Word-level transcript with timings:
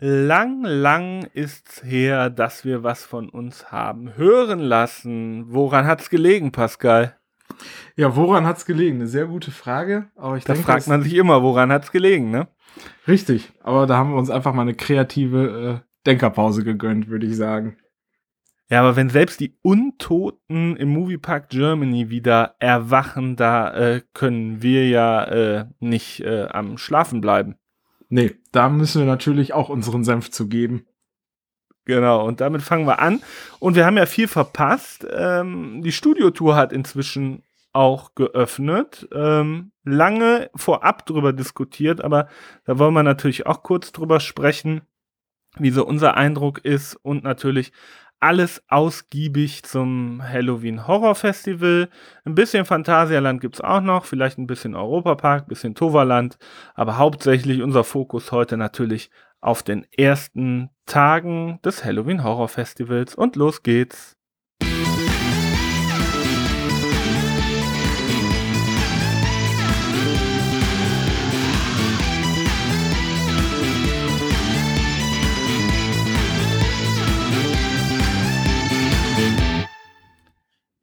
Lang, 0.00 0.62
lang 0.62 1.26
ist's 1.34 1.82
her, 1.82 2.30
dass 2.30 2.64
wir 2.64 2.84
was 2.84 3.04
von 3.04 3.28
uns 3.28 3.72
haben 3.72 4.16
hören 4.16 4.60
lassen. 4.60 5.46
Woran 5.48 5.86
hat's 5.88 6.08
gelegen, 6.08 6.52
Pascal? 6.52 7.16
Ja, 7.96 8.14
woran 8.14 8.46
hat's 8.46 8.64
gelegen? 8.64 8.98
Eine 8.98 9.08
sehr 9.08 9.26
gute 9.26 9.50
Frage. 9.50 10.08
Aber 10.14 10.36
ich 10.36 10.44
da 10.44 10.52
denke, 10.52 10.66
fragt 10.66 10.86
man 10.86 11.02
sich 11.02 11.14
immer, 11.14 11.42
woran 11.42 11.72
hat's 11.72 11.90
gelegen, 11.90 12.30
ne? 12.30 12.46
Richtig. 13.08 13.50
Aber 13.60 13.88
da 13.88 13.96
haben 13.96 14.10
wir 14.10 14.18
uns 14.18 14.30
einfach 14.30 14.54
mal 14.54 14.62
eine 14.62 14.74
kreative 14.74 15.82
äh, 15.82 16.06
Denkerpause 16.06 16.62
gegönnt, 16.62 17.08
würde 17.08 17.26
ich 17.26 17.36
sagen. 17.36 17.76
Ja, 18.70 18.80
aber 18.80 18.94
wenn 18.94 19.10
selbst 19.10 19.40
die 19.40 19.58
Untoten 19.62 20.76
im 20.76 20.90
Moviepark 20.90 21.48
Germany 21.48 22.10
wieder 22.10 22.54
erwachen, 22.60 23.34
da 23.34 23.74
äh, 23.74 24.02
können 24.14 24.62
wir 24.62 24.88
ja 24.88 25.24
äh, 25.24 25.64
nicht 25.80 26.20
äh, 26.20 26.46
am 26.50 26.78
Schlafen 26.78 27.20
bleiben. 27.20 27.56
Nee, 28.08 28.36
da 28.52 28.68
müssen 28.68 29.00
wir 29.00 29.06
natürlich 29.06 29.52
auch 29.52 29.68
unseren 29.68 30.04
Senf 30.04 30.30
zu 30.30 30.48
geben. 30.48 30.86
Genau, 31.84 32.26
und 32.26 32.40
damit 32.40 32.62
fangen 32.62 32.86
wir 32.86 32.98
an. 33.00 33.22
Und 33.60 33.74
wir 33.74 33.86
haben 33.86 33.96
ja 33.96 34.06
viel 34.06 34.28
verpasst. 34.28 35.06
Ähm, 35.10 35.82
die 35.82 35.92
Studiotour 35.92 36.54
hat 36.54 36.72
inzwischen 36.72 37.42
auch 37.72 38.14
geöffnet. 38.14 39.08
Ähm, 39.12 39.72
lange 39.84 40.50
vorab 40.54 41.06
drüber 41.06 41.32
diskutiert, 41.32 42.02
aber 42.02 42.28
da 42.64 42.78
wollen 42.78 42.94
wir 42.94 43.02
natürlich 43.02 43.46
auch 43.46 43.62
kurz 43.62 43.92
drüber 43.92 44.20
sprechen, 44.20 44.82
wie 45.56 45.70
so 45.70 45.86
unser 45.86 46.16
Eindruck 46.16 46.64
ist 46.64 46.94
und 46.94 47.24
natürlich 47.24 47.72
alles 48.20 48.62
ausgiebig 48.68 49.62
zum 49.62 50.22
Halloween 50.22 50.86
Horror 50.86 51.14
Festival. 51.14 51.88
Ein 52.24 52.34
bisschen 52.34 52.64
Phantasialand 52.64 53.40
gibt 53.40 53.56
es 53.56 53.60
auch 53.60 53.80
noch, 53.80 54.04
vielleicht 54.04 54.38
ein 54.38 54.46
bisschen 54.46 54.74
Europapark, 54.74 55.44
ein 55.44 55.48
bisschen 55.48 55.74
Toverland, 55.74 56.38
aber 56.74 56.98
hauptsächlich 56.98 57.62
unser 57.62 57.84
Fokus 57.84 58.32
heute 58.32 58.56
natürlich 58.56 59.10
auf 59.40 59.62
den 59.62 59.86
ersten 59.96 60.70
Tagen 60.86 61.60
des 61.64 61.84
Halloween 61.84 62.24
Horror 62.24 62.48
Festivals 62.48 63.14
und 63.14 63.36
los 63.36 63.62
geht's. 63.62 64.17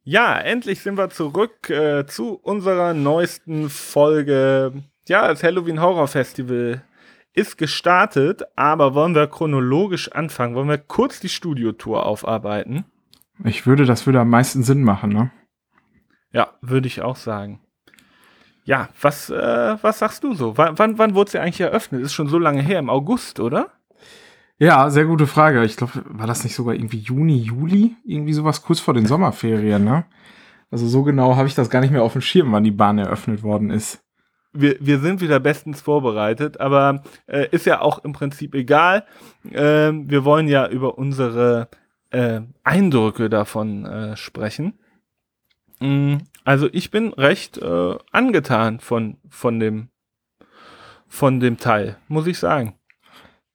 Ja, 0.08 0.38
endlich 0.38 0.82
sind 0.82 0.98
wir 0.98 1.10
zurück 1.10 1.68
äh, 1.68 2.06
zu 2.06 2.34
unserer 2.34 2.94
neuesten 2.94 3.68
Folge. 3.68 4.84
Ja, 5.08 5.26
das 5.26 5.42
Halloween 5.42 5.80
Horror 5.80 6.06
Festival 6.06 6.84
ist 7.32 7.58
gestartet, 7.58 8.44
aber 8.54 8.94
wollen 8.94 9.16
wir 9.16 9.26
chronologisch 9.26 10.12
anfangen? 10.12 10.54
Wollen 10.54 10.68
wir 10.68 10.78
kurz 10.78 11.18
die 11.18 11.28
Studiotour 11.28 12.06
aufarbeiten? 12.06 12.84
Ich 13.42 13.66
würde, 13.66 13.84
das 13.84 14.06
würde 14.06 14.20
am 14.20 14.30
meisten 14.30 14.62
Sinn 14.62 14.84
machen, 14.84 15.10
ne? 15.10 15.32
Ja, 16.32 16.50
würde 16.60 16.86
ich 16.86 17.02
auch 17.02 17.16
sagen. 17.16 17.58
Ja, 18.62 18.90
was, 19.00 19.28
äh, 19.28 19.76
was 19.82 19.98
sagst 19.98 20.22
du 20.22 20.34
so? 20.34 20.56
W 20.56 20.70
wann, 20.76 20.98
wann 20.98 21.16
wurde 21.16 21.32
sie 21.32 21.40
eigentlich 21.40 21.60
eröffnet? 21.60 22.02
Ist 22.02 22.14
schon 22.14 22.28
so 22.28 22.38
lange 22.38 22.62
her, 22.62 22.78
im 22.78 22.90
August, 22.90 23.40
oder? 23.40 23.72
Ja, 24.58 24.88
sehr 24.88 25.04
gute 25.04 25.26
Frage. 25.26 25.64
Ich 25.64 25.76
glaube, 25.76 26.02
war 26.06 26.26
das 26.26 26.42
nicht 26.42 26.54
sogar 26.54 26.74
irgendwie 26.74 26.98
Juni, 26.98 27.36
Juli? 27.36 27.94
Irgendwie 28.04 28.32
sowas 28.32 28.62
kurz 28.62 28.80
vor 28.80 28.94
den 28.94 29.06
Sommerferien, 29.06 29.84
ne? 29.84 30.04
Also 30.70 30.86
so 30.88 31.02
genau 31.02 31.36
habe 31.36 31.46
ich 31.46 31.54
das 31.54 31.70
gar 31.70 31.80
nicht 31.80 31.92
mehr 31.92 32.02
auf 32.02 32.14
dem 32.14 32.22
Schirm, 32.22 32.52
wann 32.52 32.64
die 32.64 32.70
Bahn 32.70 32.98
eröffnet 32.98 33.42
worden 33.42 33.70
ist. 33.70 34.02
Wir, 34.52 34.76
wir 34.80 34.98
sind 34.98 35.20
wieder 35.20 35.38
bestens 35.38 35.80
vorbereitet, 35.80 36.60
aber 36.60 37.02
äh, 37.26 37.46
ist 37.50 37.66
ja 37.66 37.80
auch 37.82 38.02
im 38.04 38.12
Prinzip 38.12 38.54
egal. 38.54 39.04
Äh, 39.50 39.92
wir 39.92 40.24
wollen 40.24 40.48
ja 40.48 40.66
über 40.66 40.98
unsere 40.98 41.68
äh, 42.10 42.40
Eindrücke 42.64 43.28
davon 43.28 43.84
äh, 43.84 44.16
sprechen. 44.16 44.78
Mm, 45.78 46.16
also 46.44 46.68
ich 46.72 46.90
bin 46.90 47.12
recht 47.12 47.58
äh, 47.58 47.94
angetan 48.10 48.80
von, 48.80 49.18
von, 49.28 49.60
dem, 49.60 49.90
von 51.06 51.38
dem 51.38 51.58
Teil, 51.58 51.98
muss 52.08 52.26
ich 52.26 52.38
sagen. 52.38 52.74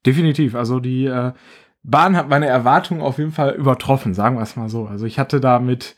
Definitiv. 0.06 0.56
Also 0.56 0.80
die 0.80 1.06
äh, 1.06 1.34
Bahn 1.84 2.16
hat 2.16 2.30
meine 2.30 2.48
Erwartungen 2.48 3.02
auf 3.02 3.18
jeden 3.18 3.32
Fall 3.32 3.54
übertroffen, 3.56 4.14
sagen 4.14 4.38
wir 4.38 4.44
es 4.44 4.56
mal 4.56 4.70
so. 4.70 4.86
Also 4.88 5.06
ich 5.06 5.20
hatte 5.20 5.40
da 5.40 5.60
mit 5.60 5.96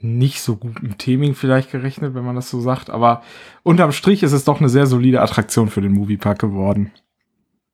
nicht 0.00 0.42
so 0.42 0.56
gutem 0.56 0.98
Theming 0.98 1.34
vielleicht 1.34 1.70
gerechnet, 1.70 2.14
wenn 2.14 2.24
man 2.24 2.34
das 2.34 2.50
so 2.50 2.60
sagt, 2.60 2.90
aber 2.90 3.22
unterm 3.62 3.92
Strich 3.92 4.22
ist 4.22 4.32
es 4.32 4.44
doch 4.44 4.58
eine 4.58 4.68
sehr 4.68 4.86
solide 4.86 5.20
Attraktion 5.20 5.68
für 5.68 5.80
den 5.80 5.92
Moviepark 5.92 6.38
geworden. 6.38 6.90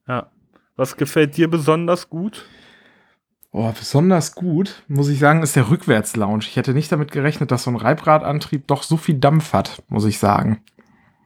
Ja. 0.07 0.31
Was 0.77 0.97
gefällt 0.97 1.37
dir 1.37 1.49
besonders 1.49 2.09
gut? 2.09 2.45
Oh, 3.51 3.73
besonders 3.73 4.35
gut, 4.35 4.83
muss 4.89 5.09
ich 5.09 5.19
sagen, 5.19 5.43
ist 5.43 5.57
der 5.57 5.71
Rückwärts-Lounge. 5.71 6.45
Ich 6.45 6.57
hätte 6.57 6.75
nicht 6.75 6.93
damit 6.93 7.11
gerechnet, 7.11 7.51
dass 7.51 7.65
so 7.65 7.71
ein 7.71 7.77
Reibradantrieb 7.77 8.67
doch 8.67 8.83
so 8.83 8.99
viel 8.99 9.19
Dampf 9.19 9.55
hat, 9.55 9.83
muss 9.89 10.05
ich 10.05 10.19
sagen. 10.19 10.63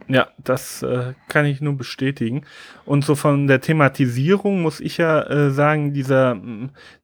Ja, 0.08 0.28
das 0.38 0.82
äh, 0.82 1.14
kann 1.28 1.46
ich 1.46 1.60
nur 1.60 1.76
bestätigen. 1.76 2.42
Und 2.84 3.04
so 3.04 3.14
von 3.14 3.46
der 3.46 3.60
Thematisierung 3.60 4.62
muss 4.62 4.80
ich 4.80 4.98
ja 4.98 5.22
äh, 5.22 5.50
sagen, 5.50 5.92
dieser, 5.92 6.40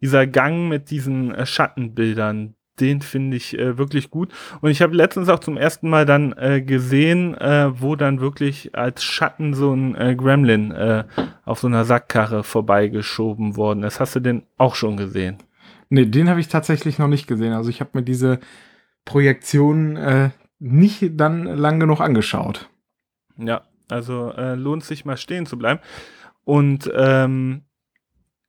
dieser 0.00 0.26
Gang 0.26 0.69
mit 0.69 0.91
diesen 0.91 1.34
äh, 1.34 1.47
Schattenbildern, 1.47 2.54
den 2.81 3.00
finde 3.00 3.37
ich 3.37 3.58
äh, 3.58 3.78
wirklich 3.78 4.10
gut. 4.10 4.32
Und 4.60 4.70
ich 4.70 4.82
habe 4.82 4.94
letztens 4.94 5.28
auch 5.28 5.41
zum 5.41 5.56
ersten 5.56 5.88
Mal 5.88 6.06
dann 6.06 6.32
äh, 6.37 6.62
gesehen, 6.62 7.34
äh, 7.34 7.70
wo 7.81 7.97
dann 7.97 8.20
wirklich 8.20 8.75
als 8.75 9.03
Schatten 9.03 9.54
so 9.54 9.72
ein 9.72 9.94
äh, 9.94 10.14
Gremlin 10.14 10.70
äh, 10.72 11.04
auf 11.44 11.60
so 11.60 11.66
einer 11.66 11.84
Sackkarre 11.84 12.44
vorbeigeschoben 12.44 13.56
worden 13.56 13.82
ist. 13.82 14.00
Hast 14.00 14.16
du 14.16 14.20
den 14.20 14.42
auch 14.56 14.75
schon 14.75 14.97
gesehen? 14.97 15.38
Nee, 15.91 16.04
den 16.04 16.28
habe 16.28 16.41
ich 16.41 16.48
tatsächlich 16.48 16.98
noch 16.98 17.08
nicht 17.08 17.26
gesehen. 17.26 17.53
Also 17.53 17.70
ich 17.70 17.81
habe 17.81 17.91
mir 17.94 18.03
diese 18.03 18.41
Projektion 19.04 19.97
äh, 19.97 20.31
nicht 20.58 21.12
dann 21.14 21.44
lang 21.44 21.81
genug 21.81 22.00
angeschaut. 22.00 22.69
Ja, 23.38 23.62
also 23.88 24.32
äh, 24.37 24.54
lohnt 24.54 24.84
sich 24.84 25.04
mal 25.04 25.16
stehen 25.16 25.47
zu 25.47 25.56
bleiben. 25.56 25.81
Und 26.44 26.91
ähm, 26.94 27.62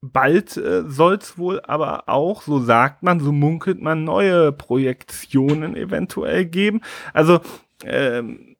bald 0.02 0.58
äh, 0.58 0.84
soll 0.88 1.16
es 1.16 1.38
wohl 1.38 1.62
aber 1.62 2.08
auch, 2.08 2.42
so 2.42 2.60
sagt 2.60 3.04
man, 3.04 3.20
so 3.20 3.32
munkelt 3.32 3.82
man, 3.82 4.04
neue 4.04 4.52
Projektionen 4.52 5.76
eventuell 5.76 6.46
geben. 6.46 6.82
Also 7.14 7.40
ähm, 7.84 8.56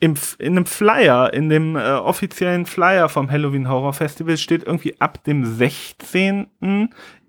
im, 0.00 0.14
in 0.38 0.56
einem 0.56 0.66
Flyer, 0.66 1.32
in 1.32 1.48
dem 1.48 1.76
äh, 1.76 1.92
offiziellen 1.92 2.66
Flyer 2.66 3.08
vom 3.08 3.30
Halloween 3.30 3.68
Horror 3.68 3.92
Festival 3.92 4.36
steht 4.36 4.64
irgendwie 4.64 5.00
ab 5.00 5.22
dem 5.24 5.44
16. 5.44 6.48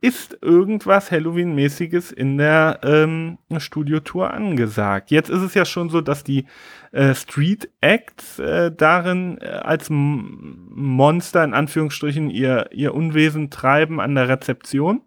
ist 0.03 0.37
irgendwas 0.41 1.11
Halloween-mäßiges 1.11 2.11
in 2.11 2.37
der 2.37 2.81
ähm, 2.83 3.37
Studiotour 3.57 4.33
angesagt. 4.33 5.11
Jetzt 5.11 5.29
ist 5.29 5.41
es 5.41 5.53
ja 5.53 5.63
schon 5.63 5.89
so, 5.89 6.01
dass 6.01 6.25
die 6.25 6.45
äh, 6.91 7.15
Street 7.15 7.69
Acts 7.79 8.37
äh, 8.37 8.69
darin 8.69 9.37
äh, 9.39 9.45
als 9.45 9.89
M 9.89 10.67
Monster 10.75 11.41
in 11.45 11.53
Anführungsstrichen 11.53 12.29
ihr, 12.29 12.67
ihr 12.73 12.93
Unwesen 12.93 13.49
treiben 13.49 14.01
an 14.01 14.13
der 14.13 14.27
Rezeption. 14.27 15.03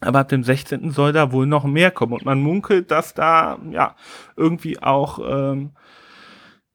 Aber 0.00 0.18
ab 0.18 0.28
dem 0.28 0.42
16. 0.42 0.90
soll 0.90 1.12
da 1.12 1.30
wohl 1.30 1.46
noch 1.46 1.64
mehr 1.64 1.92
kommen. 1.92 2.14
Und 2.14 2.24
man 2.24 2.42
munkelt, 2.42 2.90
dass 2.90 3.14
da 3.14 3.60
ja 3.70 3.94
irgendwie 4.36 4.82
auch 4.82 5.20
ähm, 5.24 5.70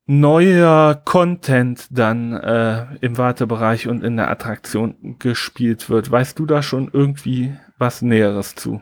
neuer 0.07 1.01
Content 1.05 1.87
dann 1.91 2.33
äh, 2.33 2.85
im 3.01 3.17
Wartebereich 3.17 3.87
und 3.87 4.03
in 4.03 4.17
der 4.17 4.29
Attraktion 4.29 5.15
gespielt 5.19 5.89
wird. 5.89 6.11
Weißt 6.11 6.37
du 6.37 6.45
da 6.45 6.61
schon 6.61 6.89
irgendwie 6.91 7.53
was 7.77 8.01
Näheres 8.01 8.55
zu? 8.55 8.81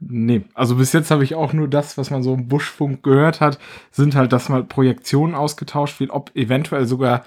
Nee, 0.00 0.42
also 0.54 0.76
bis 0.76 0.92
jetzt 0.92 1.10
habe 1.10 1.24
ich 1.24 1.34
auch 1.34 1.52
nur 1.52 1.68
das, 1.68 1.98
was 1.98 2.10
man 2.10 2.22
so 2.22 2.34
im 2.34 2.48
Buschfunk 2.48 3.02
gehört 3.02 3.40
hat, 3.40 3.58
sind 3.90 4.14
halt, 4.14 4.32
dass 4.32 4.48
mal 4.48 4.64
Projektionen 4.64 5.34
ausgetauscht 5.34 6.00
wird, 6.00 6.10
ob 6.10 6.34
eventuell 6.34 6.86
sogar 6.86 7.24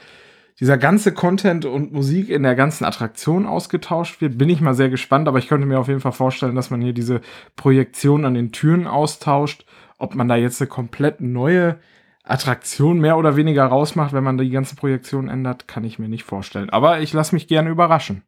dieser 0.59 0.77
ganze 0.77 1.13
Content 1.13 1.65
und 1.65 1.93
Musik 1.93 2.29
in 2.29 2.43
der 2.43 2.55
ganzen 2.55 2.85
Attraktion 2.85 3.45
ausgetauscht 3.45 4.21
wird, 4.21 4.37
bin 4.37 4.49
ich 4.49 4.61
mal 4.61 4.75
sehr 4.75 4.89
gespannt, 4.89 5.27
aber 5.27 5.39
ich 5.39 5.47
könnte 5.47 5.67
mir 5.67 5.79
auf 5.79 5.87
jeden 5.87 5.99
Fall 5.99 6.11
vorstellen, 6.11 6.55
dass 6.55 6.69
man 6.69 6.81
hier 6.81 6.93
diese 6.93 7.21
Projektion 7.55 8.25
an 8.25 8.35
den 8.35 8.51
Türen 8.51 8.87
austauscht, 8.87 9.65
ob 9.97 10.15
man 10.15 10.27
da 10.27 10.35
jetzt 10.35 10.61
eine 10.61 10.69
komplett 10.69 11.21
neue 11.21 11.79
Attraktion 12.23 12.99
mehr 12.99 13.17
oder 13.17 13.35
weniger 13.35 13.65
rausmacht, 13.65 14.13
wenn 14.13 14.23
man 14.23 14.37
die 14.37 14.49
ganze 14.49 14.75
Projektion 14.75 15.27
ändert, 15.27 15.67
kann 15.67 15.83
ich 15.83 15.99
mir 15.99 16.07
nicht 16.07 16.23
vorstellen. 16.23 16.69
Aber 16.69 17.01
ich 17.01 17.11
lasse 17.13 17.35
mich 17.35 17.47
gerne 17.47 17.69
überraschen. 17.69 18.23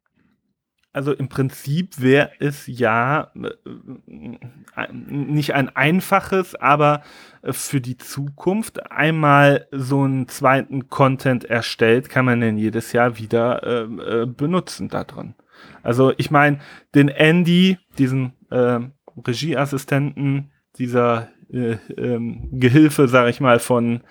Also 0.95 1.11
im 1.11 1.27
Prinzip 1.27 1.99
wäre 2.01 2.31
es 2.39 2.67
ja 2.67 3.29
äh, 3.35 4.93
nicht 4.93 5.53
ein 5.53 5.75
einfaches, 5.75 6.55
aber 6.55 7.03
äh, 7.41 7.51
für 7.51 7.81
die 7.81 7.97
Zukunft 7.97 8.91
einmal 8.91 9.67
so 9.71 10.03
einen 10.03 10.29
zweiten 10.29 10.87
Content 10.87 11.43
erstellt, 11.43 12.09
kann 12.09 12.23
man 12.23 12.39
denn 12.39 12.57
jedes 12.57 12.93
Jahr 12.93 13.17
wieder 13.17 13.63
äh, 13.63 14.21
äh 14.21 14.25
benutzen 14.25 14.87
da 14.87 15.03
drin. 15.03 15.35
Also 15.83 16.13
ich 16.15 16.31
meine, 16.31 16.59
den 16.95 17.09
Andy, 17.09 17.77
diesen 17.97 18.31
äh, 18.49 18.79
Regieassistenten 19.17 20.51
dieser 20.77 21.27
äh, 21.55 21.77
ähm, 21.97 22.49
Gehilfe, 22.51 23.07
sag 23.07 23.29
ich 23.29 23.39
mal, 23.39 23.59
von 23.59 24.01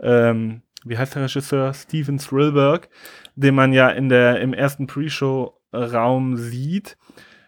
ähm, 0.00 0.62
wie 0.84 0.98
heißt 0.98 1.14
der 1.14 1.22
Regisseur? 1.22 1.74
Steven 1.74 2.18
Spielberg, 2.18 2.88
den 3.36 3.54
man 3.54 3.72
ja 3.72 3.88
in 3.88 4.08
der, 4.08 4.40
im 4.40 4.52
ersten 4.52 4.86
Pre-Show-Raum 4.86 6.36
sieht. 6.36 6.96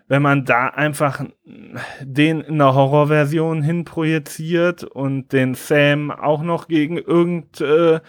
Wenn 0.06 0.22
man 0.22 0.44
da 0.44 0.68
einfach 0.68 1.24
den 2.00 2.42
in 2.42 2.58
der 2.58 2.74
Horrorversion 2.74 3.62
hinprojiziert 3.62 4.84
und 4.84 5.32
den 5.32 5.54
Sam 5.54 6.10
auch 6.10 6.42
noch 6.42 6.68
gegen 6.68 6.98
irgendeinen 6.98 8.00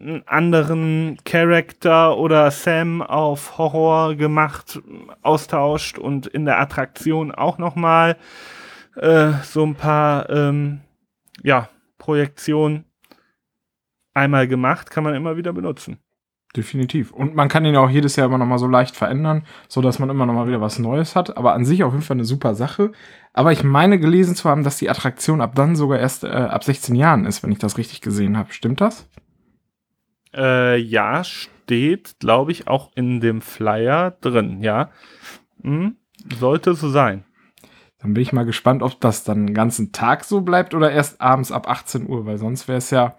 äh, 0.00 0.22
anderen 0.26 1.18
Charakter 1.24 2.16
oder 2.16 2.50
Sam 2.50 3.02
auf 3.02 3.58
Horror 3.58 4.16
gemacht 4.16 4.80
austauscht 5.22 5.98
und 5.98 6.26
in 6.26 6.46
der 6.46 6.58
Attraktion 6.58 7.30
auch 7.30 7.58
nochmal 7.58 8.16
äh, 8.96 9.32
so 9.42 9.64
ein 9.64 9.74
paar 9.74 10.28
ähm, 10.30 10.80
ja, 11.42 11.68
Projektionen 11.98 12.84
einmal 14.14 14.48
gemacht, 14.48 14.90
kann 14.90 15.04
man 15.04 15.14
immer 15.14 15.36
wieder 15.36 15.52
benutzen. 15.52 15.98
Definitiv. 16.56 17.12
Und 17.12 17.34
man 17.34 17.48
kann 17.48 17.64
ihn 17.66 17.76
auch 17.76 17.90
jedes 17.90 18.16
Jahr 18.16 18.26
immer 18.26 18.38
noch 18.38 18.46
mal 18.46 18.58
so 18.58 18.66
leicht 18.66 18.96
verändern, 18.96 19.44
so 19.68 19.82
dass 19.82 19.98
man 19.98 20.08
immer 20.08 20.24
noch 20.24 20.32
mal 20.32 20.48
wieder 20.48 20.62
was 20.62 20.78
Neues 20.78 21.14
hat. 21.14 21.36
Aber 21.36 21.52
an 21.52 21.66
sich 21.66 21.84
auf 21.84 21.92
jeden 21.92 22.04
Fall 22.04 22.16
eine 22.16 22.24
super 22.24 22.54
Sache. 22.54 22.92
Aber 23.34 23.52
ich 23.52 23.62
meine 23.64 23.98
gelesen 23.98 24.34
zu 24.34 24.48
haben, 24.48 24.64
dass 24.64 24.78
die 24.78 24.88
Attraktion 24.88 25.42
ab 25.42 25.54
dann 25.54 25.76
sogar 25.76 25.98
erst 25.98 26.24
äh, 26.24 26.28
ab 26.28 26.64
16 26.64 26.94
Jahren 26.94 27.26
ist, 27.26 27.42
wenn 27.42 27.52
ich 27.52 27.58
das 27.58 27.76
richtig 27.76 28.00
gesehen 28.00 28.38
habe. 28.38 28.52
Stimmt 28.52 28.80
das? 28.80 29.06
Äh, 30.34 30.78
ja, 30.78 31.22
steht, 31.22 32.18
glaube 32.18 32.52
ich, 32.52 32.66
auch 32.66 32.92
in 32.94 33.20
dem 33.20 33.42
Flyer 33.42 34.12
drin, 34.22 34.62
ja. 34.62 34.90
Hm, 35.62 35.96
sollte 36.38 36.74
so 36.74 36.88
sein. 36.88 37.24
Dann 38.00 38.14
bin 38.14 38.22
ich 38.22 38.32
mal 38.32 38.44
gespannt, 38.44 38.82
ob 38.82 39.00
das 39.00 39.24
dann 39.24 39.48
den 39.48 39.54
ganzen 39.54 39.92
Tag 39.92 40.24
so 40.24 40.40
bleibt 40.40 40.74
oder 40.74 40.90
erst 40.90 41.20
abends 41.20 41.50
ab 41.50 41.68
18 41.68 42.08
Uhr, 42.08 42.26
weil 42.26 42.38
sonst 42.38 42.68
wäre 42.68 42.78
es 42.78 42.90
ja 42.90 43.16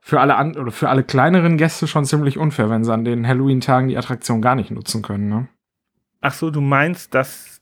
für 0.00 0.20
alle 0.20 0.36
an 0.36 0.56
oder 0.56 0.72
für 0.72 0.88
alle 0.88 1.04
kleineren 1.04 1.56
Gäste 1.56 1.86
schon 1.86 2.04
ziemlich 2.04 2.38
unfair, 2.38 2.70
wenn 2.70 2.82
sie 2.82 2.92
an 2.92 3.04
den 3.04 3.26
Halloween-Tagen 3.26 3.88
die 3.88 3.96
Attraktion 3.96 4.42
gar 4.42 4.54
nicht 4.54 4.70
nutzen 4.70 5.02
können, 5.02 5.28
ne? 5.28 5.48
Ach 6.20 6.32
so, 6.32 6.50
du 6.50 6.60
meinst, 6.60 7.14
dass 7.14 7.60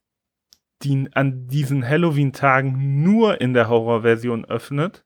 die 0.82 1.08
an 1.12 1.47
diesen 1.49 1.87
Halloween-Tagen 1.87 3.02
nur 3.02 3.41
in 3.41 3.52
der 3.52 3.69
Horrorversion 3.69 4.44
öffnet? 4.44 5.05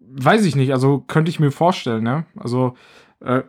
Weiß 0.00 0.44
ich 0.44 0.56
nicht, 0.56 0.72
also 0.72 1.00
könnte 1.00 1.30
ich 1.30 1.40
mir 1.40 1.50
vorstellen, 1.50 2.04
ne? 2.04 2.26
Also 2.36 2.76
äh, 3.20 3.42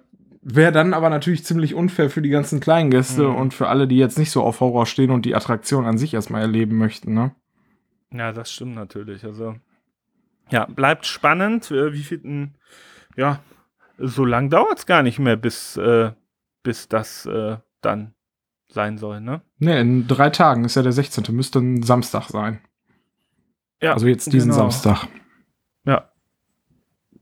wäre 0.50 0.72
dann 0.72 0.94
aber 0.94 1.10
natürlich 1.10 1.44
ziemlich 1.44 1.76
unfair 1.76 2.10
für 2.10 2.22
die 2.22 2.30
ganzen 2.30 2.60
kleinen 2.60 2.90
Gäste 2.90 3.28
Mhm. 3.28 3.36
und 3.36 3.54
für 3.54 3.68
alle, 3.68 3.88
die 3.88 3.98
jetzt 3.98 4.18
nicht 4.18 4.32
so 4.32 4.42
auf 4.44 4.62
Horror 4.62 4.86
stehen 4.86 5.12
und 5.12 5.26
die 5.26 5.36
Attraktion 5.36 5.86
an 5.86 5.98
sich 5.98 6.14
erstmal 6.14 6.42
erleben 6.42 6.78
möchten, 6.78 7.14
ne? 7.14 7.36
Ja, 8.14 8.32
das 8.32 8.52
stimmt 8.52 8.76
natürlich. 8.76 9.26
Also, 9.26 9.56
ja, 10.50 10.66
bleibt 10.66 11.06
spannend. 11.06 11.70
Äh, 11.72 11.92
Wie 11.92 12.04
viel, 12.04 12.50
ja, 13.18 13.42
so 13.98 14.24
lang 14.24 14.50
dauert 14.50 14.80
es 14.80 14.86
gar 14.86 15.04
nicht 15.04 15.20
mehr, 15.20 15.36
bis, 15.36 15.76
äh, 15.76 16.12
bis 16.64 16.88
das 16.88 17.26
äh, 17.26 17.58
dann 17.82 18.14
sein 18.70 18.98
soll, 18.98 19.20
ne? 19.20 19.42
Ne, 19.60 19.80
in 19.82 20.08
drei 20.08 20.30
Tagen 20.30 20.64
ist 20.64 20.76
ja 20.76 20.84
der 20.84 20.92
16. 20.94 21.36
Müsste 21.36 21.60
ein 21.60 21.84
Samstag 21.84 22.30
sein. 22.30 22.62
Ja, 23.82 23.94
Also 23.94 24.08
jetzt 24.08 24.32
diesen 24.32 24.52
genau. 24.52 24.62
Samstag. 24.70 25.08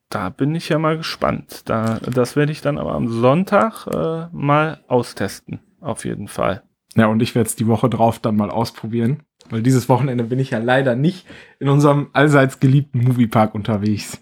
Da 0.09 0.29
bin 0.29 0.53
ich 0.55 0.69
ja 0.69 0.79
mal 0.79 0.97
gespannt. 0.97 1.63
Da, 1.65 1.99
das 1.99 2.35
werde 2.35 2.51
ich 2.51 2.61
dann 2.61 2.77
aber 2.77 2.93
am 2.93 3.07
Sonntag 3.07 3.87
äh, 3.87 4.27
mal 4.31 4.79
austesten. 4.87 5.59
Auf 5.81 6.05
jeden 6.05 6.27
Fall. 6.27 6.63
Ja, 6.95 7.07
und 7.07 7.21
ich 7.21 7.35
werde 7.35 7.47
es 7.47 7.55
die 7.55 7.67
Woche 7.67 7.89
drauf 7.89 8.19
dann 8.19 8.35
mal 8.35 8.49
ausprobieren. 8.49 9.23
Weil 9.49 9.61
dieses 9.61 9.89
Wochenende 9.89 10.23
bin 10.23 10.39
ich 10.39 10.51
ja 10.51 10.59
leider 10.59 10.95
nicht 10.95 11.27
in 11.59 11.69
unserem 11.69 12.09
allseits 12.13 12.59
geliebten 12.59 13.03
Moviepark 13.03 13.53
unterwegs. 13.53 14.21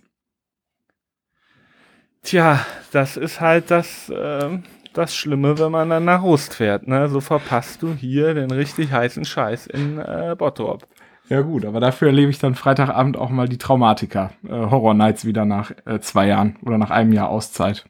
Tja, 2.24 2.66
das 2.92 3.18
ist 3.18 3.42
halt 3.42 3.70
das, 3.70 4.12
ähm, 4.16 4.64
das 4.94 5.16
Schlimme, 5.16 5.60
wenn 5.60 5.72
man 5.72 5.90
dann 5.90 6.06
nach 6.06 6.24
Rust 6.24 6.56
fährt. 6.56 6.88
Ne? 6.88 7.10
So 7.10 7.22
verpasst 7.22 7.82
du 7.82 7.94
hier 7.94 8.34
den 8.34 8.52
richtig 8.52 8.92
heißen 8.92 9.26
Scheiß 9.26 9.68
in 9.68 10.00
äh, 10.00 10.36
Bottrop. 10.38 10.88
Ja 11.34 11.42
gut, 11.42 11.66
aber 11.66 11.80
dafür 11.80 12.10
erlebe 12.10 12.30
ich 12.30 12.38
dann 12.38 12.54
Freitagabend 12.54 13.18
auch 13.18 13.32
mal 13.32 13.50
die 13.50 13.58
Traumatiker 13.58 14.34
äh, 14.48 14.52
Horror 14.52 14.94
Nights 14.94 15.26
wieder 15.26 15.46
nach 15.46 15.72
äh, 15.88 16.00
zwei 16.00 16.28
Jahren 16.28 16.58
oder 16.62 16.78
nach 16.78 16.92
einem 16.92 17.12
Jahr 17.12 17.30
Auszeit. 17.30 17.86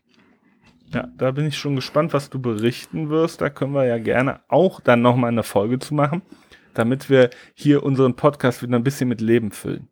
Ja, 0.93 1.09
da 1.17 1.31
bin 1.31 1.47
ich 1.47 1.57
schon 1.57 1.75
gespannt, 1.75 2.13
was 2.13 2.29
du 2.29 2.39
berichten 2.39 3.09
wirst. 3.09 3.41
Da 3.41 3.49
können 3.49 3.73
wir 3.73 3.83
ja 3.83 3.97
gerne 3.97 4.39
auch 4.47 4.79
dann 4.79 5.01
nochmal 5.01 5.31
eine 5.31 5.43
Folge 5.43 5.77
zu 5.79 5.93
machen, 5.93 6.21
damit 6.73 7.09
wir 7.09 7.31
hier 7.53 7.83
unseren 7.83 8.15
Podcast 8.15 8.63
wieder 8.63 8.77
ein 8.77 8.83
bisschen 8.85 9.09
mit 9.09 9.19
Leben 9.19 9.51
füllen. 9.51 9.89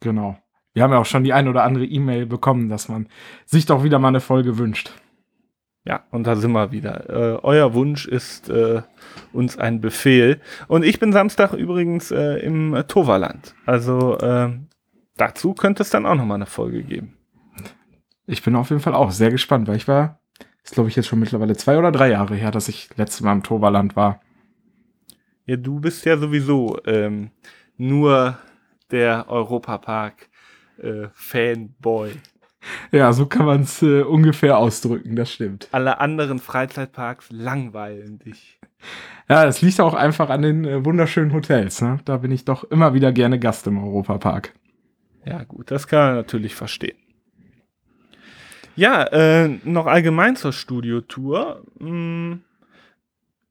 Genau. 0.00 0.36
Wir 0.74 0.82
haben 0.82 0.92
ja 0.92 0.98
auch 0.98 1.06
schon 1.06 1.24
die 1.24 1.32
ein 1.32 1.48
oder 1.48 1.64
andere 1.64 1.86
E-Mail 1.86 2.26
bekommen, 2.26 2.68
dass 2.68 2.90
man 2.90 3.08
sich 3.46 3.64
doch 3.64 3.82
wieder 3.82 3.98
mal 3.98 4.08
eine 4.08 4.20
Folge 4.20 4.58
wünscht. 4.58 4.92
Ja, 5.84 6.04
und 6.10 6.26
da 6.26 6.36
sind 6.36 6.52
wir 6.52 6.72
wieder. 6.72 7.08
Äh, 7.08 7.38
euer 7.42 7.72
Wunsch 7.72 8.06
ist 8.06 8.50
äh, 8.50 8.82
uns 9.32 9.58
ein 9.58 9.80
Befehl. 9.80 10.40
Und 10.68 10.84
ich 10.84 10.98
bin 11.00 11.12
Samstag 11.12 11.54
übrigens 11.54 12.10
äh, 12.10 12.36
im 12.38 12.84
Toverland. 12.86 13.54
Also 13.64 14.18
ähm, 14.20 14.68
dazu 15.16 15.54
könnte 15.54 15.82
es 15.82 15.90
dann 15.90 16.04
auch 16.04 16.14
nochmal 16.14 16.36
eine 16.36 16.46
Folge 16.46 16.82
geben. 16.82 17.16
Ich 18.26 18.42
bin 18.42 18.54
auf 18.56 18.70
jeden 18.70 18.82
Fall 18.82 18.94
auch 18.94 19.10
sehr 19.10 19.30
gespannt, 19.30 19.68
weil 19.68 19.76
ich 19.76 19.88
war, 19.88 20.20
ist 20.62 20.74
glaube 20.74 20.90
ich 20.90 20.96
jetzt 20.96 21.06
schon 21.06 21.18
mittlerweile 21.18 21.56
zwei 21.56 21.78
oder 21.78 21.90
drei 21.90 22.10
Jahre 22.10 22.34
her, 22.34 22.50
dass 22.50 22.68
ich 22.68 22.90
letztes 22.96 23.22
Mal 23.22 23.32
im 23.32 23.42
Toverland 23.42 23.96
war. 23.96 24.20
Ja, 25.46 25.56
du 25.56 25.80
bist 25.80 26.04
ja 26.04 26.16
sowieso 26.16 26.78
ähm, 26.84 27.30
nur 27.76 28.38
der 28.90 29.28
Europapark 29.28 30.28
äh, 30.78 31.08
Fanboy. 31.12 32.12
Ja, 32.92 33.12
so 33.12 33.26
kann 33.26 33.46
man 33.46 33.62
es 33.62 33.82
äh, 33.82 34.02
ungefähr 34.02 34.58
ausdrücken, 34.58 35.16
das 35.16 35.32
stimmt. 35.32 35.68
Alle 35.72 36.00
anderen 36.00 36.38
Freizeitparks 36.38 37.28
langweilen 37.30 38.18
dich. 38.18 38.58
Ja, 39.28 39.44
das 39.44 39.62
liegt 39.62 39.80
auch 39.80 39.94
einfach 39.94 40.28
an 40.30 40.42
den 40.42 40.64
äh, 40.64 40.84
wunderschönen 40.84 41.32
Hotels. 41.32 41.80
Ne? 41.80 42.00
Da 42.04 42.18
bin 42.18 42.30
ich 42.32 42.44
doch 42.44 42.64
immer 42.64 42.92
wieder 42.94 43.12
gerne 43.12 43.38
Gast 43.38 43.66
im 43.66 43.82
Europapark. 43.82 44.52
Ja, 45.24 45.44
gut, 45.44 45.70
das 45.70 45.86
kann 45.86 46.00
man 46.00 46.14
natürlich 46.16 46.54
verstehen. 46.54 46.96
Ja, 48.76 49.04
äh, 49.04 49.48
noch 49.64 49.86
allgemein 49.86 50.36
zur 50.36 50.52
Studiotour. 50.52 51.62
Mm, 51.78 52.34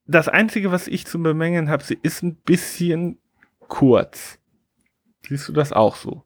Das 0.08 0.28
Einzige, 0.28 0.72
was 0.72 0.88
ich 0.88 1.06
zu 1.06 1.22
bemängeln 1.22 1.70
habe, 1.70 1.84
sie 1.84 1.98
ist 2.02 2.24
ein 2.24 2.36
bisschen 2.36 3.20
kurz. 3.68 4.40
Siehst 5.28 5.48
du 5.48 5.54
das 5.54 5.72
auch 5.72 5.96
so? 5.96 6.24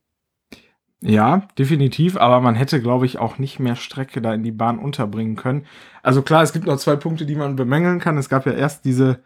Ja, 1.05 1.47
definitiv, 1.57 2.15
aber 2.15 2.39
man 2.39 2.55
hätte, 2.55 2.81
glaube 2.81 3.05
ich, 3.05 3.19
auch 3.19 3.37
nicht 3.37 3.59
mehr 3.59 3.75
Strecke 3.75 4.21
da 4.21 4.33
in 4.33 4.43
die 4.43 4.53
Bahn 4.53 4.79
unterbringen 4.79 5.35
können. 5.35 5.65
Also 6.01 6.21
klar, 6.21 6.43
es 6.43 6.53
gibt 6.53 6.65
noch 6.65 6.77
zwei 6.77 6.95
Punkte, 6.95 7.25
die 7.25 7.35
man 7.35 7.57
bemängeln 7.57 7.99
kann. 7.99 8.17
Es 8.17 8.29
gab 8.29 8.45
ja 8.45 8.53
erst 8.53 8.85
diese 8.85 9.19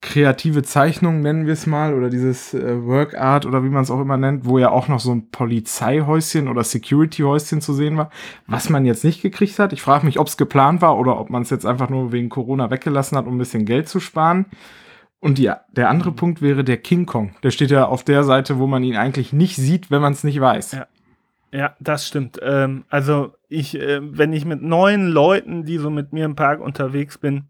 kreative 0.00 0.62
Zeichnung, 0.62 1.20
nennen 1.20 1.46
wir 1.46 1.52
es 1.52 1.66
mal, 1.66 1.92
oder 1.92 2.08
dieses 2.08 2.54
äh, 2.54 2.82
Work 2.86 3.14
Art 3.14 3.44
oder 3.44 3.62
wie 3.62 3.68
man 3.68 3.82
es 3.82 3.90
auch 3.90 4.00
immer 4.00 4.16
nennt, 4.16 4.46
wo 4.46 4.58
ja 4.58 4.70
auch 4.70 4.88
noch 4.88 5.00
so 5.00 5.12
ein 5.12 5.30
Polizeihäuschen 5.30 6.48
oder 6.48 6.64
Security-Häuschen 6.64 7.60
zu 7.60 7.74
sehen 7.74 7.98
war, 7.98 8.10
was 8.46 8.70
man 8.70 8.86
jetzt 8.86 9.04
nicht 9.04 9.20
gekriegt 9.20 9.58
hat. 9.58 9.74
Ich 9.74 9.82
frage 9.82 10.06
mich, 10.06 10.18
ob 10.18 10.28
es 10.28 10.38
geplant 10.38 10.80
war 10.80 10.98
oder 10.98 11.18
ob 11.18 11.28
man 11.28 11.42
es 11.42 11.50
jetzt 11.50 11.66
einfach 11.66 11.90
nur 11.90 12.12
wegen 12.12 12.30
Corona 12.30 12.70
weggelassen 12.70 13.18
hat, 13.18 13.26
um 13.26 13.36
ein 13.36 13.38
bisschen 13.38 13.66
Geld 13.66 13.88
zu 13.88 14.00
sparen. 14.00 14.46
Und 15.24 15.38
ja, 15.38 15.62
der 15.72 15.88
andere 15.88 16.12
Punkt 16.12 16.42
wäre 16.42 16.64
der 16.64 16.76
King 16.76 17.06
Kong. 17.06 17.34
Der 17.42 17.50
steht 17.50 17.70
ja 17.70 17.86
auf 17.86 18.04
der 18.04 18.24
Seite, 18.24 18.58
wo 18.58 18.66
man 18.66 18.84
ihn 18.84 18.96
eigentlich 18.96 19.32
nicht 19.32 19.56
sieht, 19.56 19.90
wenn 19.90 20.02
man 20.02 20.12
es 20.12 20.22
nicht 20.22 20.38
weiß. 20.38 20.72
Ja. 20.72 20.86
Ja, 21.50 21.74
das 21.80 22.06
stimmt. 22.06 22.38
Ähm, 22.42 22.84
also 22.90 23.32
ich, 23.48 23.80
äh, 23.80 24.00
wenn 24.02 24.34
ich 24.34 24.44
mit 24.44 24.60
neuen 24.60 25.06
Leuten, 25.06 25.64
die 25.64 25.78
so 25.78 25.88
mit 25.88 26.12
mir 26.12 26.26
im 26.26 26.36
Park 26.36 26.60
unterwegs 26.60 27.16
bin, 27.16 27.44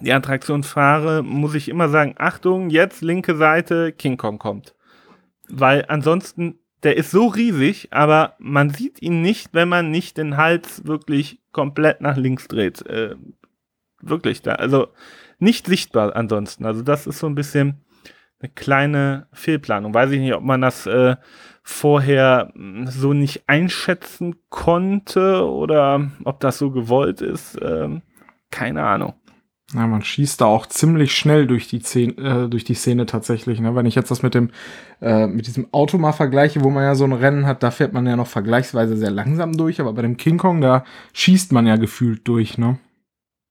die 0.00 0.12
Attraktion 0.12 0.64
fahre, 0.64 1.22
muss 1.22 1.54
ich 1.54 1.68
immer 1.68 1.88
sagen, 1.90 2.16
Achtung, 2.18 2.70
jetzt 2.70 3.02
linke 3.02 3.36
Seite, 3.36 3.92
King 3.92 4.16
Kong 4.16 4.40
kommt. 4.40 4.74
Weil 5.48 5.84
ansonsten, 5.86 6.58
der 6.82 6.96
ist 6.96 7.12
so 7.12 7.28
riesig, 7.28 7.92
aber 7.92 8.34
man 8.40 8.70
sieht 8.70 9.00
ihn 9.00 9.22
nicht, 9.22 9.50
wenn 9.52 9.68
man 9.68 9.92
nicht 9.92 10.16
den 10.16 10.36
Hals 10.36 10.86
wirklich 10.86 11.38
komplett 11.52 12.00
nach 12.00 12.16
links 12.16 12.48
dreht. 12.48 12.84
Äh, 12.86 13.14
wirklich 14.00 14.42
da. 14.42 14.54
Also 14.54 14.88
nicht 15.38 15.66
sichtbar 15.66 16.16
ansonsten. 16.16 16.64
Also 16.64 16.82
das 16.82 17.06
ist 17.06 17.18
so 17.18 17.26
ein 17.26 17.34
bisschen 17.34 17.84
eine 18.40 18.50
kleine 18.50 19.28
Fehlplanung. 19.32 19.94
Weiß 19.94 20.10
ich 20.10 20.20
nicht, 20.20 20.34
ob 20.34 20.42
man 20.42 20.60
das 20.60 20.86
äh, 20.86 21.16
vorher 21.62 22.52
mh, 22.54 22.90
so 22.90 23.12
nicht 23.12 23.48
einschätzen 23.48 24.36
konnte 24.50 25.44
oder 25.48 26.10
ob 26.24 26.40
das 26.40 26.58
so 26.58 26.70
gewollt 26.70 27.20
ist. 27.20 27.58
Ähm, 27.62 28.02
keine 28.50 28.84
Ahnung. 28.84 29.14
Ja, 29.74 29.86
man 29.88 30.02
schießt 30.02 30.40
da 30.40 30.44
auch 30.44 30.66
ziemlich 30.66 31.12
schnell 31.16 31.48
durch 31.48 31.66
die 31.66 31.80
Szene, 31.80 32.12
äh, 32.44 32.48
durch 32.48 32.62
die 32.62 32.74
Szene 32.74 33.04
tatsächlich. 33.04 33.58
Ne? 33.58 33.74
Wenn 33.74 33.86
ich 33.86 33.96
jetzt 33.96 34.12
das 34.12 34.22
mit 34.22 34.34
dem, 34.34 34.50
äh, 35.00 35.26
mit 35.26 35.48
diesem 35.48 35.72
Auto 35.72 35.98
mal 35.98 36.12
vergleiche, 36.12 36.62
wo 36.62 36.70
man 36.70 36.84
ja 36.84 36.94
so 36.94 37.02
ein 37.04 37.12
Rennen 37.12 37.46
hat, 37.46 37.64
da 37.64 37.72
fährt 37.72 37.92
man 37.92 38.06
ja 38.06 38.14
noch 38.14 38.28
vergleichsweise 38.28 38.96
sehr 38.96 39.10
langsam 39.10 39.56
durch, 39.56 39.80
aber 39.80 39.92
bei 39.92 40.02
dem 40.02 40.16
King 40.16 40.38
Kong, 40.38 40.60
da 40.60 40.84
schießt 41.14 41.50
man 41.50 41.66
ja 41.66 41.76
gefühlt 41.76 42.28
durch, 42.28 42.58
ne? 42.58 42.78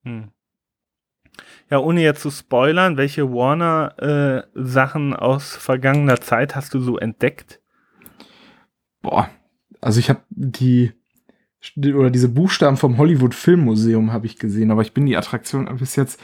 Hm. 0.05 0.29
Ja, 1.69 1.79
ohne 1.79 2.01
jetzt 2.01 2.21
zu 2.21 2.29
spoilern, 2.29 2.97
welche 2.97 3.31
Warner-Sachen 3.31 5.15
aus 5.15 5.55
vergangener 5.55 6.21
Zeit 6.21 6.55
hast 6.55 6.73
du 6.73 6.79
so 6.79 6.97
entdeckt? 6.97 7.59
Boah, 9.01 9.29
also 9.81 9.99
ich 9.99 10.09
habe 10.09 10.21
die 10.29 10.93
oder 11.95 12.11
diese 12.11 12.29
Buchstaben 12.29 12.77
vom 12.77 12.99
Hollywood 12.99 13.33
Filmmuseum 13.33 14.13
habe 14.13 14.27
ich 14.27 14.37
gesehen, 14.37 14.69
aber 14.69 14.83
ich 14.83 14.93
bin 14.93 15.07
die 15.07 15.17
Attraktion 15.17 15.65
bis 15.77 15.95
jetzt, 15.95 16.21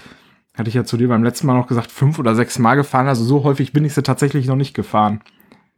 hatte 0.55 0.69
ich 0.69 0.75
ja 0.75 0.83
zu 0.83 0.97
dir 0.97 1.07
beim 1.07 1.23
letzten 1.23 1.47
Mal 1.47 1.55
noch 1.55 1.65
gesagt, 1.65 1.91
fünf 1.91 2.19
oder 2.19 2.35
sechs 2.35 2.59
Mal 2.59 2.75
gefahren. 2.75 3.07
Also 3.07 3.23
so 3.23 3.43
häufig 3.43 3.73
bin 3.73 3.83
ich 3.83 3.95
sie 3.95 4.03
tatsächlich 4.03 4.45
noch 4.45 4.55
nicht 4.55 4.75
gefahren. 4.75 5.23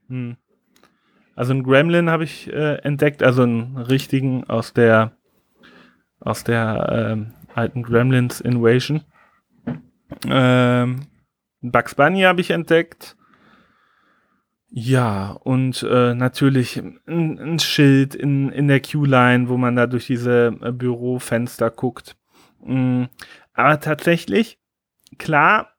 Hm. 0.09 0.35
Also 1.35 1.53
einen 1.53 1.63
Gremlin 1.63 2.09
habe 2.09 2.25
ich 2.25 2.51
äh, 2.51 2.75
entdeckt, 2.83 3.23
also 3.23 3.43
einen 3.43 3.77
richtigen 3.77 4.43
aus 4.49 4.73
der 4.73 5.13
aus 6.19 6.43
der 6.43 7.11
ähm, 7.11 7.33
alten 7.53 7.83
Gremlins 7.83 8.41
Invasion. 8.41 9.01
Ähm, 10.27 11.07
Bugs 11.61 11.95
Bunny 11.95 12.21
habe 12.21 12.41
ich 12.41 12.51
entdeckt. 12.51 13.15
Ja, 14.69 15.31
und 15.43 15.83
äh, 15.83 16.15
natürlich 16.15 16.77
ein, 16.77 16.99
ein, 17.05 17.59
Schild 17.59 18.15
in, 18.15 18.49
in 18.49 18.67
der 18.67 18.81
Q-Line, 18.81 19.47
wo 19.47 19.55
man 19.55 19.75
da 19.75 19.85
durch 19.85 20.07
diese 20.07 20.57
äh, 20.61 20.71
Bürofenster 20.71 21.69
guckt. 21.69 22.15
Mhm. 22.65 23.09
Aber 23.53 23.79
tatsächlich, 23.79 24.57
klar, 25.19 25.73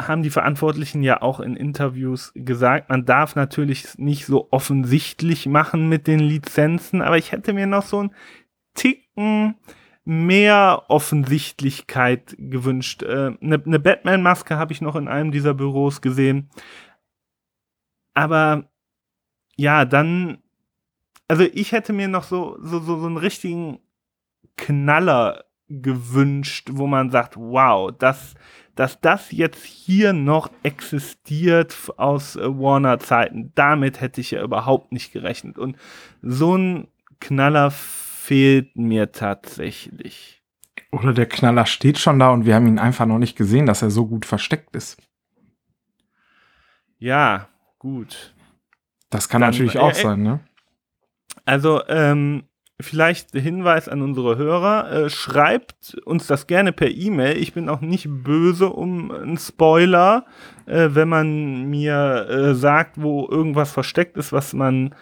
haben 0.00 0.22
die 0.22 0.30
Verantwortlichen 0.30 1.02
ja 1.02 1.22
auch 1.22 1.38
in 1.40 1.56
Interviews 1.56 2.32
gesagt, 2.34 2.88
man 2.88 3.04
darf 3.04 3.36
natürlich 3.36 3.98
nicht 3.98 4.26
so 4.26 4.48
offensichtlich 4.50 5.46
machen 5.46 5.88
mit 5.88 6.06
den 6.06 6.20
Lizenzen, 6.20 7.02
aber 7.02 7.18
ich 7.18 7.32
hätte 7.32 7.52
mir 7.52 7.66
noch 7.66 7.84
so 7.84 8.02
ein 8.02 8.14
Ticken 8.74 9.56
mehr 10.04 10.84
Offensichtlichkeit 10.88 12.34
gewünscht. 12.38 13.04
Eine 13.04 13.36
äh, 13.36 13.36
ne, 13.40 13.62
ne 13.64 13.78
Batman-Maske 13.78 14.56
habe 14.56 14.72
ich 14.72 14.80
noch 14.80 14.96
in 14.96 15.08
einem 15.08 15.30
dieser 15.30 15.54
Büros 15.54 16.00
gesehen. 16.00 16.50
Aber 18.14 18.70
ja, 19.56 19.84
dann, 19.84 20.38
also 21.28 21.44
ich 21.44 21.72
hätte 21.72 21.92
mir 21.92 22.08
noch 22.08 22.24
so, 22.24 22.58
so, 22.60 22.80
so, 22.80 22.98
so 22.98 23.06
einen 23.06 23.18
richtigen 23.18 23.78
Knaller 24.56 25.44
gewünscht, 25.68 26.70
wo 26.72 26.86
man 26.86 27.10
sagt, 27.10 27.36
wow, 27.36 27.92
das, 27.96 28.34
dass 28.74 29.00
das 29.00 29.30
jetzt 29.30 29.64
hier 29.64 30.12
noch 30.12 30.50
existiert 30.62 31.76
aus 31.96 32.36
äh, 32.36 32.42
Warner-Zeiten, 32.42 33.52
damit 33.54 34.00
hätte 34.00 34.20
ich 34.20 34.32
ja 34.32 34.42
überhaupt 34.42 34.92
nicht 34.92 35.12
gerechnet. 35.12 35.58
Und 35.58 35.76
so 36.22 36.56
ein 36.56 36.88
Knaller 37.20 37.70
fehlt 38.30 38.76
mir 38.76 39.10
tatsächlich. 39.10 40.40
Oder 40.92 41.12
der 41.12 41.26
Knaller 41.26 41.66
steht 41.66 41.98
schon 41.98 42.20
da 42.20 42.30
und 42.30 42.46
wir 42.46 42.54
haben 42.54 42.68
ihn 42.68 42.78
einfach 42.78 43.04
noch 43.04 43.18
nicht 43.18 43.36
gesehen, 43.36 43.66
dass 43.66 43.82
er 43.82 43.90
so 43.90 44.06
gut 44.06 44.24
versteckt 44.24 44.76
ist. 44.76 45.02
Ja, 46.98 47.48
gut. 47.80 48.32
Das 49.10 49.28
kann 49.28 49.40
Dann, 49.40 49.50
natürlich 49.50 49.80
auch 49.80 49.90
äh, 49.90 49.94
sein, 49.94 50.22
ne? 50.22 50.38
Also, 51.44 51.82
ähm, 51.88 52.44
vielleicht 52.80 53.32
Hinweis 53.32 53.88
an 53.88 54.00
unsere 54.00 54.36
Hörer, 54.36 54.92
äh, 54.92 55.10
schreibt 55.10 55.94
uns 56.04 56.28
das 56.28 56.46
gerne 56.46 56.70
per 56.70 56.88
E-Mail. 56.88 57.36
Ich 57.36 57.52
bin 57.52 57.68
auch 57.68 57.80
nicht 57.80 58.06
böse 58.08 58.68
um 58.68 59.10
einen 59.10 59.38
Spoiler, 59.38 60.24
äh, 60.66 60.90
wenn 60.92 61.08
man 61.08 61.64
mir 61.64 62.28
äh, 62.30 62.54
sagt, 62.54 63.02
wo 63.02 63.26
irgendwas 63.28 63.72
versteckt 63.72 64.16
ist, 64.16 64.32
was 64.32 64.52
man 64.52 64.94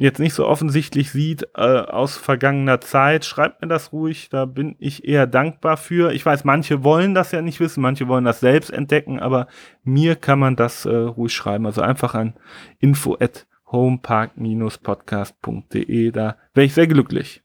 jetzt 0.00 0.18
nicht 0.18 0.34
so 0.34 0.46
offensichtlich 0.46 1.10
sieht 1.10 1.48
äh, 1.54 1.60
aus 1.60 2.16
vergangener 2.16 2.80
Zeit, 2.80 3.26
schreibt 3.26 3.60
mir 3.60 3.68
das 3.68 3.92
ruhig, 3.92 4.30
da 4.30 4.46
bin 4.46 4.74
ich 4.78 5.06
eher 5.06 5.26
dankbar 5.26 5.76
für. 5.76 6.12
Ich 6.12 6.24
weiß, 6.24 6.44
manche 6.44 6.82
wollen 6.82 7.12
das 7.14 7.32
ja 7.32 7.42
nicht 7.42 7.60
wissen, 7.60 7.82
manche 7.82 8.08
wollen 8.08 8.24
das 8.24 8.40
selbst 8.40 8.70
entdecken, 8.70 9.20
aber 9.20 9.46
mir 9.84 10.16
kann 10.16 10.38
man 10.38 10.56
das 10.56 10.86
äh, 10.86 10.94
ruhig 10.94 11.34
schreiben. 11.34 11.66
Also 11.66 11.82
einfach 11.82 12.14
an 12.14 12.32
info 12.78 13.18
at 13.20 13.46
homepark-podcast.de, 13.70 16.10
da 16.10 16.36
wäre 16.54 16.64
ich 16.64 16.72
sehr 16.74 16.86
glücklich. 16.86 17.42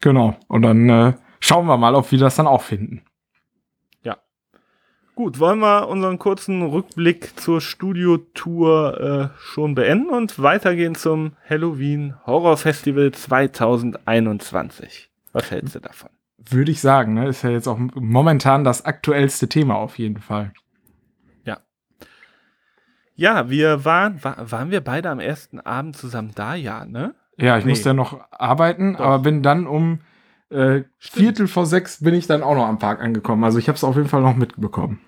Genau, 0.00 0.36
und 0.48 0.62
dann 0.62 0.88
äh, 0.88 1.12
schauen 1.38 1.66
wir 1.66 1.76
mal, 1.76 1.94
ob 1.94 2.10
wir 2.10 2.18
das 2.18 2.36
dann 2.36 2.46
auch 2.46 2.62
finden. 2.62 3.02
Gut, 5.20 5.38
wollen 5.38 5.58
wir 5.58 5.86
unseren 5.88 6.18
kurzen 6.18 6.62
Rückblick 6.62 7.38
zur 7.38 7.60
Studiotour 7.60 9.30
äh, 9.34 9.38
schon 9.38 9.74
beenden 9.74 10.08
und 10.08 10.40
weitergehen 10.40 10.94
zum 10.94 11.32
Halloween 11.46 12.14
Horror 12.24 12.56
Festival 12.56 13.12
2021. 13.12 15.10
Was 15.34 15.50
hältst 15.50 15.74
du 15.74 15.80
davon? 15.80 16.08
Würde 16.38 16.70
ich 16.70 16.80
sagen, 16.80 17.12
ne? 17.12 17.28
Ist 17.28 17.42
ja 17.42 17.50
jetzt 17.50 17.68
auch 17.68 17.76
momentan 17.78 18.64
das 18.64 18.86
aktuellste 18.86 19.46
Thema 19.46 19.74
auf 19.74 19.98
jeden 19.98 20.20
Fall. 20.20 20.54
Ja. 21.44 21.58
Ja, 23.14 23.50
wir 23.50 23.84
waren, 23.84 24.24
war, 24.24 24.50
waren 24.50 24.70
wir 24.70 24.80
beide 24.80 25.10
am 25.10 25.20
ersten 25.20 25.60
Abend 25.60 25.98
zusammen 25.98 26.32
da, 26.34 26.54
ja, 26.54 26.86
ne? 26.86 27.14
Ja, 27.36 27.58
ich 27.58 27.66
nee. 27.66 27.72
musste 27.72 27.90
ja 27.90 27.94
noch 27.94 28.20
arbeiten, 28.30 28.94
Doch. 28.94 29.00
aber 29.00 29.18
bin 29.18 29.42
dann 29.42 29.66
um 29.66 30.00
äh, 30.48 30.84
Viertel 30.98 31.46
vor 31.46 31.66
sechs 31.66 32.02
bin 32.02 32.14
ich 32.14 32.26
dann 32.26 32.42
auch 32.42 32.54
noch 32.54 32.66
am 32.66 32.78
Park 32.78 33.02
angekommen. 33.02 33.44
Also 33.44 33.58
ich 33.58 33.68
habe 33.68 33.76
es 33.76 33.84
auf 33.84 33.96
jeden 33.96 34.08
Fall 34.08 34.22
noch 34.22 34.34
mitbekommen. 34.34 34.98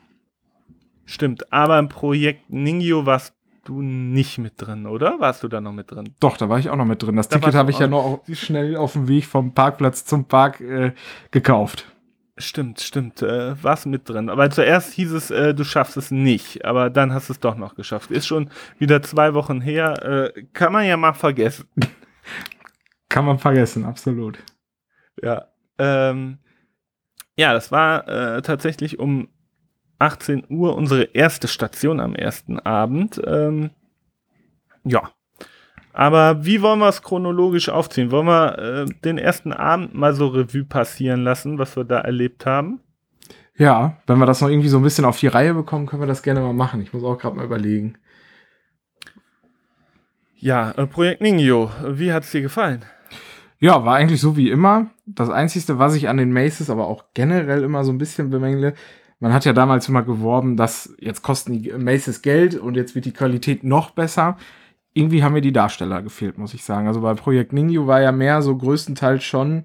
Stimmt, 1.05 1.53
aber 1.53 1.79
im 1.79 1.89
Projekt 1.89 2.51
Ningyo 2.51 3.07
warst 3.07 3.35
du 3.65 3.83
nicht 3.83 4.39
mit 4.39 4.55
drin, 4.57 4.87
oder? 4.87 5.21
Warst 5.21 5.43
du 5.43 5.49
da 5.49 5.61
noch 5.61 5.73
mit 5.73 5.91
drin? 5.91 6.15
Doch, 6.21 6.37
da 6.37 6.49
war 6.49 6.59
ich 6.59 6.71
auch 6.71 6.77
noch 6.77 6.85
mit 6.85 7.03
drin. 7.03 7.17
Das 7.17 7.29
da 7.29 7.39
Ticket 7.39 7.55
habe 7.55 7.71
ich 7.71 7.79
ja 7.79 7.87
noch 7.87 8.23
schnell 8.33 8.77
auf 8.77 8.95
dem 8.95 9.09
Weg 9.09 9.27
vom 9.27 9.55
Parkplatz 9.55 10.05
zum 10.05 10.25
Park 10.25 10.61
äh, 10.61 10.93
gekauft. 11.31 11.93
Stimmt, 12.39 12.81
stimmt. 12.81 13.23
Äh, 13.23 13.63
warst 13.63 13.87
mit 13.87 14.09
drin. 14.09 14.31
Aber 14.31 14.51
zuerst 14.51 14.95
hieß 14.95 15.13
es, 15.13 15.31
äh, 15.31 15.55
du 15.55 15.65
schaffst 15.65 15.97
es 15.97 16.11
nicht. 16.11 16.65
Aber 16.65 16.91
dann 16.91 17.13
hast 17.13 17.29
du 17.29 17.35
es 17.35 17.41
doch 17.41 17.57
noch 17.57 17.75
geschafft. 17.75 18.11
Ist 18.11 18.27
schon 18.27 18.51
wieder 18.79 19.03
zwei 19.03 19.35
Wochen 19.35 19.61
her. 19.61 20.33
Äh, 20.35 20.45
kann 20.53 20.73
man 20.73 20.87
ja 20.87 20.97
mal 20.97 21.13
vergessen. 21.13 21.69
kann 23.09 23.27
man 23.27 23.39
vergessen, 23.39 23.85
absolut. 23.85 24.39
Ja. 25.23 25.49
Ähm, 25.79 26.39
ja, 27.37 27.53
das 27.53 27.71
war 27.71 28.09
äh, 28.09 28.43
tatsächlich 28.43 28.99
um 28.99 29.29
18 30.03 30.45
Uhr 30.49 30.77
unsere 30.77 31.05
erste 31.05 31.47
Station 31.49 32.01
am 32.01 32.15
ersten 32.15 32.59
Abend. 32.59 33.21
Ähm, 33.25 33.71
ja. 34.85 35.11
Aber 35.93 36.45
wie 36.45 36.61
wollen 36.63 36.81
wir 36.81 36.89
es 36.89 37.03
chronologisch 37.03 37.69
aufziehen? 37.69 38.11
Wollen 38.11 38.27
wir 38.27 38.59
äh, 38.59 38.85
den 39.05 39.19
ersten 39.19 39.53
Abend 39.53 39.95
mal 39.95 40.15
so 40.15 40.29
Revue 40.29 40.65
passieren 40.65 41.23
lassen, 41.23 41.59
was 41.59 41.77
wir 41.77 41.85
da 41.85 42.01
erlebt 42.01 42.47
haben? 42.47 42.81
Ja, 43.57 43.99
wenn 44.07 44.19
wir 44.19 44.27
das 44.27 44.41
noch 44.41 44.49
irgendwie 44.49 44.71
so 44.71 44.79
ein 44.79 44.83
bisschen 44.83 45.05
auf 45.05 45.21
die 45.21 45.27
Reihe 45.27 45.55
bekommen, 45.55 45.87
können 45.87 46.03
wir 46.03 46.07
das 46.07 46.23
gerne 46.23 46.41
mal 46.41 46.55
machen. 46.55 46.81
Ich 46.81 46.93
muss 46.93 47.05
auch 47.05 47.19
gerade 47.19 47.37
mal 47.37 47.45
überlegen. 47.45 47.97
Ja, 50.37 50.73
äh, 50.73 50.87
Projekt 50.87 51.21
Ningyo, 51.21 51.71
wie 51.87 52.13
hat 52.13 52.25
es 52.25 52.33
dir 52.33 52.41
gefallen? 52.41 52.85
Ja, 53.61 53.85
war 53.85 53.95
eigentlich 53.95 54.21
so 54.21 54.37
wie 54.37 54.51
immer. 54.51 54.91
Das 55.07 55.31
Einzige, 55.31 55.79
was 55.79 55.95
ich 55.95 56.09
an 56.09 56.17
den 56.17 56.33
Maces 56.33 56.69
aber 56.69 56.89
auch 56.89 57.05
generell 57.15 57.63
immer 57.63 57.85
so 57.85 57.93
ein 57.93 57.99
bisschen 57.99 58.31
bemängle, 58.31 58.75
man 59.23 59.33
hat 59.33 59.45
ja 59.45 59.53
damals 59.53 59.89
immer 59.89 60.03
geworben, 60.03 60.57
dass 60.57 60.97
jetzt 60.99 61.23
kosten 61.23 61.63
die 61.63 61.71
Maces 61.71 62.23
Geld 62.23 62.57
und 62.57 62.75
jetzt 62.75 62.97
wird 62.97 63.05
die 63.05 63.13
Qualität 63.13 63.63
noch 63.63 63.91
besser. 63.91 64.37
Irgendwie 64.95 65.23
haben 65.23 65.35
mir 65.35 65.41
die 65.41 65.53
Darsteller 65.53 66.03
gefehlt, 66.03 66.39
muss 66.39 66.55
ich 66.55 66.65
sagen. 66.65 66.89
Also 66.89 67.03
bei 67.03 67.15
Projekt 67.15 67.53
Ningyu 67.53 67.87
war 67.87 68.01
ja 68.01 68.11
mehr 68.11 68.43
so 68.43 68.57
größtenteils 68.57 69.23
schon, 69.23 69.63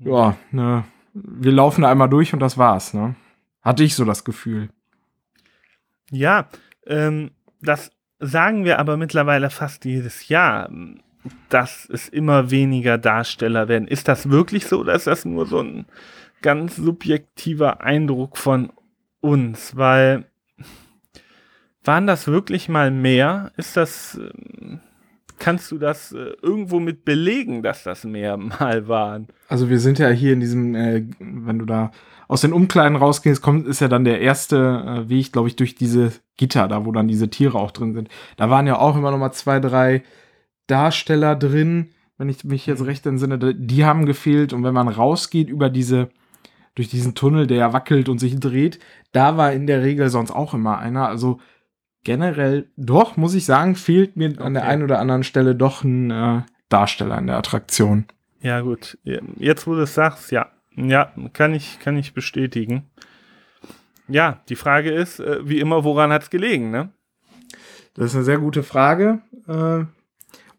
ja, 0.00 0.36
ne, 0.50 0.82
wir 1.14 1.52
laufen 1.52 1.84
einmal 1.84 2.08
durch 2.08 2.32
und 2.32 2.40
das 2.40 2.58
war's, 2.58 2.92
ne? 2.92 3.14
Hatte 3.62 3.84
ich 3.84 3.94
so 3.94 4.04
das 4.04 4.24
Gefühl. 4.24 4.68
Ja, 6.10 6.48
ähm, 6.88 7.30
das 7.62 7.92
sagen 8.18 8.64
wir 8.64 8.80
aber 8.80 8.96
mittlerweile 8.96 9.50
fast 9.50 9.84
jedes 9.84 10.26
Jahr, 10.26 10.68
dass 11.50 11.88
es 11.88 12.08
immer 12.08 12.50
weniger 12.50 12.98
Darsteller 12.98 13.68
werden. 13.68 13.86
Ist 13.86 14.08
das 14.08 14.28
wirklich 14.28 14.66
so 14.66 14.80
oder 14.80 14.96
ist 14.96 15.06
das 15.06 15.24
nur 15.24 15.46
so 15.46 15.60
ein 15.60 15.86
ganz 16.42 16.76
subjektiver 16.76 17.80
Eindruck 17.82 18.36
von 18.36 18.72
uns, 19.20 19.76
weil 19.76 20.24
waren 21.84 22.06
das 22.06 22.26
wirklich 22.26 22.68
mal 22.68 22.90
mehr? 22.90 23.52
Ist 23.56 23.76
das, 23.76 24.18
ähm, 24.20 24.80
kannst 25.38 25.70
du 25.72 25.78
das 25.78 26.12
äh, 26.12 26.32
irgendwo 26.42 26.78
mit 26.78 27.04
belegen, 27.04 27.62
dass 27.62 27.84
das 27.84 28.04
mehr 28.04 28.36
mal 28.36 28.88
waren? 28.88 29.28
Also 29.48 29.70
wir 29.70 29.80
sind 29.80 29.98
ja 29.98 30.08
hier 30.08 30.32
in 30.32 30.40
diesem, 30.40 30.74
äh, 30.74 31.06
wenn 31.18 31.58
du 31.58 31.64
da 31.64 31.90
aus 32.28 32.42
den 32.42 32.52
Umkleiden 32.52 32.96
rausgehst, 32.96 33.42
kommt, 33.42 33.66
ist 33.66 33.80
ja 33.80 33.88
dann 33.88 34.04
der 34.04 34.20
erste 34.20 34.56
äh, 34.56 35.08
Weg, 35.08 35.32
glaube 35.32 35.48
ich, 35.48 35.56
durch 35.56 35.74
diese 35.74 36.12
Gitter, 36.36 36.68
da 36.68 36.84
wo 36.84 36.92
dann 36.92 37.08
diese 37.08 37.28
Tiere 37.28 37.58
auch 37.58 37.72
drin 37.72 37.94
sind. 37.94 38.08
Da 38.36 38.50
waren 38.50 38.66
ja 38.66 38.78
auch 38.78 38.96
immer 38.96 39.10
noch 39.10 39.18
mal 39.18 39.32
zwei, 39.32 39.58
drei 39.58 40.02
Darsteller 40.66 41.34
drin, 41.34 41.90
wenn 42.18 42.28
ich 42.28 42.44
mich 42.44 42.66
jetzt 42.66 42.84
recht 42.84 43.06
entsinne, 43.06 43.54
die 43.54 43.84
haben 43.84 44.06
gefehlt. 44.06 44.52
Und 44.52 44.62
wenn 44.62 44.74
man 44.74 44.88
rausgeht 44.88 45.48
über 45.48 45.70
diese 45.70 46.10
durch 46.74 46.88
diesen 46.88 47.14
Tunnel, 47.14 47.46
der 47.46 47.72
wackelt 47.72 48.08
und 48.08 48.18
sich 48.18 48.38
dreht. 48.38 48.78
Da 49.12 49.36
war 49.36 49.52
in 49.52 49.66
der 49.66 49.82
Regel 49.82 50.08
sonst 50.08 50.30
auch 50.30 50.54
immer 50.54 50.78
einer. 50.78 51.08
Also 51.08 51.40
generell, 52.04 52.70
doch, 52.76 53.16
muss 53.16 53.34
ich 53.34 53.44
sagen, 53.44 53.76
fehlt 53.76 54.16
mir 54.16 54.30
okay. 54.30 54.42
an 54.42 54.54
der 54.54 54.64
einen 54.64 54.82
oder 54.82 54.98
anderen 54.98 55.24
Stelle 55.24 55.54
doch 55.54 55.84
ein 55.84 56.10
äh, 56.10 56.42
Darsteller 56.68 57.18
in 57.18 57.26
der 57.26 57.36
Attraktion. 57.36 58.06
Ja, 58.40 58.60
gut. 58.60 58.98
Jetzt, 59.04 59.66
wo 59.66 59.74
du 59.74 59.82
es 59.82 59.94
sagst, 59.94 60.30
ja. 60.32 60.48
Ja, 60.76 61.12
kann 61.32 61.54
ich, 61.54 61.78
kann 61.80 61.96
ich 61.96 62.14
bestätigen. 62.14 62.88
Ja, 64.08 64.40
die 64.48 64.56
Frage 64.56 64.90
ist, 64.90 65.20
äh, 65.20 65.46
wie 65.46 65.60
immer, 65.60 65.84
woran 65.84 66.12
hat 66.12 66.22
es 66.22 66.30
gelegen, 66.30 66.70
ne? 66.70 66.90
Das 67.94 68.06
ist 68.06 68.14
eine 68.14 68.24
sehr 68.24 68.38
gute 68.38 68.62
Frage. 68.62 69.20
Äh, 69.46 69.84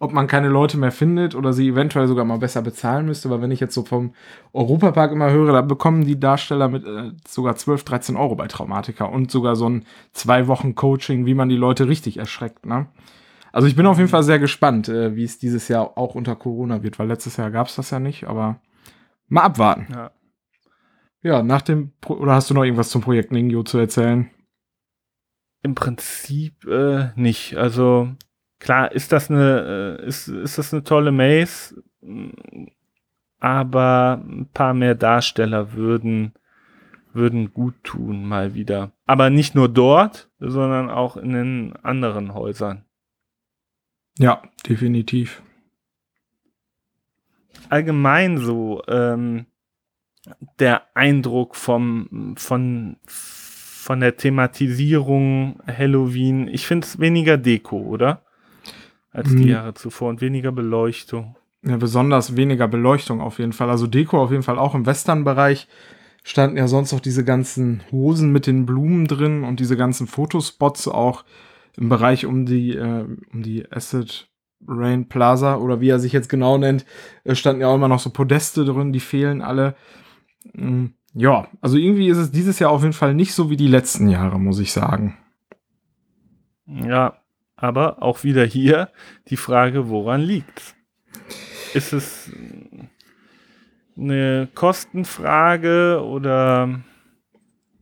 ob 0.01 0.13
man 0.13 0.25
keine 0.25 0.49
Leute 0.49 0.79
mehr 0.79 0.91
findet 0.91 1.35
oder 1.35 1.53
sie 1.53 1.69
eventuell 1.69 2.07
sogar 2.07 2.25
mal 2.25 2.39
besser 2.39 2.63
bezahlen 2.63 3.05
müsste, 3.05 3.29
weil 3.29 3.39
wenn 3.43 3.51
ich 3.51 3.59
jetzt 3.59 3.75
so 3.75 3.85
vom 3.85 4.15
Europapark 4.51 5.11
immer 5.11 5.29
höre, 5.29 5.53
da 5.53 5.61
bekommen 5.61 6.05
die 6.05 6.19
Darsteller 6.19 6.69
mit 6.69 6.83
äh, 6.87 7.11
sogar 7.27 7.55
12, 7.55 7.83
13 7.83 8.15
Euro 8.15 8.35
bei 8.35 8.47
Traumatika 8.47 9.05
und 9.05 9.29
sogar 9.29 9.55
so 9.55 9.69
ein 9.69 9.85
zwei 10.11 10.47
Wochen 10.47 10.73
Coaching, 10.73 11.27
wie 11.27 11.35
man 11.35 11.49
die 11.49 11.55
Leute 11.55 11.87
richtig 11.87 12.17
erschreckt, 12.17 12.65
ne? 12.65 12.87
Also 13.51 13.67
ich 13.67 13.75
bin 13.75 13.85
auf 13.85 13.97
jeden 13.97 14.09
Fall 14.09 14.23
sehr 14.23 14.39
gespannt, 14.39 14.89
äh, 14.89 15.15
wie 15.15 15.23
es 15.23 15.37
dieses 15.37 15.67
Jahr 15.67 15.95
auch 15.99 16.15
unter 16.15 16.35
Corona 16.35 16.81
wird, 16.81 16.97
weil 16.97 17.07
letztes 17.07 17.37
Jahr 17.37 17.51
gab 17.51 17.67
es 17.67 17.75
das 17.75 17.91
ja 17.91 17.99
nicht, 17.99 18.23
aber 18.23 18.59
mal 19.27 19.43
abwarten. 19.43 19.85
Ja. 19.93 20.11
Ja, 21.21 21.43
nach 21.43 21.61
dem, 21.61 21.91
Pro 22.01 22.15
oder 22.15 22.33
hast 22.33 22.49
du 22.49 22.55
noch 22.55 22.63
irgendwas 22.63 22.89
zum 22.89 23.03
Projekt 23.03 23.31
Ningyo 23.31 23.61
zu 23.61 23.77
erzählen? 23.77 24.31
Im 25.61 25.75
Prinzip 25.75 26.65
äh, 26.65 27.09
nicht. 27.15 27.55
Also 27.55 28.09
klar 28.61 28.91
ist 28.93 29.11
das 29.11 29.29
eine, 29.29 29.97
äh, 29.99 30.07
ist, 30.07 30.29
ist 30.29 30.57
das 30.57 30.73
eine 30.73 30.83
tolle 30.83 31.11
Maze, 31.11 31.83
aber 33.39 34.23
ein 34.23 34.47
paar 34.53 34.73
mehr 34.73 34.95
Darsteller 34.95 35.73
würden, 35.73 36.33
würden 37.11 37.53
gut 37.53 37.75
tun, 37.83 38.23
mal 38.23 38.53
wieder. 38.53 38.91
Aber 39.05 39.29
nicht 39.29 39.55
nur 39.55 39.67
dort, 39.67 40.29
sondern 40.39 40.89
auch 40.89 41.17
in 41.17 41.33
den 41.33 41.75
anderen 41.81 42.33
Häusern. 42.33 42.85
Ja, 44.17 44.41
definitiv. 44.67 45.41
Allgemein 47.69 48.37
so 48.37 48.83
ähm, 48.87 49.45
der 50.59 50.83
Eindruck 50.95 51.55
vom, 51.55 52.35
von, 52.37 52.97
von 53.05 53.99
der 53.99 54.17
Thematisierung 54.17 55.61
Halloween. 55.65 56.47
Ich 56.47 56.67
finde 56.67 56.85
es 56.85 56.99
weniger 56.99 57.37
Deko, 57.37 57.77
oder? 57.77 58.21
Als 59.11 59.29
die 59.29 59.35
Mhm. 59.43 59.47
Jahre 59.49 59.73
zuvor 59.73 60.09
und 60.09 60.21
weniger 60.21 60.51
Beleuchtung. 60.51 61.35
Ja, 61.63 61.77
besonders 61.77 62.35
weniger 62.37 62.67
Beleuchtung 62.67 63.21
auf 63.21 63.37
jeden 63.39 63.53
Fall. 63.53 63.69
Also 63.69 63.85
Deko 63.87 64.21
auf 64.21 64.31
jeden 64.31 64.43
Fall 64.43 64.57
auch 64.57 64.73
im 64.73 64.85
Western-Bereich 64.85 65.67
standen 66.23 66.57
ja 66.57 66.67
sonst 66.67 66.91
noch 66.91 66.99
diese 66.99 67.23
ganzen 67.23 67.81
Hosen 67.91 68.31
mit 68.31 68.47
den 68.47 68.65
Blumen 68.65 69.07
drin 69.07 69.43
und 69.43 69.59
diese 69.59 69.75
ganzen 69.77 70.07
Fotospots 70.07 70.87
auch 70.87 71.23
im 71.77 71.89
Bereich 71.89 72.25
um 72.25 72.45
die, 72.45 72.75
äh, 72.75 73.05
um 73.33 73.43
die 73.43 73.69
Acid 73.71 74.27
Rain 74.67 75.07
Plaza 75.09 75.57
oder 75.57 75.81
wie 75.81 75.89
er 75.89 75.99
sich 75.99 76.13
jetzt 76.13 76.29
genau 76.29 76.57
nennt, 76.57 76.85
äh, 77.23 77.33
standen 77.35 77.61
ja 77.61 77.67
auch 77.67 77.75
immer 77.75 77.87
noch 77.87 77.99
so 77.99 78.11
Podeste 78.11 78.65
drin, 78.65 78.93
die 78.93 78.99
fehlen 78.99 79.41
alle. 79.41 79.75
Mm, 80.53 80.87
Ja, 81.13 81.47
also 81.59 81.77
irgendwie 81.77 82.07
ist 82.07 82.17
es 82.17 82.31
dieses 82.31 82.59
Jahr 82.59 82.71
auf 82.71 82.81
jeden 82.81 82.93
Fall 82.93 83.13
nicht 83.13 83.33
so 83.33 83.49
wie 83.49 83.57
die 83.57 83.67
letzten 83.67 84.07
Jahre, 84.07 84.39
muss 84.39 84.59
ich 84.59 84.71
sagen. 84.71 85.17
Ja, 86.65 87.20
aber 87.61 88.01
auch 88.01 88.23
wieder 88.23 88.43
hier 88.43 88.89
die 89.27 89.37
Frage, 89.37 89.89
woran 89.89 90.21
liegt's? 90.21 90.75
Ist 91.73 91.93
es 91.93 92.31
eine 93.97 94.49
Kostenfrage 94.53 96.01
oder 96.03 96.81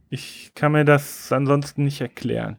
ich 0.09 0.51
kann 0.55 0.71
mir 0.71 0.85
das 0.85 1.31
ansonsten 1.31 1.83
nicht 1.83 2.01
erklären. 2.01 2.57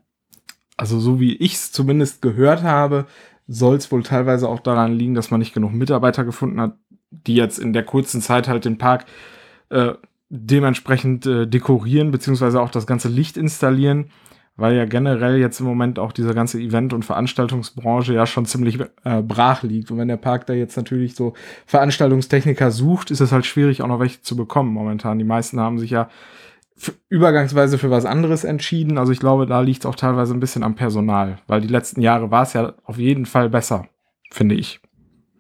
Also 0.77 0.99
so 0.99 1.21
wie 1.21 1.37
ich 1.37 1.55
es 1.55 1.73
zumindest 1.73 2.23
gehört 2.23 2.63
habe, 2.63 3.07
soll 3.47 3.77
es 3.77 3.91
wohl 3.93 4.03
teilweise 4.03 4.49
auch 4.49 4.61
daran 4.61 4.93
liegen, 4.93 5.15
dass 5.15 5.31
man 5.31 5.41
nicht 5.41 5.53
genug 5.53 5.73
Mitarbeiter 5.73 6.25
gefunden 6.25 6.61
hat, 6.61 6.77
die 7.11 7.35
jetzt 7.35 7.59
in 7.59 7.73
der 7.73 7.85
kurzen 7.85 8.23
Zeit 8.23 8.49
halt 8.49 8.65
den 8.65 8.79
Park 8.79 9.05
äh, 9.69 9.95
dementsprechend 10.31 11.27
äh, 11.27 11.47
dekorieren, 11.47 12.13
beziehungsweise 12.13 12.61
auch 12.63 12.71
das 12.71 12.87
ganze 12.87 13.09
Licht 13.09 13.37
installieren, 13.37 14.11
weil 14.61 14.77
ja 14.77 14.85
generell 14.85 15.39
jetzt 15.39 15.61
im 15.61 15.67
Moment 15.67 15.99
auch 15.99 16.13
diese 16.13 16.35
ganze 16.35 16.61
Event- 16.61 16.93
und 16.93 17.05
Veranstaltungsbranche 17.05 18.15
ja 18.15 18.27
schon 18.27 18.47
ziemlich 18.47 18.79
äh, 19.05 19.23
brach 19.23 19.63
liegt. 19.63 19.91
Und 19.91 19.99
wenn 19.99 20.09
der 20.09 20.17
Park 20.17 20.47
da 20.47 20.53
jetzt 20.53 20.77
natürlich 20.77 21.15
so 21.15 21.35
Veranstaltungstechniker 21.67 22.71
sucht, 22.71 23.11
ist 23.11 23.21
es 23.21 23.33
halt 23.33 23.47
schwierig, 23.47 23.83
auch 23.83 23.89
noch 23.89 24.01
welche 24.01 24.23
zu 24.23 24.37
bekommen 24.37 24.73
momentan. 24.73 25.19
Die 25.19 25.25
meisten 25.25 25.59
haben 25.59 25.79
sich 25.79 25.91
ja 25.91 26.09
übergangsweise 27.09 27.79
für 27.79 27.91
was 27.91 28.07
anderes 28.07 28.45
entschieden. 28.45 28.99
Also 28.99 29.13
ich 29.13 29.21
glaube, 29.21 29.47
da 29.47 29.61
liegt 29.61 29.81
es 29.81 29.87
auch 29.87 29.97
teilweise 29.97 30.35
ein 30.35 30.41
bisschen 30.41 30.63
am 30.63 30.75
Personal, 30.75 31.39
weil 31.47 31.61
die 31.61 31.69
letzten 31.69 32.01
Jahre 32.01 32.31
war 32.31 32.43
es 32.43 32.53
ja 32.53 32.75
auf 32.85 32.99
jeden 32.99 33.27
Fall 33.27 33.51
besser, 33.51 33.89
finde 34.31 34.55
ich. 34.55 34.81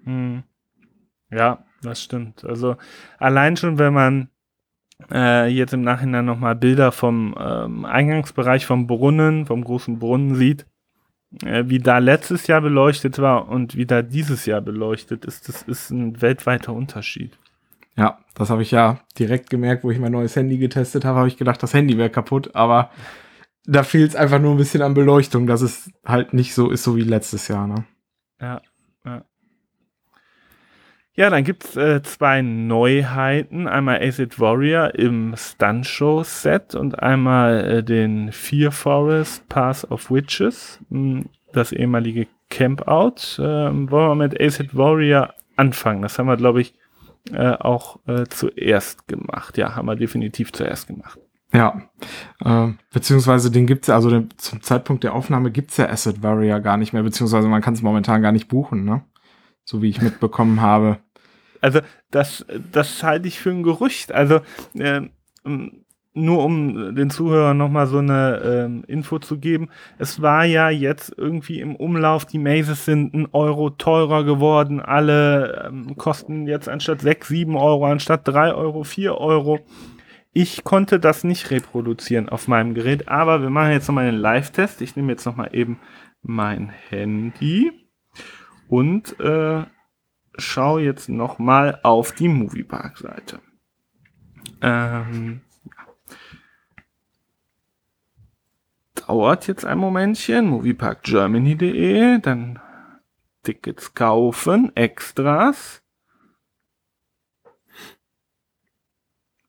Hm. 0.04 0.42
Ja, 1.30 1.64
das 1.82 2.02
stimmt. 2.02 2.44
Also 2.44 2.76
allein 3.18 3.56
schon, 3.56 3.78
wenn 3.78 3.94
man 3.94 4.28
äh, 5.12 5.48
jetzt 5.48 5.74
im 5.74 5.82
Nachhinein 5.82 6.24
nochmal 6.24 6.56
Bilder 6.56 6.92
vom 6.92 7.34
ähm, 7.38 7.84
Eingangsbereich 7.84 8.66
vom 8.66 8.86
Brunnen, 8.86 9.46
vom 9.46 9.64
großen 9.64 9.98
Brunnen 9.98 10.34
sieht, 10.34 10.66
äh, 11.44 11.64
wie 11.66 11.78
da 11.78 11.98
letztes 11.98 12.46
Jahr 12.46 12.60
beleuchtet 12.60 13.18
war 13.18 13.48
und 13.48 13.76
wie 13.76 13.86
da 13.86 14.02
dieses 14.02 14.46
Jahr 14.46 14.60
beleuchtet 14.60 15.24
ist, 15.24 15.48
das 15.48 15.62
ist 15.62 15.90
ein 15.90 16.20
weltweiter 16.20 16.72
Unterschied. 16.72 17.38
Ja, 17.96 18.18
das 18.34 18.50
habe 18.50 18.62
ich 18.62 18.70
ja 18.70 19.00
direkt 19.18 19.50
gemerkt, 19.50 19.84
wo 19.84 19.90
ich 19.90 19.98
mein 19.98 20.12
neues 20.12 20.36
Handy 20.36 20.58
getestet 20.58 21.04
habe, 21.04 21.18
habe 21.18 21.28
ich 21.28 21.36
gedacht, 21.36 21.62
das 21.62 21.74
Handy 21.74 21.98
wäre 21.98 22.10
kaputt, 22.10 22.54
aber 22.54 22.90
da 23.66 23.82
fehlt 23.82 24.10
es 24.10 24.16
einfach 24.16 24.40
nur 24.40 24.52
ein 24.52 24.56
bisschen 24.56 24.82
an 24.82 24.94
Beleuchtung, 24.94 25.46
dass 25.46 25.60
es 25.60 25.90
halt 26.04 26.32
nicht 26.32 26.54
so 26.54 26.70
ist, 26.70 26.82
so 26.82 26.96
wie 26.96 27.02
letztes 27.02 27.48
Jahr. 27.48 27.66
Ne? 27.66 27.84
Ja, 28.40 28.62
ja. 29.04 29.24
Ja, 31.20 31.28
dann 31.28 31.44
gibt's 31.44 31.76
äh, 31.76 32.00
zwei 32.02 32.40
Neuheiten. 32.40 33.68
Einmal 33.68 34.00
Acid 34.00 34.40
Warrior 34.40 34.94
im 34.94 35.34
Stunt-Show-Set 35.36 36.74
und 36.74 37.02
einmal 37.02 37.62
äh, 37.62 37.82
den 37.84 38.32
Fear 38.32 38.72
Forest 38.72 39.46
Path 39.50 39.84
of 39.90 40.10
Witches, 40.10 40.80
mh, 40.88 41.24
das 41.52 41.72
ehemalige 41.72 42.26
Campout. 42.48 43.38
Ähm, 43.38 43.90
wollen 43.90 44.08
wir 44.08 44.14
mit 44.14 44.40
Acid 44.40 44.74
Warrior 44.74 45.34
anfangen? 45.56 46.00
Das 46.00 46.18
haben 46.18 46.26
wir, 46.26 46.38
glaube 46.38 46.62
ich, 46.62 46.72
äh, 47.34 47.50
auch 47.50 47.98
äh, 48.06 48.24
zuerst 48.24 49.06
gemacht. 49.06 49.58
Ja, 49.58 49.76
haben 49.76 49.88
wir 49.88 49.96
definitiv 49.96 50.54
zuerst 50.54 50.86
gemacht. 50.86 51.20
Ja, 51.52 51.82
äh, 52.42 52.68
beziehungsweise 52.94 53.50
den 53.50 53.66
gibt's 53.66 53.88
ja, 53.88 53.94
also 53.94 54.08
den, 54.08 54.30
zum 54.38 54.62
Zeitpunkt 54.62 55.04
der 55.04 55.14
Aufnahme 55.14 55.50
gibt's 55.50 55.76
ja 55.76 55.90
Asset 55.90 56.22
Warrior 56.22 56.60
gar 56.60 56.78
nicht 56.78 56.94
mehr, 56.94 57.02
beziehungsweise 57.02 57.46
man 57.46 57.60
kann 57.60 57.74
es 57.74 57.82
momentan 57.82 58.22
gar 58.22 58.32
nicht 58.32 58.48
buchen, 58.48 58.86
ne? 58.86 59.02
So 59.66 59.82
wie 59.82 59.90
ich 59.90 60.00
mitbekommen 60.00 60.62
habe. 60.62 60.96
Also 61.60 61.80
das, 62.10 62.44
das 62.72 63.02
halte 63.02 63.28
ich 63.28 63.38
für 63.38 63.50
ein 63.50 63.62
Gerücht. 63.62 64.12
Also 64.12 64.40
äh, 64.74 65.02
nur 66.12 66.44
um 66.44 66.94
den 66.94 67.10
Zuhörern 67.10 67.56
nochmal 67.56 67.86
so 67.86 67.98
eine 67.98 68.40
ähm, 68.44 68.84
Info 68.88 69.18
zu 69.18 69.38
geben. 69.38 69.68
Es 69.98 70.20
war 70.20 70.44
ja 70.44 70.68
jetzt 70.68 71.14
irgendwie 71.16 71.60
im 71.60 71.76
Umlauf, 71.76 72.24
die 72.24 72.38
Mazes 72.38 72.84
sind 72.84 73.14
ein 73.14 73.28
Euro 73.32 73.70
teurer 73.70 74.24
geworden. 74.24 74.80
Alle 74.80 75.68
ähm, 75.68 75.96
kosten 75.96 76.46
jetzt 76.46 76.68
anstatt 76.68 77.00
6, 77.00 77.28
7 77.28 77.56
Euro, 77.56 77.86
anstatt 77.86 78.26
3 78.26 78.54
Euro, 78.54 78.82
4 78.82 79.16
Euro. 79.16 79.60
Ich 80.32 80.64
konnte 80.64 81.00
das 81.00 81.24
nicht 81.24 81.50
reproduzieren 81.50 82.28
auf 82.28 82.48
meinem 82.48 82.74
Gerät, 82.74 83.08
aber 83.08 83.42
wir 83.42 83.50
machen 83.50 83.72
jetzt 83.72 83.88
nochmal 83.88 84.08
einen 84.08 84.18
Live-Test. 84.18 84.80
Ich 84.80 84.96
nehme 84.96 85.12
jetzt 85.12 85.26
nochmal 85.26 85.50
eben 85.52 85.80
mein 86.22 86.70
Handy 86.88 87.72
und 88.68 89.18
äh, 89.20 89.64
schau 90.40 90.78
jetzt 90.78 91.08
noch 91.08 91.38
mal 91.38 91.78
auf 91.82 92.12
die 92.12 92.28
Moviepark-Seite. 92.28 93.40
Ähm. 94.60 95.42
Dauert 98.94 99.46
jetzt 99.46 99.64
ein 99.64 99.78
Momentchen. 99.78 100.46
Movieparkgermany.de, 100.46 102.18
dann 102.20 102.58
Tickets 103.42 103.94
kaufen, 103.94 104.74
Extras. 104.76 105.82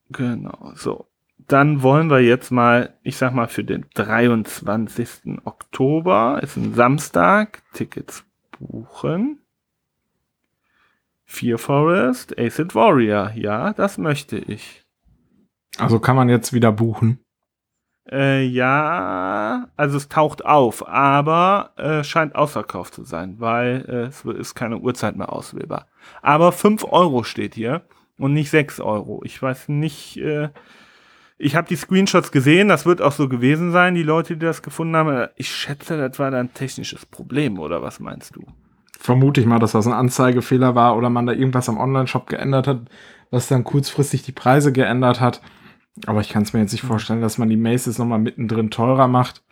Genau, 0.09 0.73
so. 0.75 1.07
Dann 1.37 1.81
wollen 1.81 2.09
wir 2.09 2.21
jetzt 2.21 2.51
mal, 2.51 2.97
ich 3.03 3.17
sag 3.17 3.33
mal, 3.33 3.47
für 3.47 3.63
den 3.63 3.85
23. 3.93 5.41
Oktober, 5.43 6.39
ist 6.41 6.55
ein 6.55 6.73
Samstag, 6.73 7.61
Tickets 7.73 8.23
buchen. 8.57 9.40
Fear 11.31 11.57
Forest, 11.57 12.37
Acid 12.37 12.75
Warrior. 12.75 13.31
Ja, 13.35 13.71
das 13.71 13.97
möchte 13.97 14.37
ich. 14.37 14.83
Also 15.77 15.99
kann 15.99 16.17
man 16.17 16.27
jetzt 16.27 16.51
wieder 16.51 16.73
buchen. 16.73 17.23
Äh, 18.11 18.43
ja, 18.43 19.69
also 19.77 19.95
es 19.95 20.09
taucht 20.09 20.43
auf, 20.43 20.85
aber 20.87 21.71
äh, 21.77 22.03
scheint 22.03 22.35
ausverkauft 22.35 22.93
zu 22.93 23.05
sein, 23.05 23.35
weil 23.39 23.85
äh, 23.87 24.07
es 24.07 24.25
ist 24.25 24.55
keine 24.55 24.79
Uhrzeit 24.79 25.15
mehr 25.15 25.31
auswählbar. 25.31 25.87
Aber 26.21 26.51
5 26.51 26.83
Euro 26.91 27.23
steht 27.23 27.55
hier 27.55 27.83
und 28.17 28.33
nicht 28.33 28.49
6 28.49 28.81
Euro. 28.81 29.21
Ich 29.23 29.41
weiß 29.41 29.69
nicht, 29.69 30.17
äh, 30.17 30.49
ich 31.37 31.55
habe 31.55 31.69
die 31.69 31.77
Screenshots 31.77 32.33
gesehen, 32.33 32.67
das 32.67 32.85
wird 32.85 33.01
auch 33.01 33.13
so 33.13 33.29
gewesen 33.29 33.71
sein, 33.71 33.95
die 33.95 34.03
Leute, 34.03 34.35
die 34.35 34.45
das 34.45 34.61
gefunden 34.61 34.97
haben. 34.97 35.29
Ich 35.37 35.49
schätze, 35.49 35.97
das 35.97 36.19
war 36.19 36.29
dann 36.29 36.47
ein 36.47 36.53
technisches 36.53 37.05
Problem, 37.05 37.57
oder 37.57 37.81
was 37.81 38.01
meinst 38.01 38.35
du? 38.35 38.45
Vermute 39.01 39.41
ich 39.41 39.47
mal, 39.47 39.57
dass 39.57 39.71
das 39.71 39.87
ein 39.87 39.93
Anzeigefehler 39.93 40.75
war 40.75 40.95
oder 40.95 41.09
man 41.09 41.25
da 41.25 41.33
irgendwas 41.33 41.67
am 41.67 41.79
Online-Shop 41.79 42.27
geändert 42.27 42.67
hat, 42.67 42.81
was 43.31 43.47
dann 43.47 43.63
kurzfristig 43.63 44.21
die 44.21 44.31
Preise 44.31 44.71
geändert 44.71 45.19
hat. 45.19 45.41
Aber 46.05 46.21
ich 46.21 46.29
kann 46.29 46.43
es 46.43 46.53
mir 46.53 46.59
jetzt 46.59 46.71
nicht 46.71 46.83
vorstellen, 46.83 47.19
dass 47.19 47.39
man 47.39 47.49
die 47.49 47.57
Maces 47.57 47.97
nochmal 47.97 48.19
mittendrin 48.19 48.69
teurer 48.69 49.07
macht. 49.07 49.43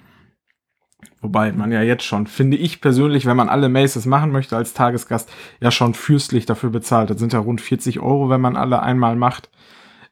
Wobei 1.20 1.52
man 1.52 1.72
ja 1.72 1.82
jetzt 1.82 2.04
schon, 2.04 2.28
finde 2.28 2.58
ich 2.58 2.80
persönlich, 2.80 3.26
wenn 3.26 3.38
man 3.38 3.50
alle 3.50 3.70
Maces 3.70 4.06
machen 4.06 4.32
möchte 4.32 4.56
als 4.56 4.76
Tagesgast, 4.76 5.32
ja 5.60 5.72
schon 5.72 5.96
fürstlich 5.96 6.46
dafür 6.46 6.70
bezahlt. 6.70 7.10
Das 7.10 7.18
sind 7.18 7.34
ja 7.34 7.40
rund 7.40 7.60
40 7.60 8.02
Euro, 8.02 8.30
wenn 8.30 8.42
man 8.42 8.56
alle 8.56 8.84
einmal 8.84 9.16
macht. 9.16 9.50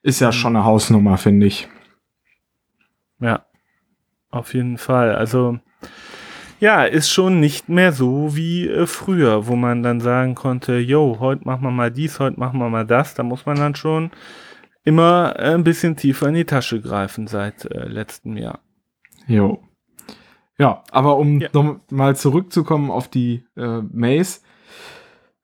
Ist 0.02 0.20
ja 0.20 0.32
schon 0.32 0.56
eine 0.56 0.66
Hausnummer, 0.66 1.20
finde 1.20 1.46
ich. 1.46 1.70
Ja, 3.20 3.46
auf 4.32 4.56
jeden 4.56 4.80
Fall. 4.80 5.16
Also, 5.16 5.60
ja, 6.60 6.84
ist 6.84 7.10
schon 7.10 7.40
nicht 7.40 7.70
mehr 7.70 7.92
so 7.92 8.36
wie 8.36 8.68
äh, 8.68 8.88
früher, 8.88 9.48
wo 9.48 9.56
man 9.56 9.84
dann 9.84 10.02
sagen 10.02 10.36
konnte, 10.36 10.78
yo, 10.78 11.18
heute 11.20 11.46
machen 11.46 11.64
wir 11.64 11.72
mal 11.72 11.92
dies, 11.92 12.20
heute 12.20 12.40
machen 12.40 12.60
wir 12.60 12.70
mal 12.70 12.86
das. 12.86 13.14
Da 13.14 13.24
muss 13.24 13.46
man 13.46 13.58
dann 13.58 13.76
schon 13.76 14.12
immer 14.84 15.36
äh, 15.38 15.54
ein 15.54 15.64
bisschen 15.64 15.96
tiefer 15.96 16.30
in 16.30 16.36
die 16.36 16.46
Tasche 16.46 16.82
greifen 16.82 17.28
seit 17.28 17.66
äh, 17.66 17.88
letztem 17.88 18.38
Jahr. 18.38 18.60
Jo. 19.28 19.62
Ja, 20.58 20.84
aber 20.92 21.18
um 21.18 21.40
ja. 21.40 21.50
noch 21.54 21.80
mal 21.92 22.16
zurückzukommen 22.16 22.90
auf 22.90 23.08
die 23.08 23.46
äh, 23.56 23.82
Maze. 23.92 24.40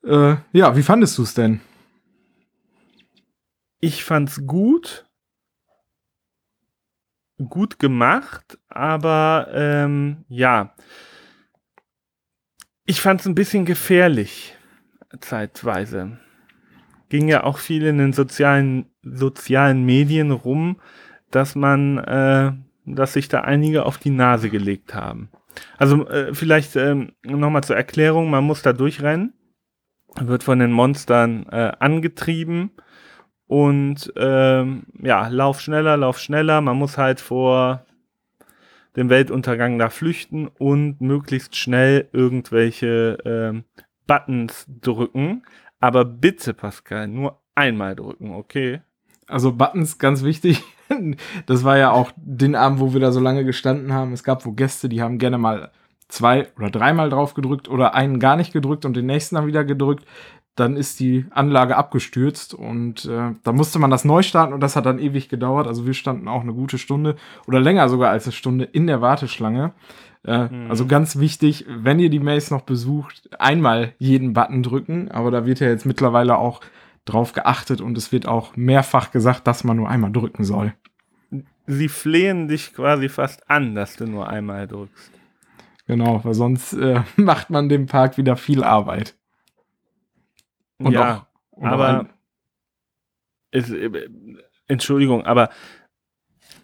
Äh, 0.03 0.37
ja, 0.51 0.75
wie 0.75 0.83
fandest 0.83 1.17
du 1.17 1.23
es 1.23 1.33
denn? 1.33 1.61
Ich 3.79 4.03
fand's 4.03 4.47
gut. 4.47 5.05
Gut 7.37 7.79
gemacht, 7.79 8.57
aber 8.69 9.47
ähm, 9.53 10.25
ja. 10.27 10.75
Ich 12.85 13.01
fand's 13.01 13.25
ein 13.25 13.35
bisschen 13.35 13.65
gefährlich, 13.65 14.55
zeitweise. 15.19 16.19
Ging 17.09 17.27
ja 17.27 17.43
auch 17.43 17.57
viel 17.57 17.85
in 17.85 17.97
den 17.97 18.13
sozialen, 18.13 18.87
sozialen 19.01 19.85
Medien 19.85 20.31
rum, 20.31 20.79
dass 21.31 21.55
man 21.55 21.97
äh, 21.97 22.53
dass 22.85 23.13
sich 23.13 23.27
da 23.27 23.41
einige 23.41 23.85
auf 23.85 23.97
die 23.97 24.09
Nase 24.09 24.49
gelegt 24.49 24.93
haben. 24.93 25.29
Also 25.77 26.07
äh, 26.07 26.33
vielleicht 26.33 26.75
ähm, 26.75 27.13
nochmal 27.23 27.63
zur 27.63 27.75
Erklärung, 27.75 28.29
man 28.29 28.43
muss 28.43 28.61
da 28.61 28.73
durchrennen, 28.73 29.33
wird 30.19 30.43
von 30.43 30.59
den 30.59 30.71
Monstern 30.71 31.45
äh, 31.51 31.71
angetrieben 31.79 32.71
und 33.53 34.11
ähm, 34.15 34.81
ja, 34.99 35.27
lauf 35.27 35.61
schneller, 35.61 35.95
lauf 35.95 36.17
schneller, 36.17 36.59
man 36.59 36.75
muss 36.75 36.97
halt 36.97 37.21
vor 37.21 37.85
dem 38.95 39.11
Weltuntergang 39.11 39.77
da 39.77 39.91
flüchten 39.91 40.47
und 40.47 41.01
möglichst 41.01 41.55
schnell 41.55 42.09
irgendwelche 42.13 43.19
ähm, 43.25 43.63
Buttons 44.07 44.65
drücken. 44.81 45.43
Aber 45.79 46.03
bitte, 46.03 46.55
Pascal, 46.55 47.07
nur 47.07 47.41
einmal 47.53 47.95
drücken, 47.95 48.33
okay? 48.33 48.81
Also 49.27 49.53
Buttons, 49.53 49.99
ganz 49.99 50.23
wichtig. 50.23 50.63
Das 51.47 51.63
war 51.63 51.77
ja 51.77 51.91
auch 51.91 52.11
den 52.17 52.55
Abend, 52.55 52.79
wo 52.79 52.93
wir 52.93 52.99
da 52.99 53.11
so 53.11 53.19
lange 53.19 53.45
gestanden 53.45 53.93
haben. 53.93 54.13
Es 54.13 54.23
gab 54.23 54.45
wo 54.45 54.51
Gäste, 54.51 54.89
die 54.89 55.01
haben 55.01 55.17
gerne 55.17 55.39
mal 55.39 55.71
zwei 56.07 56.49
oder 56.55 56.69
dreimal 56.69 57.09
drauf 57.09 57.33
gedrückt 57.33 57.67
oder 57.67 57.95
einen 57.95 58.19
gar 58.19 58.35
nicht 58.35 58.53
gedrückt 58.53 58.85
und 58.85 58.95
den 58.95 59.07
nächsten 59.07 59.35
dann 59.35 59.47
wieder 59.47 59.63
gedrückt. 59.63 60.05
Dann 60.55 60.75
ist 60.75 60.99
die 60.99 61.25
Anlage 61.31 61.75
abgestürzt 61.75 62.53
und 62.53 63.05
äh, 63.05 63.31
da 63.43 63.51
musste 63.51 63.79
man 63.79 63.89
das 63.89 64.05
neu 64.05 64.21
starten 64.21 64.53
und 64.53 64.61
das 64.61 64.75
hat 64.75 64.85
dann 64.85 64.99
ewig 64.99 65.27
gedauert. 65.27 65.67
Also 65.67 65.87
wir 65.87 65.95
standen 65.95 66.27
auch 66.27 66.41
eine 66.41 66.53
gute 66.53 66.77
Stunde 66.77 67.15
oder 67.47 67.59
länger 67.59 67.89
sogar 67.89 68.11
als 68.11 68.25
eine 68.25 68.33
Stunde 68.33 68.65
in 68.65 68.85
der 68.85 69.01
Warteschlange. 69.01 69.73
Äh, 70.25 70.47
mhm. 70.49 70.69
Also 70.69 70.85
ganz 70.85 71.17
wichtig, 71.17 71.65
wenn 71.67 71.99
ihr 71.99 72.09
die 72.09 72.19
Maze 72.19 72.53
noch 72.53 72.61
besucht, 72.61 73.29
einmal 73.39 73.93
jeden 73.97 74.33
Button 74.33 74.61
drücken. 74.61 75.09
Aber 75.09 75.31
da 75.31 75.45
wird 75.45 75.59
ja 75.59 75.67
jetzt 75.67 75.85
mittlerweile 75.85 76.37
auch 76.37 76.61
drauf 77.05 77.33
geachtet 77.33 77.81
und 77.81 77.97
es 77.97 78.11
wird 78.11 78.27
auch 78.27 78.55
mehrfach 78.55 79.11
gesagt, 79.11 79.47
dass 79.47 79.63
man 79.63 79.77
nur 79.77 79.89
einmal 79.89 80.11
drücken 80.11 80.43
soll. 80.43 80.73
Sie 81.65 81.89
flehen 81.89 82.47
dich 82.47 82.73
quasi 82.73 83.09
fast 83.09 83.49
an, 83.49 83.75
dass 83.75 83.95
du 83.95 84.05
nur 84.05 84.27
einmal 84.27 84.67
drückst. 84.67 85.11
Genau, 85.87 86.23
weil 86.23 86.33
sonst 86.33 86.73
äh, 86.73 87.01
macht 87.15 87.49
man 87.49 87.69
dem 87.69 87.87
Park 87.87 88.17
wieder 88.17 88.35
viel 88.35 88.63
Arbeit. 88.63 89.15
Und 90.79 90.93
ja, 90.93 91.27
auch, 91.51 91.63
aber 91.63 92.09
ist, 93.51 93.69
äh, 93.69 94.09
Entschuldigung, 94.67 95.25
aber 95.25 95.49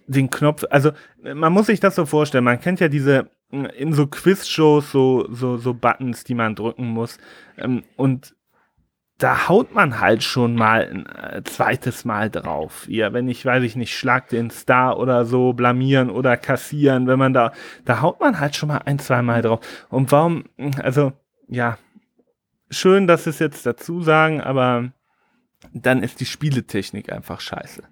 den 0.08 0.30
Knopf, 0.30 0.66
also 0.70 0.92
man 1.22 1.54
muss 1.54 1.68
sich 1.68 1.80
das 1.80 1.96
so 1.96 2.06
vorstellen, 2.06 2.44
man 2.44 2.60
kennt 2.60 2.80
ja 2.80 2.88
diese 2.88 3.30
in 3.52 3.94
so 3.94 4.08
Quiz-Shows 4.08 4.92
so, 4.92 5.28
so, 5.32 5.58
so 5.58 5.74
Buttons, 5.74 6.24
die 6.24 6.36
man 6.36 6.56
drücken 6.56 6.88
muss. 6.88 7.18
Ähm, 7.58 7.84
und 7.96 8.36
da 9.18 9.50
haut 9.50 9.74
man 9.74 10.00
halt 10.00 10.24
schon 10.24 10.56
mal 10.56 10.88
ein 10.88 11.06
äh, 11.08 11.44
zweites 11.44 12.06
Mal 12.06 12.30
drauf. 12.30 12.88
Ja, 12.88 13.12
wenn 13.12 13.28
ich, 13.28 13.46
weiß 13.46 13.64
ich 13.64 13.76
nicht, 13.76 13.98
schlag 13.98 14.30
den 14.30 14.50
Star 14.50 14.98
oder 14.98 15.26
so, 15.26 15.54
blamieren 15.54 16.10
oder 16.10 16.38
kassieren, 16.38 17.08
wenn 17.08 17.20
man 17.20 17.34
da, 17.34 17.52
da 17.86 18.02
haut 18.02 18.20
man 18.22 18.40
halt 18.40 18.56
schon 18.56 18.70
mal 18.70 18.82
ein, 18.86 19.00
zwei 19.00 19.22
Mal 19.22 19.42
drauf. 19.42 19.60
Und 19.90 20.12
warum, 20.12 20.46
also, 20.82 21.12
ja, 21.48 21.78
schön, 22.70 23.08
dass 23.08 23.26
sie 23.26 23.32
es 23.32 23.40
jetzt 23.40 23.66
dazu 23.66 24.02
sagen, 24.02 24.42
aber 24.42 24.92
dann 25.74 26.04
ist 26.04 26.20
die 26.20 26.26
Spieletechnik 26.26 27.12
einfach 27.12 27.42
scheiße. 27.42 27.84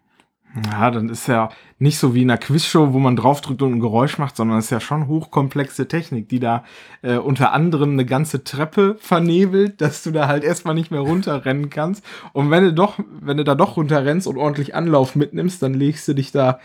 Ja, 0.71 0.89
dann 0.89 1.09
ist 1.09 1.27
ja 1.27 1.49
nicht 1.77 1.99
so 1.99 2.15
wie 2.15 2.23
in 2.23 2.31
einer 2.31 2.39
Quizshow, 2.39 2.93
wo 2.93 2.99
man 2.99 3.15
draufdrückt 3.15 3.61
und 3.61 3.73
ein 3.73 3.79
Geräusch 3.79 4.17
macht, 4.17 4.37
sondern 4.37 4.57
es 4.57 4.65
ist 4.65 4.71
ja 4.71 4.79
schon 4.79 5.07
hochkomplexe 5.07 5.87
Technik, 5.87 6.29
die 6.29 6.39
da 6.39 6.63
äh, 7.01 7.17
unter 7.17 7.51
anderem 7.51 7.91
eine 7.91 8.05
ganze 8.05 8.43
Treppe 8.43 8.95
vernebelt, 8.99 9.81
dass 9.81 10.03
du 10.03 10.11
da 10.11 10.27
halt 10.27 10.43
erstmal 10.43 10.73
nicht 10.73 10.89
mehr 10.89 11.01
runterrennen 11.01 11.69
kannst. 11.69 12.03
Und 12.33 12.49
wenn 12.49 12.63
du 12.63 12.73
doch, 12.73 12.97
wenn 13.21 13.37
du 13.37 13.43
da 13.43 13.55
doch 13.55 13.77
runterrennst 13.77 14.25
und 14.25 14.37
ordentlich 14.37 14.73
Anlauf 14.73 15.15
mitnimmst, 15.15 15.61
dann 15.61 15.73
legst 15.73 16.07
du 16.07 16.13
dich 16.13 16.31
da 16.31 16.59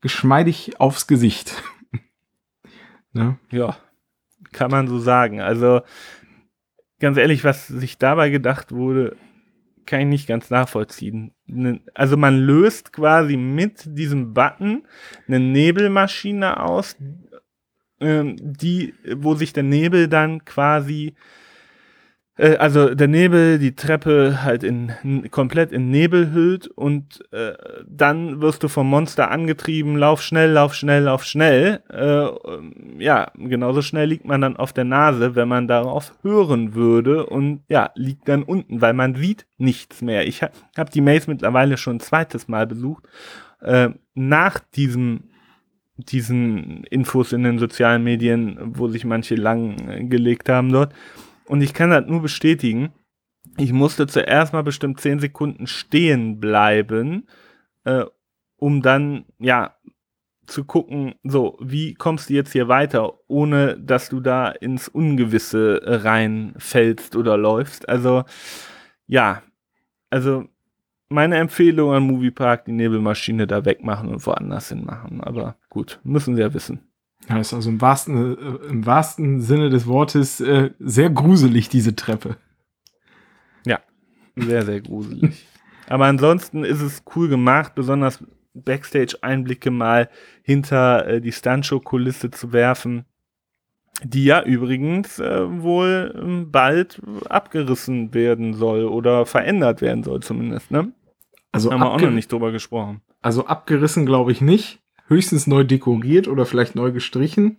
geschmeidig 0.00 0.80
aufs 0.80 1.06
Gesicht. 1.06 1.62
ne? 3.12 3.38
Ja, 3.50 3.76
kann 4.52 4.70
man 4.70 4.88
so 4.88 4.98
sagen. 4.98 5.40
Also 5.40 5.80
ganz 7.00 7.16
ehrlich, 7.16 7.44
was 7.44 7.66
sich 7.66 7.98
dabei 7.98 8.30
gedacht 8.30 8.72
wurde, 8.72 9.16
kann 9.86 10.00
ich 10.00 10.06
nicht 10.06 10.28
ganz 10.28 10.50
nachvollziehen. 10.50 11.32
Ne, 11.46 11.80
also 11.94 12.16
man 12.16 12.38
löst 12.38 12.92
quasi 12.92 13.36
mit 13.36 13.82
diesem 13.86 14.34
Button 14.34 14.86
eine 15.26 15.40
Nebelmaschine 15.40 16.62
aus, 16.62 16.96
ähm, 18.00 18.36
die, 18.38 18.94
wo 19.16 19.34
sich 19.34 19.52
der 19.52 19.62
Nebel 19.62 20.08
dann 20.08 20.44
quasi 20.44 21.14
äh, 22.38 22.56
also 22.56 22.94
der 22.94 23.08
Nebel, 23.08 23.58
die 23.58 23.74
Treppe 23.74 24.42
halt 24.42 24.62
in 24.62 24.92
komplett 25.30 25.72
in 25.72 25.90
Nebel 25.90 26.32
hüllt 26.32 26.68
und 26.68 27.20
äh, 27.32 27.52
dann 27.86 28.40
wirst 28.40 28.62
du 28.62 28.68
vom 28.68 28.88
Monster 28.88 29.30
angetrieben, 29.30 29.96
lauf 29.96 30.22
schnell, 30.22 30.52
lauf 30.52 30.74
schnell, 30.74 31.02
lauf 31.02 31.24
schnell. 31.24 31.82
Äh, 31.90 33.02
ja, 33.02 33.30
genauso 33.36 33.82
schnell 33.82 34.08
liegt 34.08 34.24
man 34.24 34.40
dann 34.40 34.56
auf 34.56 34.72
der 34.72 34.84
Nase, 34.84 35.34
wenn 35.34 35.48
man 35.48 35.68
darauf 35.68 36.14
hören 36.22 36.74
würde 36.74 37.26
und 37.26 37.62
ja, 37.68 37.90
liegt 37.94 38.28
dann 38.28 38.44
unten, 38.44 38.80
weil 38.80 38.94
man 38.94 39.16
sieht 39.16 39.46
nichts 39.58 40.00
mehr. 40.00 40.26
Ich 40.26 40.42
ha 40.42 40.50
habe 40.76 40.90
die 40.90 41.00
Maze 41.00 41.30
mittlerweile 41.30 41.76
schon 41.76 41.96
ein 41.96 42.00
zweites 42.00 42.48
Mal 42.48 42.66
besucht. 42.66 43.04
Äh, 43.60 43.90
nach 44.14 44.60
diesem 44.74 45.24
diesen 45.96 46.84
Infos 46.84 47.32
in 47.32 47.42
den 47.42 47.58
sozialen 47.58 48.04
Medien, 48.04 48.56
wo 48.60 48.86
sich 48.86 49.04
manche 49.04 49.34
lang 49.34 50.08
gelegt 50.08 50.48
haben 50.48 50.70
dort, 50.70 50.94
und 51.48 51.62
ich 51.62 51.74
kann 51.74 51.90
das 51.90 52.06
nur 52.06 52.22
bestätigen. 52.22 52.92
Ich 53.56 53.72
musste 53.72 54.06
zuerst 54.06 54.52
mal 54.52 54.62
bestimmt 54.62 55.00
10 55.00 55.18
Sekunden 55.18 55.66
stehen 55.66 56.38
bleiben, 56.40 57.28
äh, 57.84 58.04
um 58.56 58.82
dann, 58.82 59.24
ja, 59.38 59.74
zu 60.46 60.64
gucken, 60.64 61.14
so, 61.24 61.58
wie 61.60 61.94
kommst 61.94 62.30
du 62.30 62.34
jetzt 62.34 62.52
hier 62.52 62.68
weiter, 62.68 63.12
ohne 63.28 63.78
dass 63.78 64.08
du 64.08 64.20
da 64.20 64.48
ins 64.48 64.88
Ungewisse 64.88 65.80
reinfällst 65.84 67.16
oder 67.16 67.36
läufst. 67.36 67.88
Also, 67.88 68.24
ja, 69.06 69.42
also 70.10 70.48
meine 71.08 71.36
Empfehlung 71.36 71.92
an 71.92 72.02
Moviepark, 72.02 72.64
die 72.64 72.72
Nebelmaschine 72.72 73.46
da 73.46 73.64
wegmachen 73.64 74.08
und 74.08 74.26
woanders 74.26 74.68
hin 74.70 74.84
machen. 74.84 75.20
Aber 75.20 75.56
gut, 75.68 76.00
müssen 76.02 76.34
sie 76.34 76.42
ja 76.42 76.52
wissen. 76.54 76.87
Ja, 77.28 77.38
ist 77.38 77.52
also 77.52 77.68
im 77.68 77.80
wahrsten, 77.80 78.38
äh, 78.38 78.66
im 78.68 78.86
wahrsten 78.86 79.40
Sinne 79.40 79.70
des 79.70 79.86
Wortes 79.86 80.40
äh, 80.40 80.70
sehr 80.78 81.10
gruselig, 81.10 81.68
diese 81.68 81.94
Treppe. 81.94 82.36
Ja, 83.66 83.80
sehr, 84.36 84.64
sehr 84.64 84.80
gruselig. 84.80 85.46
Aber 85.88 86.06
ansonsten 86.06 86.64
ist 86.64 86.80
es 86.80 87.02
cool 87.14 87.28
gemacht, 87.28 87.74
besonders 87.74 88.22
Backstage-Einblicke 88.54 89.70
mal 89.70 90.08
hinter 90.42 91.06
äh, 91.06 91.20
die 91.20 91.32
Stuntshow-Kulisse 91.32 92.30
zu 92.30 92.52
werfen, 92.52 93.04
die 94.02 94.24
ja 94.24 94.42
übrigens 94.42 95.18
äh, 95.18 95.62
wohl 95.62 96.14
ähm, 96.16 96.50
bald 96.50 97.00
abgerissen 97.28 98.14
werden 98.14 98.54
soll 98.54 98.84
oder 98.84 99.26
verändert 99.26 99.80
werden 99.80 100.02
soll 100.02 100.20
zumindest, 100.20 100.70
ne? 100.70 100.92
Also 101.50 101.72
haben 101.72 101.80
wir 101.80 101.90
auch 101.90 102.00
noch 102.00 102.10
nicht 102.10 102.30
drüber 102.30 102.52
gesprochen. 102.52 103.00
Also 103.22 103.46
abgerissen 103.46 104.06
glaube 104.06 104.32
ich 104.32 104.40
nicht 104.40 104.80
höchstens 105.08 105.46
neu 105.46 105.64
dekoriert 105.64 106.28
oder 106.28 106.46
vielleicht 106.46 106.74
neu 106.74 106.92
gestrichen. 106.92 107.58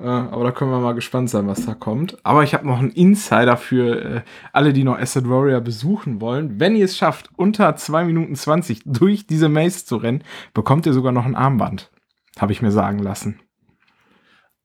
Äh, 0.00 0.06
aber 0.06 0.44
da 0.44 0.50
können 0.50 0.70
wir 0.70 0.80
mal 0.80 0.94
gespannt 0.94 1.30
sein, 1.30 1.46
was 1.46 1.66
da 1.66 1.74
kommt. 1.74 2.18
Aber 2.24 2.42
ich 2.42 2.54
habe 2.54 2.66
noch 2.66 2.78
einen 2.78 2.90
Insider 2.90 3.56
für 3.56 4.02
äh, 4.02 4.20
alle, 4.52 4.72
die 4.72 4.84
noch 4.84 4.98
Asset 4.98 5.28
Warrior 5.28 5.60
besuchen 5.60 6.20
wollen. 6.20 6.58
Wenn 6.58 6.74
ihr 6.74 6.86
es 6.86 6.96
schafft, 6.96 7.30
unter 7.36 7.76
2 7.76 8.04
Minuten 8.04 8.34
20 8.34 8.82
durch 8.84 9.26
diese 9.26 9.48
Maze 9.48 9.84
zu 9.84 9.96
rennen, 9.96 10.24
bekommt 10.52 10.86
ihr 10.86 10.92
sogar 10.92 11.12
noch 11.12 11.26
ein 11.26 11.36
Armband. 11.36 11.90
Habe 12.38 12.52
ich 12.52 12.62
mir 12.62 12.72
sagen 12.72 12.98
lassen. 12.98 13.40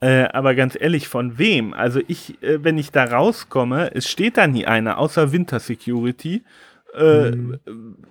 Äh, 0.02 0.30
aber 0.32 0.56
ganz 0.56 0.78
ehrlich, 0.80 1.08
von 1.10 1.38
wem? 1.38 1.74
Also 1.74 2.00
ich, 2.08 2.42
äh, 2.42 2.64
wenn 2.64 2.78
ich 2.78 2.92
da 2.92 3.04
rauskomme, 3.04 3.94
es 3.94 4.10
steht 4.10 4.38
da 4.38 4.48
nie 4.48 4.66
einer, 4.66 4.98
außer 4.98 5.32
Winter 5.32 5.60
Security. 5.60 6.44
Äh, 6.96 7.32
mhm. 7.32 7.60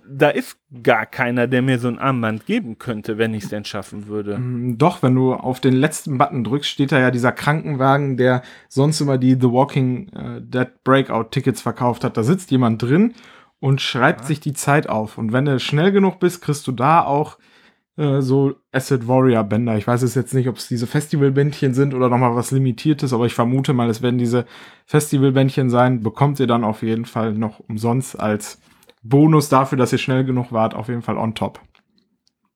Da 0.07 0.29
ist 0.29 0.57
gar 0.83 1.05
keiner, 1.05 1.47
der 1.47 1.61
mir 1.61 1.79
so 1.79 1.87
ein 1.87 1.99
Armband 1.99 2.45
geben 2.45 2.77
könnte, 2.77 3.17
wenn 3.17 3.33
ich 3.33 3.43
es 3.43 3.49
denn 3.49 3.65
schaffen 3.65 4.07
würde. 4.07 4.37
Mm, 4.37 4.77
doch, 4.77 5.03
wenn 5.03 5.15
du 5.15 5.33
auf 5.33 5.59
den 5.59 5.73
letzten 5.73 6.17
Button 6.17 6.43
drückst, 6.43 6.69
steht 6.69 6.91
da 6.91 6.99
ja 6.99 7.11
dieser 7.11 7.31
Krankenwagen, 7.31 8.15
der 8.15 8.41
sonst 8.69 9.01
immer 9.01 9.17
die 9.17 9.33
The 9.33 9.51
Walking 9.51 10.09
äh, 10.09 10.41
Dead 10.41 10.69
Breakout 10.83 11.25
Tickets 11.31 11.61
verkauft 11.61 12.03
hat. 12.03 12.15
Da 12.15 12.23
sitzt 12.23 12.51
jemand 12.51 12.81
drin 12.81 13.13
und 13.59 13.81
schreibt 13.81 14.21
ja. 14.21 14.27
sich 14.27 14.39
die 14.39 14.53
Zeit 14.53 14.87
auf. 14.87 15.17
Und 15.17 15.33
wenn 15.33 15.45
du 15.45 15.59
schnell 15.59 15.91
genug 15.91 16.19
bist, 16.19 16.41
kriegst 16.41 16.65
du 16.67 16.71
da 16.71 17.03
auch 17.03 17.37
äh, 17.97 18.21
so 18.21 18.55
Acid 18.71 19.07
Warrior 19.09 19.43
Bänder. 19.43 19.75
Ich 19.75 19.85
weiß 19.85 20.03
es 20.03 20.15
jetzt 20.15 20.33
nicht, 20.33 20.47
ob 20.47 20.55
es 20.55 20.69
diese 20.69 20.87
Festivalbändchen 20.87 21.73
sind 21.73 21.93
oder 21.93 22.07
nochmal 22.07 22.35
was 22.35 22.51
Limitiertes, 22.51 23.11
aber 23.11 23.25
ich 23.25 23.33
vermute 23.33 23.73
mal, 23.73 23.89
es 23.89 24.01
werden 24.01 24.17
diese 24.17 24.45
Festivalbändchen 24.85 25.69
sein. 25.69 26.01
Bekommt 26.01 26.39
ihr 26.39 26.47
dann 26.47 26.63
auf 26.63 26.81
jeden 26.81 27.05
Fall 27.05 27.33
noch 27.33 27.59
umsonst 27.59 28.17
als 28.17 28.61
Bonus 29.01 29.49
dafür, 29.49 29.77
dass 29.77 29.91
ihr 29.91 29.97
schnell 29.97 30.25
genug 30.25 30.51
wart, 30.51 30.73
auf 30.75 30.89
jeden 30.89 31.01
Fall 31.01 31.17
on 31.17 31.35
top. 31.35 31.61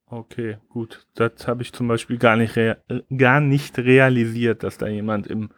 Okay, 0.06 0.58
gut. 0.68 1.06
Das 1.14 1.48
habe 1.48 1.62
ich 1.62 1.72
zum 1.72 1.88
Beispiel 1.88 2.18
gar 2.18 2.36
nicht, 2.36 2.58
gar 3.16 3.40
nicht 3.40 3.78
realisiert, 3.78 4.62
dass 4.62 4.78
da 4.78 4.86
jemand 4.86 5.26
im 5.26 5.50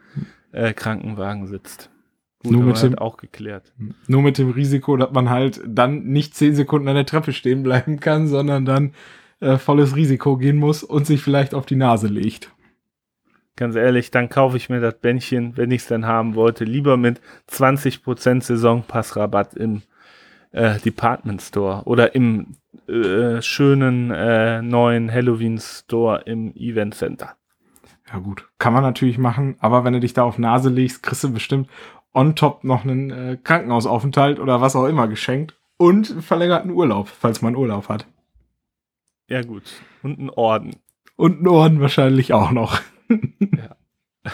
äh, 0.51 0.73
Krankenwagen 0.73 1.47
sitzt. 1.47 1.91
Gut, 2.39 2.51
nur 2.51 2.63
mit 2.63 2.81
dem, 2.81 2.97
auch 2.97 3.17
geklärt. 3.17 3.73
Nur 4.07 4.21
mit 4.21 4.37
dem 4.37 4.51
Risiko, 4.51 4.95
dass 4.95 5.11
man 5.11 5.29
halt 5.29 5.61
dann 5.67 6.05
nicht 6.05 6.35
zehn 6.35 6.55
Sekunden 6.55 6.87
an 6.87 6.95
der 6.95 7.05
Treppe 7.05 7.33
stehen 7.33 7.63
bleiben 7.63 7.99
kann, 7.99 8.27
sondern 8.27 8.65
dann 8.65 8.93
äh, 9.39 9.57
volles 9.57 9.95
Risiko 9.95 10.37
gehen 10.37 10.57
muss 10.57 10.83
und 10.83 11.05
sich 11.05 11.21
vielleicht 11.21 11.53
auf 11.53 11.65
die 11.65 11.75
Nase 11.75 12.07
legt. 12.07 12.51
Ganz 13.55 13.75
ehrlich, 13.75 14.11
dann 14.11 14.29
kaufe 14.29 14.55
ich 14.55 14.69
mir 14.69 14.79
das 14.79 14.99
Bändchen, 14.99 15.57
wenn 15.57 15.71
ich 15.71 15.81
es 15.81 15.87
denn 15.87 16.05
haben 16.05 16.35
wollte, 16.35 16.63
lieber 16.63 16.95
mit 16.95 17.21
20% 17.49 18.43
Saisonpassrabatt 18.43 19.55
im 19.55 19.81
äh, 20.51 20.79
Department 20.79 21.41
Store 21.41 21.83
oder 21.85 22.15
im 22.15 22.55
äh, 22.87 23.41
schönen 23.41 24.11
äh, 24.11 24.61
neuen 24.61 25.11
Halloween 25.11 25.59
Store 25.59 26.21
im 26.25 26.55
Event 26.55 26.95
Center. 26.95 27.35
Ja 28.11 28.19
gut, 28.19 28.47
kann 28.57 28.73
man 28.73 28.83
natürlich 28.83 29.17
machen, 29.17 29.57
aber 29.59 29.83
wenn 29.83 29.93
du 29.93 29.99
dich 29.99 30.13
da 30.13 30.23
auf 30.23 30.37
Nase 30.37 30.69
legst, 30.69 31.03
kriegst 31.03 31.23
du 31.23 31.33
bestimmt 31.33 31.69
on 32.13 32.35
top 32.35 32.63
noch 32.63 32.83
einen 32.83 33.11
äh, 33.11 33.37
Krankenhausaufenthalt 33.43 34.39
oder 34.39 34.61
was 34.61 34.75
auch 34.75 34.85
immer 34.85 35.07
geschenkt 35.07 35.57
und 35.77 36.07
verlängerten 36.07 36.71
Urlaub, 36.71 37.09
falls 37.09 37.41
man 37.41 37.55
Urlaub 37.55 37.89
hat. 37.89 38.07
Ja 39.29 39.41
gut, 39.41 39.63
und 40.03 40.19
einen 40.19 40.29
Orden. 40.29 40.77
Und 41.17 41.39
einen 41.39 41.47
Orden 41.47 41.81
wahrscheinlich 41.81 42.31
auch 42.31 42.51
noch. 42.51 42.79
ja. 43.09 43.75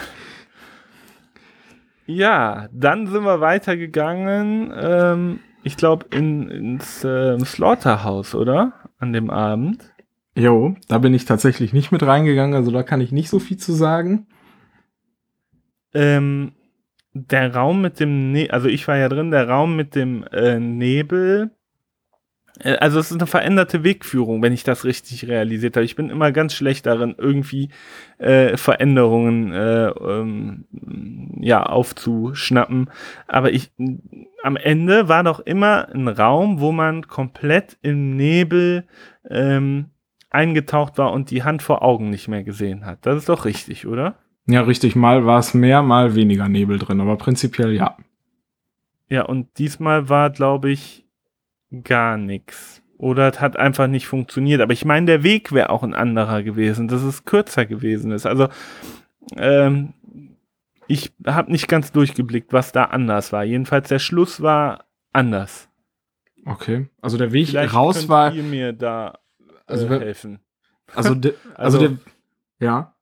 ja, 2.06 2.68
dann 2.72 3.06
sind 3.08 3.24
wir 3.24 3.40
weitergegangen. 3.40 4.72
Ähm, 4.76 5.40
ich 5.64 5.76
glaube, 5.76 6.06
in, 6.14 6.48
ins 6.48 7.02
äh, 7.04 7.38
Slaughterhouse, 7.40 8.34
oder? 8.34 8.74
An 8.98 9.12
dem 9.12 9.30
Abend. 9.30 9.92
Jo, 10.36 10.76
da 10.88 10.98
bin 10.98 11.14
ich 11.14 11.24
tatsächlich 11.24 11.72
nicht 11.72 11.92
mit 11.92 12.02
reingegangen, 12.02 12.54
also 12.54 12.70
da 12.70 12.82
kann 12.82 13.00
ich 13.00 13.12
nicht 13.12 13.30
so 13.30 13.38
viel 13.38 13.56
zu 13.56 13.72
sagen. 13.72 14.26
Ähm, 15.92 16.52
der 17.12 17.54
Raum 17.54 17.80
mit 17.80 18.00
dem, 18.00 18.32
ne 18.32 18.50
also 18.50 18.68
ich 18.68 18.86
war 18.88 18.96
ja 18.96 19.08
drin, 19.08 19.30
der 19.30 19.48
Raum 19.48 19.76
mit 19.76 19.94
dem 19.94 20.24
äh, 20.32 20.58
Nebel 20.58 21.52
äh, 22.60 22.76
also 22.76 23.00
es 23.00 23.10
ist 23.10 23.18
eine 23.20 23.26
veränderte 23.26 23.84
Wegführung, 23.84 24.42
wenn 24.42 24.52
ich 24.52 24.64
das 24.64 24.84
richtig 24.84 25.26
realisiert 25.28 25.76
habe. 25.76 25.84
Ich 25.84 25.96
bin 25.96 26.10
immer 26.10 26.32
ganz 26.32 26.54
schlecht 26.54 26.86
darin, 26.86 27.14
irgendwie 27.18 27.70
äh, 28.18 28.56
Veränderungen 28.56 29.52
äh, 29.52 29.88
ähm, 29.88 30.64
ja 31.40 31.64
aufzuschnappen. 31.64 32.90
Aber 33.26 33.52
ich 33.52 33.72
am 34.44 34.56
Ende 34.56 35.08
war 35.08 35.24
doch 35.24 35.40
immer 35.40 35.88
ein 35.94 36.06
Raum, 36.06 36.60
wo 36.60 36.70
man 36.70 37.08
komplett 37.08 37.78
im 37.80 38.14
Nebel 38.14 38.86
ähm, 39.30 39.86
eingetaucht 40.28 40.98
war 40.98 41.12
und 41.12 41.30
die 41.30 41.44
Hand 41.44 41.62
vor 41.62 41.82
Augen 41.82 42.10
nicht 42.10 42.28
mehr 42.28 42.44
gesehen 42.44 42.84
hat. 42.84 43.06
Das 43.06 43.16
ist 43.16 43.30
doch 43.30 43.46
richtig, 43.46 43.86
oder? 43.86 44.16
Ja, 44.46 44.60
richtig. 44.60 44.96
Mal 44.96 45.24
war 45.24 45.38
es 45.38 45.54
mehr, 45.54 45.80
mal 45.80 46.14
weniger 46.14 46.46
Nebel 46.48 46.78
drin, 46.78 47.00
aber 47.00 47.16
prinzipiell 47.16 47.72
ja. 47.72 47.96
Ja, 49.08 49.22
und 49.22 49.58
diesmal 49.58 50.10
war, 50.10 50.28
glaube 50.28 50.70
ich, 50.70 51.06
gar 51.82 52.18
nichts. 52.18 52.82
Oder 52.98 53.28
es 53.32 53.40
hat 53.40 53.56
einfach 53.56 53.86
nicht 53.86 54.06
funktioniert. 54.06 54.60
Aber 54.60 54.74
ich 54.74 54.84
meine, 54.84 55.06
der 55.06 55.22
Weg 55.22 55.52
wäre 55.52 55.70
auch 55.70 55.82
ein 55.82 55.94
anderer 55.94 56.42
gewesen, 56.42 56.88
dass 56.88 57.02
es 57.02 57.24
kürzer 57.24 57.64
gewesen 57.64 58.12
ist. 58.12 58.26
Also, 58.26 58.48
ähm, 59.38 59.94
ich 60.88 61.12
habe 61.26 61.50
nicht 61.50 61.68
ganz 61.68 61.92
durchgeblickt, 61.92 62.52
was 62.52 62.72
da 62.72 62.84
anders 62.84 63.32
war. 63.32 63.44
Jedenfalls 63.44 63.88
der 63.88 63.98
Schluss 63.98 64.40
war 64.40 64.86
anders. 65.12 65.68
Okay, 66.46 66.88
also 67.00 67.16
der 67.16 67.32
Weg 67.32 67.48
Vielleicht 67.48 67.74
raus 67.74 68.08
war. 68.08 68.32
Ihr 68.32 68.42
mir 68.42 68.72
da 68.72 69.18
äh, 69.40 69.52
also, 69.66 69.88
helfen. 69.88 70.40
Also, 70.94 71.14
de, 71.14 71.34
also, 71.54 71.78
also 71.78 71.88
der, 71.88 71.98
ja. 72.60 72.94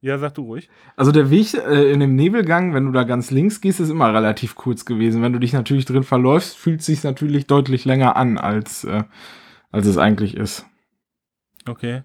Ja, 0.00 0.18
sag 0.18 0.34
du 0.34 0.42
ruhig. 0.42 0.68
Also 0.96 1.12
der 1.12 1.30
Weg 1.30 1.54
äh, 1.54 1.92
in 1.92 2.00
dem 2.00 2.16
Nebelgang, 2.16 2.74
wenn 2.74 2.86
du 2.86 2.92
da 2.92 3.04
ganz 3.04 3.30
links 3.30 3.60
gehst, 3.60 3.78
ist 3.78 3.88
immer 3.88 4.12
relativ 4.12 4.56
kurz 4.56 4.84
gewesen. 4.84 5.22
Wenn 5.22 5.32
du 5.32 5.38
dich 5.38 5.52
natürlich 5.52 5.84
drin 5.84 6.02
verläufst, 6.02 6.56
fühlt 6.56 6.80
es 6.80 6.86
sich 6.86 7.04
natürlich 7.04 7.46
deutlich 7.46 7.84
länger 7.84 8.16
an, 8.16 8.36
als, 8.36 8.82
äh, 8.82 9.04
als 9.70 9.86
es 9.86 9.98
eigentlich 9.98 10.36
ist. 10.36 10.66
Okay. 11.68 12.02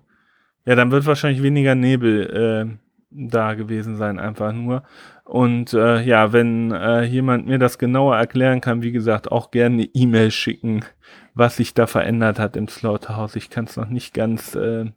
Ja, 0.66 0.76
dann 0.76 0.92
wird 0.92 1.08
wahrscheinlich 1.08 1.42
weniger 1.42 1.74
Nebel 1.74 2.78
äh, 2.78 2.87
da 3.18 3.56
gewesen 3.56 3.96
sein, 3.96 4.20
einfach 4.20 4.54
nur. 4.54 4.84
Und 5.24 5.74
äh, 5.74 6.02
ja, 6.04 6.32
wenn 6.34 6.72
äh, 6.72 7.04
jemand 7.04 7.48
mir 7.48 7.60
das 7.60 7.78
genauer 7.78 8.16
erklären 8.16 8.62
kann, 8.62 8.82
wie 8.82 8.92
gesagt, 8.92 9.32
auch 9.32 9.52
gerne 9.52 9.76
eine 9.76 9.90
E-Mail 9.94 10.32
schicken, 10.32 10.86
was 11.34 11.58
sich 11.58 11.74
da 11.74 11.88
verändert 11.88 12.40
hat 12.40 12.56
im 12.56 12.68
Slaughterhouse. 12.68 13.36
Ich 13.36 13.50
kann 13.50 13.66
es 13.66 13.76
noch 13.76 13.90
nicht 13.90 14.14
ganz 14.14 14.56
äh, 14.56 14.92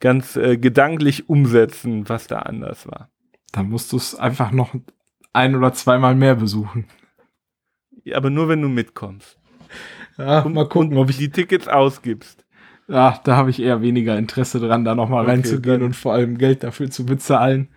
ganz 0.00 0.36
äh, 0.36 0.58
gedanklich 0.58 1.28
umsetzen, 1.28 2.08
was 2.08 2.26
da 2.26 2.40
anders 2.40 2.86
war. 2.86 3.10
Dann 3.52 3.70
musst 3.70 3.92
du 3.92 3.96
es 3.96 4.14
einfach 4.14 4.50
noch 4.50 4.74
ein 5.32 5.56
oder 5.56 5.72
zweimal 5.72 6.14
mehr 6.14 6.34
besuchen. 6.34 6.86
Ja, 8.04 8.18
aber 8.18 8.30
nur 8.30 8.48
wenn 8.48 8.60
du 8.60 8.68
mitkommst. 8.68 9.38
Ja, 10.18 10.40
und, 10.40 10.54
mal 10.54 10.68
gucken, 10.68 10.98
ob 10.98 11.10
ich 11.10 11.18
die 11.18 11.30
Tickets 11.30 11.68
ausgibst. 11.68 12.43
Ja, 12.88 13.18
da 13.24 13.36
habe 13.36 13.50
ich 13.50 13.62
eher 13.62 13.80
weniger 13.80 14.18
Interesse 14.18 14.60
dran, 14.60 14.84
da 14.84 14.94
nochmal 14.94 15.22
okay, 15.22 15.32
reinzugehen 15.32 15.82
und 15.82 15.96
vor 15.96 16.12
allem 16.12 16.36
Geld 16.36 16.62
dafür 16.62 16.90
zu 16.90 17.06
bezahlen. 17.06 17.68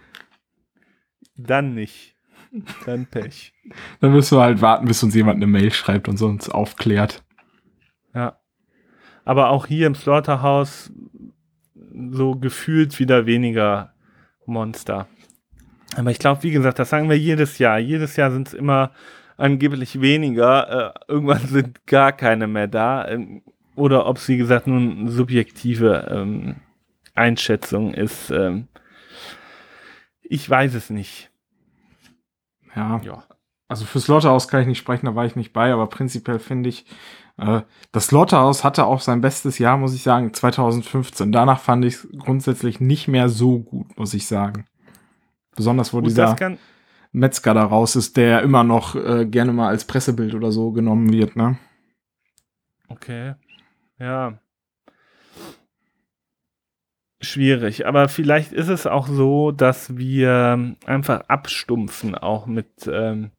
Dann 1.35 1.73
nicht. 1.73 2.15
Dann 2.85 3.05
Pech. 3.05 3.53
dann 4.01 4.11
müssen 4.11 4.37
wir 4.37 4.41
halt 4.41 4.61
warten, 4.61 4.87
bis 4.87 5.03
uns 5.03 5.15
jemand 5.15 5.37
eine 5.37 5.47
Mail 5.47 5.71
schreibt 5.71 6.09
und 6.09 6.21
uns 6.21 6.49
aufklärt. 6.49 7.23
Ja. 8.13 8.39
Aber 9.23 9.49
auch 9.49 9.67
hier 9.67 9.87
im 9.87 9.95
Slaughterhouse 9.95 10.91
so 12.09 12.35
gefühlt 12.35 12.99
wieder 12.99 13.25
weniger 13.25 13.93
Monster. 14.45 15.07
Aber 15.95 16.11
ich 16.11 16.19
glaube, 16.19 16.43
wie 16.43 16.51
gesagt, 16.51 16.79
das 16.79 16.89
sagen 16.89 17.09
wir 17.09 17.17
jedes 17.17 17.57
Jahr. 17.59 17.79
Jedes 17.79 18.15
Jahr 18.15 18.31
sind 18.31 18.47
es 18.47 18.53
immer 18.53 18.91
angeblich 19.37 20.01
weniger. 20.01 20.95
Äh, 21.07 21.11
irgendwann 21.11 21.47
sind 21.47 21.85
gar 21.85 22.11
keine 22.11 22.47
mehr 22.47 22.67
da. 22.67 23.07
Ähm, 23.07 23.41
oder 23.77 24.07
ob 24.07 24.17
es, 24.17 24.27
wie 24.27 24.37
gesagt, 24.37 24.67
nun 24.67 24.99
eine 24.99 25.11
subjektive 25.11 26.07
ähm, 26.09 26.55
Einschätzung 27.13 27.93
ist. 27.93 28.31
Ähm, 28.31 28.67
ich 30.23 30.49
weiß 30.49 30.73
es 30.73 30.89
nicht. 30.89 31.29
Ja. 32.75 32.99
ja. 33.03 33.23
Also 33.67 33.85
für 33.85 33.99
Slaughterhouse 33.99 34.47
kann 34.47 34.61
ich 34.61 34.67
nicht 34.67 34.77
sprechen, 34.77 35.05
da 35.05 35.15
war 35.15 35.25
ich 35.25 35.35
nicht 35.35 35.53
bei, 35.53 35.71
aber 35.71 35.87
prinzipiell 35.87 36.39
finde 36.39 36.69
ich, 36.69 36.85
äh, 37.37 37.61
das 37.91 38.07
Slaughterhouse 38.07 38.63
hatte 38.63 38.85
auch 38.85 39.01
sein 39.01 39.21
bestes 39.21 39.59
Jahr, 39.59 39.77
muss 39.77 39.93
ich 39.93 40.03
sagen, 40.03 40.33
2015. 40.33 41.31
Danach 41.31 41.59
fand 41.59 41.85
ich 41.85 41.95
es 41.95 42.07
grundsätzlich 42.17 42.79
nicht 42.79 43.07
mehr 43.07 43.29
so 43.29 43.59
gut, 43.59 43.97
muss 43.97 44.13
ich 44.13 44.25
sagen. 44.25 44.65
Besonders 45.55 45.93
wo 45.93 45.97
gut, 45.97 46.07
dieser 46.07 46.35
Metzger 47.11 47.53
da 47.53 47.63
raus 47.63 47.95
ist, 47.95 48.17
der 48.17 48.41
immer 48.41 48.63
noch 48.63 48.95
äh, 48.95 49.25
gerne 49.25 49.53
mal 49.53 49.67
als 49.67 49.85
Pressebild 49.85 50.33
oder 50.33 50.51
so 50.51 50.71
genommen 50.71 51.11
wird, 51.11 51.35
ne? 51.35 51.57
Okay. 52.89 53.35
Ja. 53.99 54.39
Schwierig, 57.19 57.87
aber 57.87 58.09
vielleicht 58.09 58.53
ist 58.53 58.67
es 58.67 58.85
auch 58.85 59.07
so, 59.07 59.51
dass 59.51 59.97
wir 59.97 60.75
einfach 60.85 61.21
abstumpfen, 61.27 62.13
auch 62.13 62.45
mit 62.45 62.87
ähm, 62.87 63.31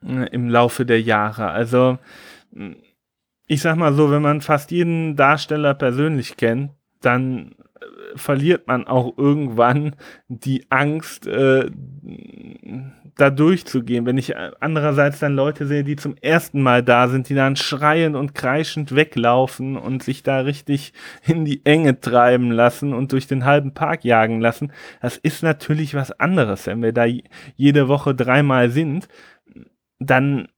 im 0.00 0.48
Laufe 0.48 0.86
der 0.86 1.00
Jahre. 1.02 1.48
Also 1.48 1.98
ich 3.46 3.60
sag 3.60 3.76
mal 3.76 3.92
so, 3.92 4.10
wenn 4.10 4.22
man 4.22 4.40
fast 4.40 4.70
jeden 4.70 5.16
Darsteller 5.16 5.74
persönlich 5.74 6.36
kennt, 6.36 6.70
dann 7.00 7.54
verliert 8.16 8.66
man 8.66 8.86
auch 8.86 9.16
irgendwann 9.16 9.96
die 10.28 10.66
Angst, 10.70 11.26
äh, 11.26 11.70
da 13.16 13.30
durchzugehen. 13.30 14.06
Wenn 14.06 14.18
ich 14.18 14.34
andererseits 14.60 15.18
dann 15.18 15.34
Leute 15.34 15.66
sehe, 15.66 15.84
die 15.84 15.96
zum 15.96 16.16
ersten 16.16 16.62
Mal 16.62 16.82
da 16.82 17.08
sind, 17.08 17.28
die 17.28 17.34
dann 17.34 17.56
schreiend 17.56 18.16
und 18.16 18.34
kreischend 18.34 18.94
weglaufen 18.94 19.76
und 19.76 20.02
sich 20.02 20.22
da 20.22 20.40
richtig 20.40 20.92
in 21.26 21.44
die 21.44 21.64
Enge 21.64 22.00
treiben 22.00 22.50
lassen 22.50 22.94
und 22.94 23.12
durch 23.12 23.26
den 23.26 23.44
halben 23.44 23.74
Park 23.74 24.04
jagen 24.04 24.40
lassen, 24.40 24.72
das 25.00 25.16
ist 25.18 25.42
natürlich 25.42 25.94
was 25.94 26.12
anderes. 26.12 26.66
Wenn 26.66 26.82
wir 26.82 26.92
da 26.92 27.04
jede 27.56 27.88
Woche 27.88 28.14
dreimal 28.14 28.70
sind, 28.70 29.08
dann 29.98 30.48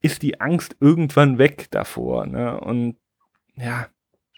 ist 0.00 0.22
die 0.22 0.40
Angst 0.40 0.76
irgendwann 0.80 1.38
weg 1.38 1.66
davor. 1.70 2.26
Ne? 2.26 2.60
Und 2.60 2.96
ja, 3.56 3.88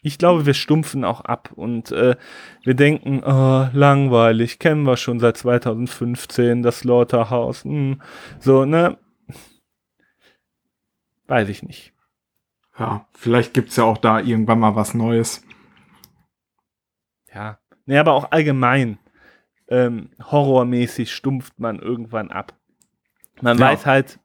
ich 0.02 0.18
glaube, 0.18 0.46
wir 0.46 0.54
stumpfen 0.54 1.04
auch 1.04 1.20
ab 1.20 1.50
und 1.54 1.92
äh, 1.92 2.16
wir 2.64 2.74
denken, 2.74 3.22
oh, 3.24 3.68
langweilig, 3.72 4.58
kennen 4.58 4.84
wir 4.84 4.96
schon 4.96 5.20
seit 5.20 5.36
2015, 5.36 6.62
das 6.62 6.80
Slaughterhouse. 6.80 7.64
Hm. 7.64 8.00
So, 8.38 8.64
ne? 8.64 8.98
Weiß 11.26 11.48
ich 11.48 11.62
nicht. 11.62 11.92
Ja, 12.78 13.06
vielleicht 13.12 13.52
gibt's 13.52 13.76
ja 13.76 13.84
auch 13.84 13.98
da 13.98 14.20
irgendwann 14.20 14.58
mal 14.58 14.74
was 14.74 14.94
Neues. 14.94 15.44
Ja, 17.32 17.58
ne, 17.84 18.00
aber 18.00 18.14
auch 18.14 18.32
allgemein 18.32 18.98
ähm, 19.68 20.10
horrormäßig 20.30 21.12
stumpft 21.12 21.60
man 21.60 21.78
irgendwann 21.78 22.30
ab. 22.30 22.54
Man 23.42 23.58
ja. 23.58 23.66
weiß 23.66 23.86
halt, 23.86 24.18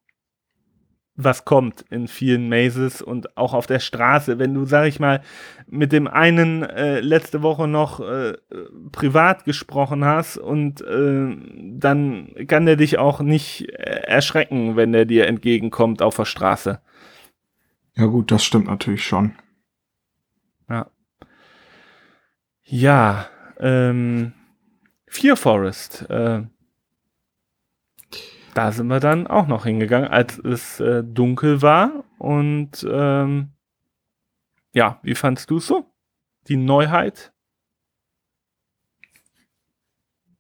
was 1.15 1.45
kommt 1.45 1.86
in 1.89 2.08
vielen 2.08 2.49
Mazes 2.49 3.01
und 3.01 3.38
auch 3.38 3.54
auf 3.54 3.67
der 3.67 3.80
Straße. 3.80 4.38
Wenn 4.38 4.54
du, 4.54 4.65
sag 4.65 4.88
ich 4.88 4.99
mal, 4.99 5.21
mit 5.67 5.91
dem 5.91 6.08
einen 6.08 6.63
äh, 6.63 6.99
letzte 6.99 7.41
Woche 7.41 7.67
noch 7.67 8.01
äh, 8.01 8.34
privat 8.91 9.45
gesprochen 9.45 10.04
hast 10.04 10.38
und 10.38 10.82
äh, 10.82 11.36
dann 11.71 12.34
kann 12.47 12.65
der 12.65 12.75
dich 12.75 12.97
auch 12.97 13.21
nicht 13.21 13.69
erschrecken, 13.69 14.75
wenn 14.75 14.91
der 14.91 15.06
dir 15.06 15.28
entgegenkommt 15.28 16.01
auf 16.01 16.17
der 16.17 16.25
Straße. 16.25 16.82
Ja 17.95 18.06
gut, 18.08 18.32
das 18.32 18.43
stimmt 18.43 18.67
natürlich 18.67 19.06
schon. 19.06 19.36
Ja. 20.69 20.91
Ja, 22.63 23.28
ähm, 23.60 24.34
Fear 25.08 25.38
Forest, 25.38 26.10
äh, 26.10 26.41
da 28.55 28.71
sind 28.71 28.87
wir 28.87 29.01
dann 29.01 29.27
auch 29.27 29.47
noch 29.47 29.65
hingegangen, 29.65 30.09
als 30.09 30.39
es 30.39 30.79
äh, 30.79 31.03
dunkel 31.03 31.61
war. 31.61 32.05
Und 32.17 32.87
ähm, 32.89 33.49
ja, 34.73 34.99
wie 35.03 35.13
fandst 35.13 35.51
du 35.51 35.57
es 35.57 35.67
so? 35.67 35.85
Die 36.47 36.55
Neuheit? 36.55 37.33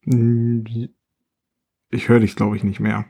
Ich 0.05 2.07
höre 2.07 2.21
dich, 2.21 2.35
glaube 2.35 2.55
ich, 2.55 2.63
nicht 2.63 2.79
mehr. 2.79 3.05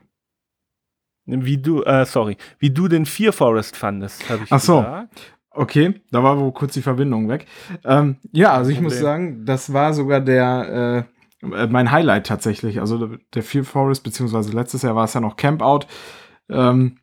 Wie 1.25 1.57
du, 1.57 1.83
äh, 1.83 2.05
sorry, 2.05 2.37
wie 2.59 2.71
du 2.71 2.87
den 2.87 3.05
Fear 3.05 3.33
Forest 3.33 3.77
fandest, 3.77 4.27
habe 4.29 4.43
ich 4.43 4.51
Ach 4.51 4.59
so. 4.59 4.77
Gesagt. 4.77 5.31
Okay, 5.51 6.01
da 6.11 6.21
war 6.21 6.39
wohl 6.39 6.51
kurz 6.51 6.73
die 6.73 6.81
Verbindung 6.81 7.29
weg. 7.29 7.45
Ähm, 7.83 8.17
ja, 8.31 8.53
also 8.53 8.71
ich 8.71 8.81
muss 8.81 8.99
sagen, 8.99 9.45
das 9.45 9.71
war 9.71 9.93
sogar 9.93 10.19
der, 10.19 11.07
äh, 11.07 11.14
mein 11.41 11.91
Highlight 11.91 12.27
tatsächlich. 12.27 12.79
Also 12.79 13.17
der 13.33 13.43
Fear 13.43 13.63
Forest, 13.63 14.03
beziehungsweise 14.03 14.51
letztes 14.51 14.81
Jahr 14.81 14.95
war 14.95 15.05
es 15.05 15.13
ja 15.13 15.21
noch 15.21 15.37
Campout. 15.37 15.87
Ähm, 16.49 16.97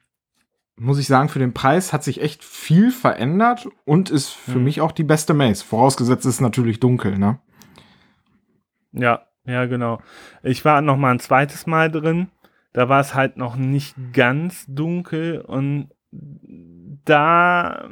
muss 0.76 0.98
ich 0.98 1.06
sagen, 1.06 1.28
für 1.28 1.38
den 1.38 1.52
Preis 1.52 1.92
hat 1.92 2.02
sich 2.02 2.20
echt 2.20 2.42
viel 2.42 2.90
verändert 2.90 3.68
und 3.84 4.10
ist 4.10 4.30
für 4.30 4.58
mhm. 4.58 4.64
mich 4.64 4.80
auch 4.80 4.92
die 4.92 5.04
beste 5.04 5.34
Maze. 5.34 5.64
Vorausgesetzt 5.64 6.26
ist 6.26 6.40
natürlich 6.40 6.80
dunkel, 6.80 7.18
ne? 7.18 7.38
Ja, 8.92 9.26
ja, 9.44 9.66
genau. 9.66 10.00
Ich 10.42 10.64
war 10.64 10.80
noch 10.80 10.96
mal 10.96 11.12
ein 11.12 11.20
zweites 11.20 11.66
Mal 11.66 11.90
drin. 11.90 12.30
Da 12.72 12.88
war 12.88 13.00
es 13.00 13.14
halt 13.14 13.36
noch 13.36 13.56
nicht 13.56 13.94
ganz 14.12 14.64
dunkel 14.66 15.42
und 15.42 15.90
da 17.04 17.90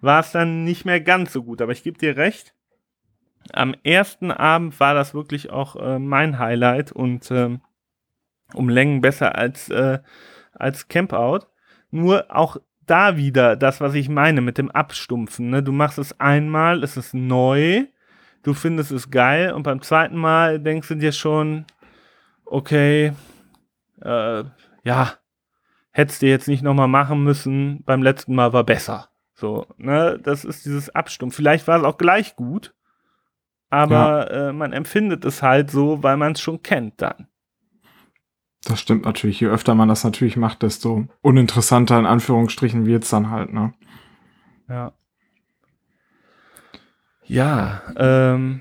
war 0.00 0.20
es 0.20 0.32
dann 0.32 0.64
nicht 0.64 0.84
mehr 0.84 1.00
ganz 1.00 1.32
so 1.32 1.42
gut. 1.42 1.60
Aber 1.60 1.72
ich 1.72 1.82
gebe 1.82 1.98
dir 1.98 2.16
recht, 2.16 2.54
am 3.52 3.74
ersten 3.82 4.30
Abend 4.30 4.78
war 4.80 4.94
das 4.94 5.14
wirklich 5.14 5.50
auch 5.50 5.76
äh, 5.76 5.98
mein 5.98 6.38
Highlight 6.38 6.92
und 6.92 7.30
äh, 7.30 7.58
um 8.54 8.68
Längen 8.68 9.00
besser 9.00 9.36
als, 9.36 9.68
äh, 9.70 10.00
als 10.52 10.88
Campout. 10.88 11.46
Nur 11.90 12.26
auch 12.28 12.58
da 12.86 13.16
wieder 13.16 13.56
das, 13.56 13.80
was 13.80 13.94
ich 13.94 14.08
meine 14.08 14.40
mit 14.40 14.58
dem 14.58 14.70
Abstumpfen. 14.70 15.50
Ne? 15.50 15.62
Du 15.62 15.72
machst 15.72 15.98
es 15.98 16.18
einmal, 16.20 16.82
es 16.82 16.96
ist 16.96 17.14
neu, 17.14 17.86
du 18.42 18.54
findest 18.54 18.90
es 18.90 19.10
geil 19.10 19.52
und 19.52 19.62
beim 19.62 19.82
zweiten 19.82 20.16
Mal 20.16 20.60
denkst 20.60 20.88
du 20.88 20.96
dir 20.96 21.12
schon, 21.12 21.64
okay, 22.44 23.12
äh, 24.02 24.44
ja, 24.82 25.12
hättest 25.92 26.22
du 26.22 26.26
jetzt 26.26 26.48
nicht 26.48 26.62
nochmal 26.62 26.88
machen 26.88 27.22
müssen, 27.22 27.82
beim 27.84 28.02
letzten 28.02 28.34
Mal 28.34 28.52
war 28.52 28.64
besser. 28.64 29.08
So, 29.34 29.66
ne, 29.78 30.18
das 30.22 30.44
ist 30.44 30.64
dieses 30.64 30.90
Abstumpfen. 30.90 31.36
Vielleicht 31.36 31.66
war 31.66 31.78
es 31.78 31.84
auch 31.84 31.96
gleich 31.96 32.36
gut, 32.36 32.74
aber 33.70 34.32
ja. 34.32 34.48
äh, 34.48 34.52
man 34.52 34.72
empfindet 34.72 35.24
es 35.24 35.42
halt 35.42 35.70
so, 35.70 36.02
weil 36.02 36.16
man 36.16 36.32
es 36.32 36.40
schon 36.40 36.62
kennt 36.62 37.00
dann. 37.00 37.28
Das 38.64 38.80
stimmt 38.80 39.04
natürlich. 39.04 39.40
Je 39.40 39.46
öfter 39.46 39.74
man 39.74 39.88
das 39.88 40.04
natürlich 40.04 40.36
macht, 40.36 40.62
desto 40.62 41.06
uninteressanter 41.22 41.98
in 41.98 42.06
Anführungsstrichen 42.06 42.84
wird 42.84 43.04
es 43.04 43.10
dann 43.10 43.30
halt, 43.30 43.52
ne? 43.52 43.72
Ja. 44.68 44.92
Ja, 47.24 47.82
ähm, 47.96 48.60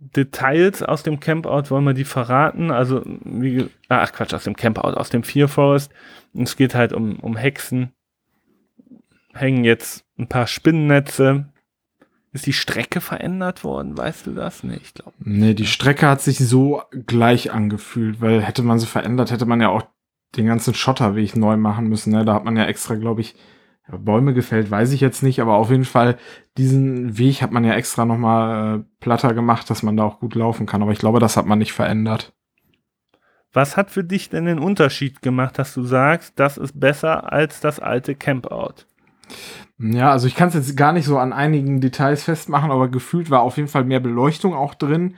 Details 0.00 0.82
aus 0.82 1.04
dem 1.04 1.20
Campout 1.20 1.70
wollen 1.70 1.84
wir 1.84 1.94
die 1.94 2.04
verraten. 2.04 2.72
Also, 2.72 3.02
wie, 3.04 3.68
ach 3.88 4.12
Quatsch, 4.12 4.34
aus 4.34 4.44
dem 4.44 4.56
Campout, 4.56 4.94
aus 4.94 5.10
dem 5.10 5.22
Fear 5.22 5.48
Forest. 5.48 5.92
Es 6.34 6.56
geht 6.56 6.74
halt 6.74 6.92
um, 6.92 7.20
um 7.20 7.36
Hexen. 7.36 7.92
Hängen 9.34 9.64
jetzt 9.64 10.04
ein 10.18 10.28
paar 10.28 10.46
Spinnennetze 10.46 11.51
ist 12.32 12.46
die 12.46 12.52
Strecke 12.52 13.00
verändert 13.00 13.62
worden? 13.62 13.96
Weißt 13.96 14.26
du 14.26 14.32
das? 14.32 14.64
Nee, 14.64 14.78
ich 14.82 14.94
glaube. 14.94 15.12
Nee, 15.18 15.54
die 15.54 15.66
Strecke 15.66 16.08
hat 16.08 16.22
sich 16.22 16.38
so 16.38 16.82
gleich 17.06 17.52
angefühlt, 17.52 18.20
weil 18.20 18.42
hätte 18.42 18.62
man 18.62 18.78
sie 18.78 18.86
verändert, 18.86 19.30
hätte 19.30 19.46
man 19.46 19.60
ja 19.60 19.68
auch 19.68 19.82
den 20.36 20.46
ganzen 20.46 20.74
Schotterweg 20.74 21.36
neu 21.36 21.56
machen 21.56 21.88
müssen. 21.88 22.12
Ne? 22.12 22.24
Da 22.24 22.34
hat 22.34 22.44
man 22.44 22.56
ja 22.56 22.64
extra, 22.64 22.94
glaube 22.94 23.20
ich, 23.20 23.34
Bäume 23.98 24.32
gefällt, 24.32 24.70
weiß 24.70 24.92
ich 24.92 25.00
jetzt 25.00 25.22
nicht, 25.22 25.40
aber 25.40 25.54
auf 25.54 25.70
jeden 25.70 25.84
Fall 25.84 26.16
diesen 26.56 27.18
Weg 27.18 27.42
hat 27.42 27.52
man 27.52 27.64
ja 27.64 27.74
extra 27.74 28.04
nochmal 28.04 28.78
äh, 28.78 28.84
platter 29.00 29.34
gemacht, 29.34 29.68
dass 29.68 29.82
man 29.82 29.96
da 29.96 30.04
auch 30.04 30.20
gut 30.20 30.34
laufen 30.34 30.66
kann. 30.66 30.82
Aber 30.82 30.92
ich 30.92 30.98
glaube, 30.98 31.20
das 31.20 31.36
hat 31.36 31.46
man 31.46 31.58
nicht 31.58 31.72
verändert. 31.72 32.32
Was 33.52 33.76
hat 33.76 33.90
für 33.90 34.04
dich 34.04 34.30
denn 34.30 34.46
den 34.46 34.58
Unterschied 34.58 35.20
gemacht, 35.20 35.58
dass 35.58 35.74
du 35.74 35.82
sagst, 35.82 36.38
das 36.38 36.56
ist 36.56 36.78
besser 36.78 37.32
als 37.32 37.60
das 37.60 37.80
alte 37.80 38.14
Campout? 38.14 38.86
Ja, 39.82 40.12
also 40.12 40.28
ich 40.28 40.36
kann 40.36 40.48
es 40.48 40.54
jetzt 40.54 40.76
gar 40.76 40.92
nicht 40.92 41.06
so 41.06 41.18
an 41.18 41.32
einigen 41.32 41.80
Details 41.80 42.22
festmachen, 42.22 42.70
aber 42.70 42.88
gefühlt 42.88 43.30
war 43.30 43.42
auf 43.42 43.56
jeden 43.56 43.68
Fall 43.68 43.84
mehr 43.84 43.98
Beleuchtung 43.98 44.54
auch 44.54 44.74
drin. 44.74 45.16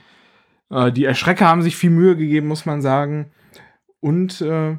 Äh, 0.71 0.91
die 0.91 1.05
Erschrecker 1.05 1.47
haben 1.47 1.61
sich 1.61 1.75
viel 1.75 1.91
Mühe 1.91 2.15
gegeben, 2.15 2.47
muss 2.47 2.65
man 2.65 2.81
sagen. 2.81 3.31
Und 3.99 4.41
äh, 4.41 4.77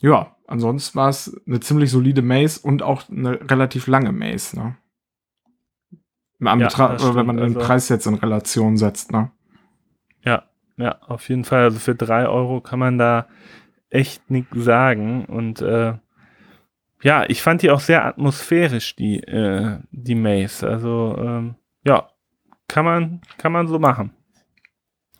ja, 0.00 0.36
ansonsten 0.48 0.96
war 0.96 1.08
es 1.08 1.40
eine 1.46 1.60
ziemlich 1.60 1.90
solide 1.92 2.22
Maze 2.22 2.60
und 2.60 2.82
auch 2.82 3.08
eine 3.08 3.40
relativ 3.48 3.86
lange 3.86 4.12
Maze, 4.12 4.58
ne? 4.58 4.76
Am 6.40 6.60
ja, 6.60 6.68
Betra 6.68 7.14
wenn 7.14 7.26
man 7.26 7.36
den 7.36 7.56
also, 7.56 7.60
Preis 7.60 7.88
jetzt 7.88 8.06
in 8.06 8.14
Relation 8.14 8.76
setzt, 8.76 9.12
ne? 9.12 9.30
Ja, 10.24 10.44
ja, 10.76 10.98
auf 11.02 11.28
jeden 11.28 11.44
Fall. 11.44 11.64
Also 11.64 11.78
für 11.78 11.94
drei 11.94 12.28
Euro 12.28 12.60
kann 12.60 12.78
man 12.78 12.98
da 12.98 13.26
echt 13.90 14.30
nichts 14.30 14.56
sagen. 14.56 15.24
Und 15.24 15.60
äh, 15.62 15.94
ja, 17.02 17.24
ich 17.28 17.42
fand 17.42 17.62
die 17.62 17.70
auch 17.70 17.80
sehr 17.80 18.04
atmosphärisch, 18.04 18.96
die, 18.96 19.22
äh, 19.22 19.78
die 19.90 20.14
Maze. 20.14 20.68
Also, 20.68 21.16
ähm, 21.18 21.54
ja, 21.84 22.10
kann 22.66 22.84
man, 22.84 23.20
kann 23.38 23.52
man 23.52 23.68
so 23.68 23.78
machen. 23.78 24.12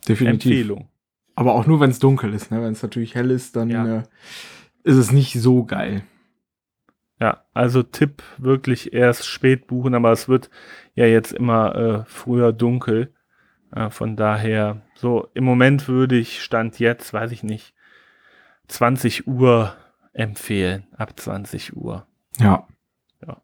Definitiv. 0.07 0.51
Empfehlung. 0.51 0.89
Aber 1.35 1.53
auch 1.53 1.65
nur, 1.65 1.79
wenn 1.79 1.89
es 1.89 1.99
dunkel 1.99 2.33
ist. 2.33 2.51
Ne? 2.51 2.61
Wenn 2.61 2.73
es 2.73 2.83
natürlich 2.83 3.15
hell 3.15 3.31
ist, 3.31 3.55
dann 3.55 3.69
ja. 3.69 3.99
äh, 3.99 4.03
ist 4.83 4.97
es 4.97 5.11
nicht 5.11 5.33
so 5.39 5.63
geil. 5.63 6.03
Ja, 7.19 7.43
also 7.53 7.83
Tipp 7.83 8.23
wirklich 8.37 8.93
erst 8.93 9.25
spät 9.25 9.67
buchen, 9.67 9.93
aber 9.93 10.11
es 10.11 10.29
wird 10.29 10.49
ja 10.95 11.05
jetzt 11.05 11.33
immer 11.33 11.75
äh, 11.75 12.03
früher 12.05 12.53
dunkel. 12.53 13.13
Äh, 13.73 13.89
von 13.89 14.15
daher, 14.15 14.81
so 14.95 15.27
im 15.33 15.43
Moment 15.43 15.87
würde 15.87 16.17
ich 16.17 16.41
Stand 16.41 16.79
jetzt, 16.79 17.13
weiß 17.13 17.31
ich 17.31 17.43
nicht, 17.43 17.73
20 18.67 19.27
Uhr 19.27 19.75
empfehlen, 20.13 20.87
ab 20.97 21.19
20 21.19 21.75
Uhr. 21.75 22.05
Ja. 22.39 22.67
Ja, 23.25 23.41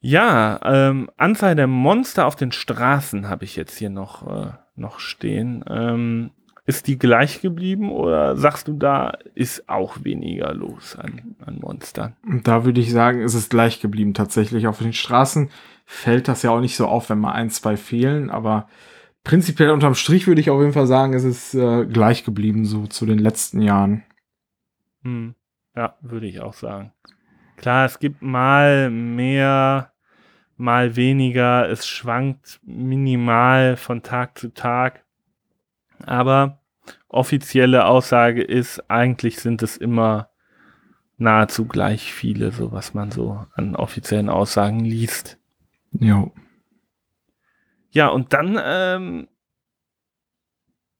ja 0.00 0.60
ähm, 0.64 1.10
Anzahl 1.16 1.54
der 1.54 1.66
Monster 1.66 2.26
auf 2.26 2.36
den 2.36 2.52
Straßen 2.52 3.28
habe 3.28 3.44
ich 3.44 3.56
jetzt 3.56 3.78
hier 3.78 3.90
noch, 3.90 4.26
äh, 4.26 4.52
noch 4.76 4.98
stehen. 4.98 5.64
Ähm, 5.68 6.30
ist 6.66 6.86
die 6.86 6.98
gleich 6.98 7.42
geblieben 7.42 7.90
oder 7.90 8.36
sagst 8.36 8.68
du, 8.68 8.72
da 8.72 9.18
ist 9.34 9.68
auch 9.68 10.02
weniger 10.02 10.54
los 10.54 10.96
an, 10.96 11.36
an 11.44 11.58
Monstern? 11.60 12.16
Da 12.42 12.64
würde 12.64 12.80
ich 12.80 12.90
sagen, 12.90 13.20
ist 13.20 13.34
es 13.34 13.50
gleich 13.50 13.80
geblieben 13.80 14.14
tatsächlich. 14.14 14.66
Auf 14.66 14.78
den 14.78 14.94
Straßen 14.94 15.50
fällt 15.84 16.26
das 16.26 16.42
ja 16.42 16.50
auch 16.50 16.60
nicht 16.60 16.76
so 16.76 16.86
auf, 16.86 17.10
wenn 17.10 17.18
mal 17.18 17.32
ein, 17.32 17.50
zwei 17.50 17.76
fehlen. 17.76 18.30
Aber 18.30 18.68
prinzipiell 19.24 19.70
unterm 19.70 19.94
Strich 19.94 20.26
würde 20.26 20.40
ich 20.40 20.50
auf 20.50 20.60
jeden 20.60 20.72
Fall 20.72 20.86
sagen, 20.86 21.14
es 21.14 21.24
ist 21.24 21.54
äh, 21.54 21.86
gleich 21.86 22.24
geblieben 22.24 22.64
so 22.66 22.86
zu 22.86 23.06
den 23.06 23.18
letzten 23.18 23.60
Jahren. 23.60 24.04
Hm. 25.02 25.34
Ja, 25.74 25.96
würde 26.00 26.26
ich 26.26 26.40
auch 26.40 26.54
sagen. 26.54 26.92
Klar, 27.56 27.86
es 27.86 27.98
gibt 27.98 28.22
mal 28.22 28.90
mehr, 28.90 29.92
mal 30.56 30.94
weniger. 30.94 31.68
Es 31.68 31.86
schwankt 31.88 32.60
minimal 32.62 33.76
von 33.76 34.02
Tag 34.02 34.38
zu 34.38 34.52
Tag. 34.54 35.04
Aber 36.04 36.60
offizielle 37.08 37.86
Aussage 37.86 38.42
ist, 38.42 38.90
eigentlich 38.90 39.40
sind 39.40 39.62
es 39.62 39.76
immer 39.76 40.28
nahezu 41.16 41.66
gleich 41.66 42.12
viele, 42.12 42.52
so 42.52 42.72
was 42.72 42.94
man 42.94 43.10
so 43.10 43.44
an 43.54 43.76
offiziellen 43.76 44.28
Aussagen 44.28 44.80
liest. 44.80 45.38
Ja. 45.92 46.30
Ja, 47.94 48.08
und 48.08 48.32
dann 48.32 48.60
ähm, 48.62 49.28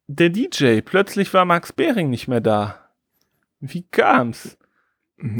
der 0.06 0.30
DJ. 0.30 0.80
Plötzlich 0.80 1.32
war 1.34 1.44
Max 1.44 1.72
Behring 1.72 2.08
nicht 2.10 2.28
mehr 2.28 2.40
da. 2.40 2.78
Wie 3.60 3.82
kam's? 3.82 4.56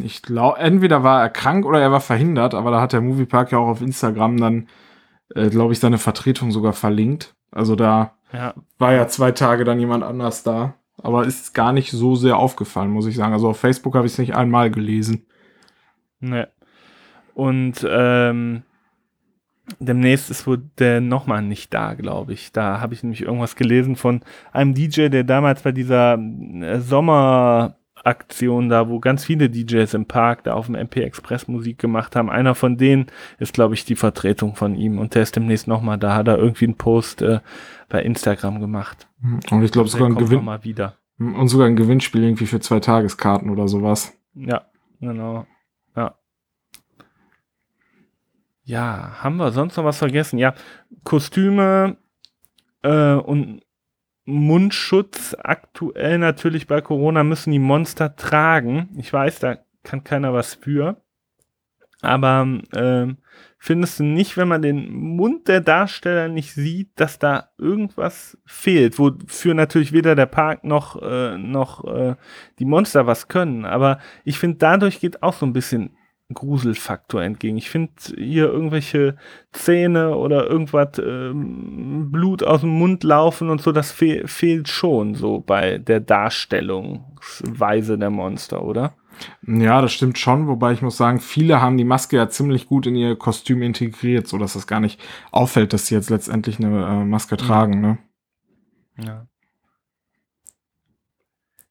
Ich 0.02 0.22
glaube, 0.22 0.58
entweder 0.58 1.02
war 1.02 1.20
er 1.22 1.30
krank 1.30 1.64
oder 1.66 1.80
er 1.80 1.92
war 1.92 2.00
verhindert, 2.00 2.54
aber 2.54 2.70
da 2.70 2.80
hat 2.80 2.92
der 2.92 3.00
Moviepark 3.00 3.52
ja 3.52 3.58
auch 3.58 3.68
auf 3.68 3.82
Instagram 3.82 4.36
dann, 4.36 4.68
äh, 5.34 5.48
glaube 5.48 5.72
ich, 5.72 5.80
seine 5.80 5.98
Vertretung 5.98 6.50
sogar 6.52 6.72
verlinkt. 6.72 7.34
Also 7.50 7.76
da 7.76 8.16
Ja, 8.32 8.54
war 8.78 8.92
ja 8.92 9.06
zwei 9.08 9.32
Tage 9.32 9.64
dann 9.64 9.78
jemand 9.80 10.02
anders 10.02 10.42
da. 10.42 10.74
Aber 11.02 11.24
ist 11.26 11.54
gar 11.54 11.72
nicht 11.72 11.90
so 11.90 12.14
sehr 12.16 12.36
aufgefallen, 12.38 12.90
muss 12.90 13.06
ich 13.06 13.16
sagen. 13.16 13.32
Also 13.32 13.48
auf 13.50 13.58
Facebook 13.60 13.94
habe 13.94 14.06
ich 14.06 14.12
es 14.12 14.18
nicht 14.18 14.34
einmal 14.34 14.70
gelesen. 14.70 15.26
ne. 16.20 16.48
Und 17.34 17.84
ähm, 17.88 18.62
demnächst 19.78 20.30
ist 20.30 20.46
wohl 20.46 20.62
der 20.78 21.00
nochmal 21.00 21.42
nicht 21.42 21.72
da, 21.72 21.94
glaube 21.94 22.32
ich. 22.32 22.52
Da 22.52 22.80
habe 22.80 22.94
ich 22.94 23.02
nämlich 23.02 23.22
irgendwas 23.22 23.56
gelesen 23.56 23.96
von 23.96 24.20
einem 24.52 24.74
DJ, 24.74 25.08
der 25.08 25.24
damals 25.24 25.62
bei 25.62 25.72
dieser 25.72 26.18
äh, 26.18 26.80
Sommeraktion 26.80 28.68
da, 28.68 28.88
wo 28.88 29.00
ganz 29.00 29.24
viele 29.24 29.48
DJs 29.50 29.94
im 29.94 30.06
Park 30.06 30.44
da 30.44 30.54
auf 30.54 30.66
dem 30.66 30.74
MP 30.74 31.02
Express 31.02 31.48
Musik 31.48 31.78
gemacht 31.78 32.14
haben. 32.16 32.30
Einer 32.30 32.54
von 32.54 32.76
denen 32.76 33.06
ist, 33.38 33.54
glaube 33.54 33.74
ich, 33.74 33.84
die 33.84 33.96
Vertretung 33.96 34.54
von 34.54 34.74
ihm 34.74 34.98
und 34.98 35.14
der 35.14 35.22
ist 35.22 35.36
demnächst 35.36 35.66
nochmal 35.66 35.98
da. 35.98 36.14
Hat 36.14 36.28
er 36.28 36.38
irgendwie 36.38 36.66
einen 36.66 36.76
Post 36.76 37.22
äh, 37.22 37.40
bei 37.88 38.02
Instagram 38.02 38.60
gemacht. 38.60 39.08
Und 39.50 39.62
ich 39.62 39.72
glaube 39.72 39.88
sogar 39.88 40.08
ein 40.08 40.16
Gewinn 40.16 40.38
noch 40.38 40.44
mal 40.44 40.64
wieder. 40.64 40.98
und 41.18 41.48
sogar 41.48 41.66
ein 41.66 41.76
Gewinnspiel 41.76 42.22
irgendwie 42.22 42.46
für 42.46 42.60
zwei 42.60 42.80
Tageskarten 42.80 43.50
oder 43.50 43.68
sowas. 43.68 44.12
Ja, 44.34 44.66
genau. 45.00 45.46
Ja. 45.96 46.16
Ja, 48.64 49.22
haben 49.22 49.36
wir 49.36 49.52
sonst 49.52 49.76
noch 49.76 49.84
was 49.84 49.98
vergessen? 49.98 50.38
Ja, 50.38 50.54
Kostüme 51.04 51.98
äh, 52.82 53.12
und 53.12 53.62
Mundschutz 54.24 55.36
aktuell 55.38 56.18
natürlich 56.18 56.66
bei 56.66 56.80
Corona 56.80 57.24
müssen 57.24 57.52
die 57.52 57.58
Monster 57.58 58.16
tragen. 58.16 58.88
Ich 58.96 59.12
weiß, 59.12 59.38
da 59.40 59.58
kann 59.82 60.02
keiner 60.02 60.32
was 60.32 60.54
für. 60.54 60.96
Aber 62.00 62.46
ähm, 62.74 63.18
findest 63.58 63.98
du 63.98 64.04
nicht, 64.04 64.36
wenn 64.36 64.48
man 64.48 64.62
den 64.62 64.92
Mund 64.92 65.48
der 65.48 65.60
Darsteller 65.60 66.28
nicht 66.28 66.54
sieht, 66.54 66.90
dass 66.96 67.18
da 67.18 67.50
irgendwas 67.58 68.38
fehlt, 68.46 68.98
wofür 68.98 69.54
natürlich 69.54 69.92
weder 69.92 70.14
der 70.14 70.26
Park 70.26 70.64
noch, 70.64 71.00
äh, 71.02 71.36
noch 71.36 71.84
äh, 71.84 72.16
die 72.58 72.66
Monster 72.66 73.06
was 73.06 73.28
können. 73.28 73.64
Aber 73.66 73.98
ich 74.24 74.38
finde, 74.38 74.58
dadurch 74.58 75.00
geht 75.00 75.22
auch 75.22 75.34
so 75.34 75.46
ein 75.46 75.52
bisschen 75.54 75.96
Gruselfaktor 76.32 77.22
entgegen. 77.22 77.58
Ich 77.58 77.68
finde 77.68 77.92
hier 78.16 78.46
irgendwelche 78.46 79.16
Zähne 79.52 80.16
oder 80.16 80.46
irgendwas 80.46 80.98
ähm, 80.98 82.10
Blut 82.10 82.42
aus 82.42 82.62
dem 82.62 82.70
Mund 82.70 83.04
laufen 83.04 83.50
und 83.50 83.60
so, 83.60 83.72
das 83.72 83.92
fe 83.92 84.22
fehlt 84.26 84.68
schon 84.68 85.14
so 85.14 85.40
bei 85.40 85.78
der 85.78 86.00
Darstellungsweise 86.00 87.98
der 87.98 88.10
Monster, 88.10 88.64
oder? 88.64 88.94
Ja, 89.46 89.80
das 89.80 89.92
stimmt 89.92 90.18
schon, 90.18 90.48
wobei 90.48 90.72
ich 90.72 90.82
muss 90.82 90.96
sagen, 90.96 91.20
viele 91.20 91.60
haben 91.60 91.76
die 91.76 91.84
Maske 91.84 92.16
ja 92.16 92.28
ziemlich 92.28 92.66
gut 92.66 92.86
in 92.86 92.96
ihr 92.96 93.16
Kostüm 93.16 93.62
integriert, 93.62 94.26
so 94.26 94.38
dass 94.38 94.54
das 94.54 94.66
gar 94.66 94.80
nicht 94.80 95.00
auffällt, 95.30 95.72
dass 95.72 95.86
sie 95.86 95.94
jetzt 95.94 96.10
letztendlich 96.10 96.58
eine 96.58 96.86
äh, 96.86 97.04
Maske 97.04 97.36
tragen, 97.36 97.80
ne? 97.80 97.98
Ja. 98.98 99.26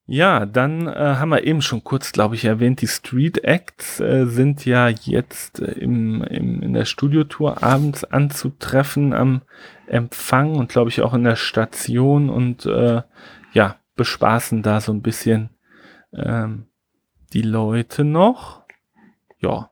Ja, 0.06 0.45
dann 0.45 0.88
äh, 0.88 1.16
haben 1.16 1.30
wir 1.30 1.45
eben 1.45 1.62
schon 1.62 1.84
kurz, 1.84 2.12
glaube 2.12 2.36
ich, 2.36 2.43
erwähnt, 2.43 2.82
die 2.82 2.88
Street 2.88 3.45
Acts 3.45 4.01
äh, 4.01 4.26
sind 4.26 4.66
ja 4.66 4.89
jetzt 4.89 5.62
äh, 5.62 5.72
im, 5.72 6.22
im, 6.24 6.62
in 6.62 6.74
der 6.74 6.84
Studiotour 6.84 7.64
abends 7.64 8.04
anzutreffen 8.04 9.14
am 9.14 9.43
Empfang 9.88 10.56
und 10.56 10.70
glaube 10.70 10.89
ich 10.89 11.01
auch 11.01 11.14
in 11.14 11.24
der 11.24 11.38
Station 11.38 12.30
und 12.30 12.66
äh, 12.66 13.01
ja, 13.54 13.78
bespaßen 13.95 14.62
da 14.62 14.82
so 14.82 14.91
ein 14.91 15.01
bisschen 15.01 15.51
ähm, 16.14 16.66
die 17.32 17.41
Leute 17.41 18.04
noch. 18.04 18.64
Ja. 19.39 19.72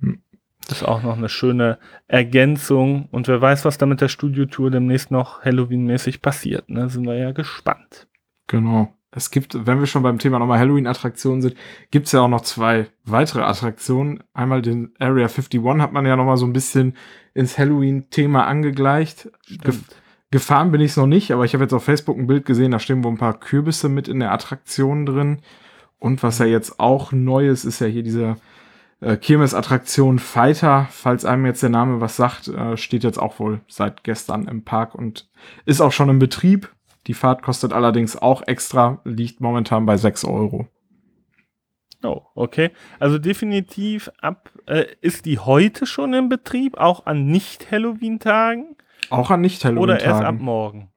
Hm. 0.00 0.22
Das 0.68 0.82
ist 0.82 0.88
auch 0.88 1.02
noch 1.02 1.16
eine 1.16 1.30
schöne 1.30 1.78
Ergänzung 2.08 3.08
und 3.10 3.26
wer 3.26 3.40
weiß, 3.40 3.64
was 3.64 3.78
da 3.78 3.86
mit 3.86 4.02
der 4.02 4.08
Studiotour 4.08 4.70
demnächst 4.70 5.10
noch 5.10 5.42
Halloween-mäßig 5.42 6.20
passiert. 6.20 6.68
Ne? 6.68 6.90
Sind 6.90 7.06
wir 7.06 7.16
ja 7.16 7.32
gespannt. 7.32 8.06
Genau. 8.48 8.92
Es 9.14 9.30
gibt, 9.30 9.66
wenn 9.66 9.78
wir 9.78 9.86
schon 9.86 10.02
beim 10.02 10.18
Thema 10.18 10.38
nochmal 10.38 10.58
Halloween-Attraktionen 10.58 11.42
sind, 11.42 11.54
gibt 11.90 12.06
es 12.06 12.12
ja 12.12 12.22
auch 12.22 12.28
noch 12.28 12.40
zwei 12.40 12.86
weitere 13.04 13.42
Attraktionen. 13.42 14.24
Einmal 14.32 14.62
den 14.62 14.94
Area 14.98 15.26
51 15.26 15.62
hat 15.80 15.92
man 15.92 16.06
ja 16.06 16.16
nochmal 16.16 16.38
so 16.38 16.46
ein 16.46 16.54
bisschen 16.54 16.96
ins 17.34 17.58
Halloween-Thema 17.58 18.46
angegleicht. 18.46 19.30
Gef 19.62 19.82
gefahren 20.30 20.72
bin 20.72 20.80
ich 20.80 20.92
es 20.92 20.96
noch 20.96 21.06
nicht, 21.06 21.30
aber 21.30 21.44
ich 21.44 21.52
habe 21.52 21.64
jetzt 21.64 21.74
auf 21.74 21.84
Facebook 21.84 22.16
ein 22.16 22.26
Bild 22.26 22.46
gesehen, 22.46 22.70
da 22.70 22.78
stehen 22.78 23.04
wohl 23.04 23.12
ein 23.12 23.18
paar 23.18 23.38
Kürbisse 23.38 23.90
mit 23.90 24.08
in 24.08 24.18
der 24.18 24.32
Attraktion 24.32 25.04
drin. 25.04 25.40
Und 25.98 26.22
was 26.22 26.38
ja 26.38 26.46
jetzt 26.46 26.80
auch 26.80 27.12
neu 27.12 27.48
ist, 27.50 27.64
ist 27.64 27.80
ja 27.80 27.86
hier 27.86 28.02
diese 28.02 28.36
äh, 29.02 29.18
Kirmes-Attraktion 29.18 30.18
Fighter. 30.18 30.88
Falls 30.90 31.26
einem 31.26 31.44
jetzt 31.44 31.62
der 31.62 31.68
Name 31.68 32.00
was 32.00 32.16
sagt, 32.16 32.48
äh, 32.48 32.78
steht 32.78 33.04
jetzt 33.04 33.18
auch 33.18 33.38
wohl 33.38 33.60
seit 33.68 34.04
gestern 34.04 34.48
im 34.48 34.64
Park 34.64 34.94
und 34.94 35.28
ist 35.66 35.82
auch 35.82 35.92
schon 35.92 36.08
im 36.08 36.18
Betrieb. 36.18 36.70
Die 37.06 37.14
Fahrt 37.14 37.42
kostet 37.42 37.72
allerdings 37.72 38.16
auch 38.16 38.42
extra, 38.46 39.00
liegt 39.04 39.40
momentan 39.40 39.86
bei 39.86 39.96
6 39.96 40.24
Euro. 40.24 40.68
Oh, 42.04 42.22
okay. 42.34 42.70
Also 42.98 43.18
definitiv 43.18 44.10
ab, 44.20 44.50
äh, 44.66 44.86
ist 45.00 45.24
die 45.24 45.38
heute 45.38 45.86
schon 45.86 46.14
im 46.14 46.28
Betrieb, 46.28 46.76
auch 46.78 47.06
an 47.06 47.26
Nicht-Halloween-Tagen? 47.26 48.76
Auch 49.10 49.30
an 49.30 49.40
Oder 49.40 49.44
erst 49.46 49.64
ab 49.64 49.80
Nicht-Halloween-Tagen. 49.82 50.44
morgen? 50.44 50.88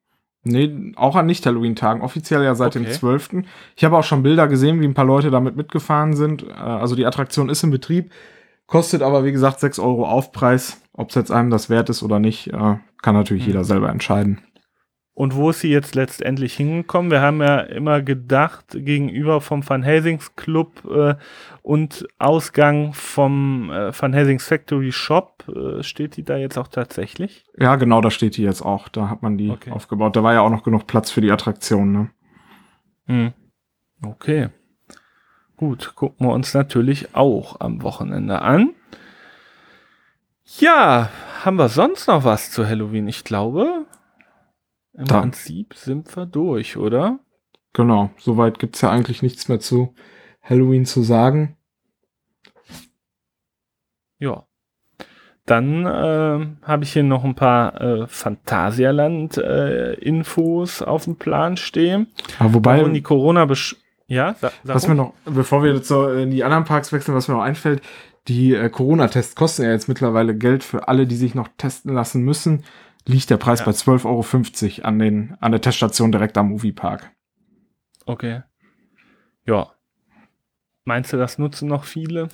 Nee, 0.48 0.94
auch 0.96 1.16
an 1.16 1.26
Nicht-Halloween-Tagen. 1.26 2.02
Offiziell 2.02 2.44
ja 2.44 2.54
seit 2.56 2.76
dem 2.76 2.84
Okay. 2.84 2.92
12. 2.92 3.30
Ich 3.76 3.84
habe 3.84 3.98
auch 3.98 4.04
schon 4.04 4.24
Bilder 4.24 4.48
gesehen, 4.48 4.80
wie 4.82 4.86
ein 4.86 4.94
paar 4.94 5.06
Leute 5.06 5.32
damit 5.32 5.56
mitgefahren 5.56 6.16
sind. 6.16 6.44
Äh, 6.44 6.52
Also 6.54 6.96
die 6.96 7.06
Attraktion 7.06 7.50
ist 7.50 7.64
im 7.64 7.72
Betrieb, 7.72 8.12
kostet 8.68 9.02
aber 9.02 9.24
wie 9.26 9.32
gesagt 9.32 9.60
6 9.60 9.80
Euro 9.80 10.08
Aufpreis. 10.08 10.82
Ob 10.94 11.10
es 11.10 11.16
jetzt 11.16 11.32
einem 11.32 11.50
das 11.50 11.70
wert 11.70 11.90
ist 11.90 12.04
oder 12.04 12.20
nicht, 12.20 12.48
äh, 12.48 12.78
kann 13.02 13.16
natürlich 13.16 13.44
Mhm. 13.44 13.48
jeder 13.50 13.64
selber 13.64 13.90
entscheiden. 13.90 14.40
Und 15.16 15.34
wo 15.34 15.50
ist 15.50 15.62
sie 15.62 15.70
jetzt 15.72 15.96
letztendlich 15.96 16.54
hingekommen? 16.56 17.10
Wir 17.10 17.22
haben 17.22 17.42
ja 17.42 17.60
immer 17.62 18.02
gedacht, 18.02 18.66
gegenüber 18.72 19.40
vom 19.40 19.68
Van 19.68 19.82
Helsings 19.82 20.36
Club 20.36 20.84
äh, 20.94 21.16
und 21.62 22.06
Ausgang 22.20 22.94
vom 22.94 23.72
äh, 23.72 23.98
Van 23.98 24.12
Helsings 24.12 24.46
Factory 24.46 24.92
Shop, 24.92 25.46
äh, 25.48 25.82
steht 25.84 26.18
die 26.18 26.24
da 26.24 26.36
jetzt 26.36 26.58
auch 26.58 26.68
tatsächlich? 26.68 27.46
Ja, 27.58 27.78
genau, 27.78 28.02
da 28.02 28.12
steht 28.12 28.36
die 28.36 28.44
jetzt 28.44 28.62
auch. 28.62 28.90
Da 28.90 29.10
hat 29.10 29.22
man 29.22 29.38
die 29.38 29.52
Okay. 29.52 29.72
aufgebaut. 29.72 30.18
Da 30.18 30.22
war 30.22 30.34
ja 30.34 30.42
auch 30.42 30.50
noch 30.50 30.64
genug 30.64 30.86
Platz 30.86 31.10
für 31.12 31.22
die 31.22 31.32
Attraktion. 31.32 31.94
Ne? 31.94 32.10
Hm. 33.08 33.34
Okay. 34.06 34.50
Gut, 35.56 35.94
gucken 35.96 36.28
wir 36.28 36.34
uns 36.34 36.54
natürlich 36.54 37.16
auch 37.16 37.62
am 37.62 37.82
Wochenende 37.84 38.42
an. 38.42 38.72
Ja, 40.60 41.10
haben 41.46 41.56
wir 41.56 41.70
sonst 41.70 42.08
noch 42.10 42.26
was 42.26 42.52
zu 42.52 42.68
Halloween? 42.68 43.08
Ich 43.08 43.24
glaube, 43.24 43.86
im 44.98 45.06
Da. 45.06 45.22
Prinzip 45.22 45.76
sind 45.76 46.14
wir 46.16 46.26
durch, 46.26 46.78
oder? 46.78 47.20
Genau, 47.74 48.10
soweit 48.18 48.58
gibt's 48.60 48.80
ja 48.82 48.90
eigentlich 48.90 49.22
nichts 49.22 49.50
mehr 49.50 49.60
zu 49.60 49.94
Halloween 50.42 50.86
zu 50.86 51.02
sagen. 51.02 51.58
Ja. 54.20 54.46
Dann 55.46 55.86
ähm, 55.86 56.58
habe 56.64 56.84
ich 56.84 56.94
hier 56.94 57.04
noch 57.04 57.24
ein 57.24 57.36
paar 57.36 57.80
äh, 57.80 58.08
Phantasialand-Infos 58.08 60.82
auf 60.82 61.04
dem 61.04 61.18
Plan 61.18 61.58
stehen. 61.58 62.08
Aber 62.40 62.56
wobei, 62.56 62.80
Warum 62.80 62.94
die 62.94 63.04
Corona 63.04 63.46
besch 63.46 63.76
ja, 64.08 64.36
sa 64.40 64.52
sag 64.64 64.76
was 64.76 64.88
mir 64.88 64.96
noch, 64.96 65.14
bevor 65.26 65.64
wir 65.64 65.74
jetzt 65.74 65.88
so 65.88 66.08
in 66.10 66.30
die 66.30 66.44
anderen 66.44 66.64
Parks 66.64 66.94
wechseln, 66.94 67.16
was 67.16 67.28
mir 67.28 67.34
noch 67.36 67.42
einfällt, 67.42 67.82
die 68.28 68.54
äh, 68.54 68.70
Corona-Tests 68.70 69.36
kosten 69.36 69.64
ja 69.64 69.72
jetzt 69.72 69.88
mittlerweile 69.88 70.36
Geld 70.36 70.64
für 70.64 70.88
alle, 70.88 71.08
die 71.08 71.16
sich 71.16 71.36
noch 71.36 71.48
testen 71.58 71.94
lassen 71.94 72.24
müssen. 72.24 72.64
Liegt 73.08 73.30
der 73.30 73.38
Preis 73.38 73.60
Ja. 73.60 73.66
bei 73.66 73.72
12,50 73.72 74.80
Euro 74.80 74.88
an, 74.88 75.00
den, 75.00 75.38
an 75.40 75.52
der 75.52 75.62
Teststation 75.62 76.12
direkt 76.12 76.38
am 76.38 76.50
Moviepark. 76.50 77.12
Okay. 78.06 78.42
Ja. 79.46 79.72
Meinst 80.86 81.14
du, 81.14 81.18
das 81.18 81.38
nutzen 81.38 81.68
noch 81.68 81.84
viele? 81.84 82.30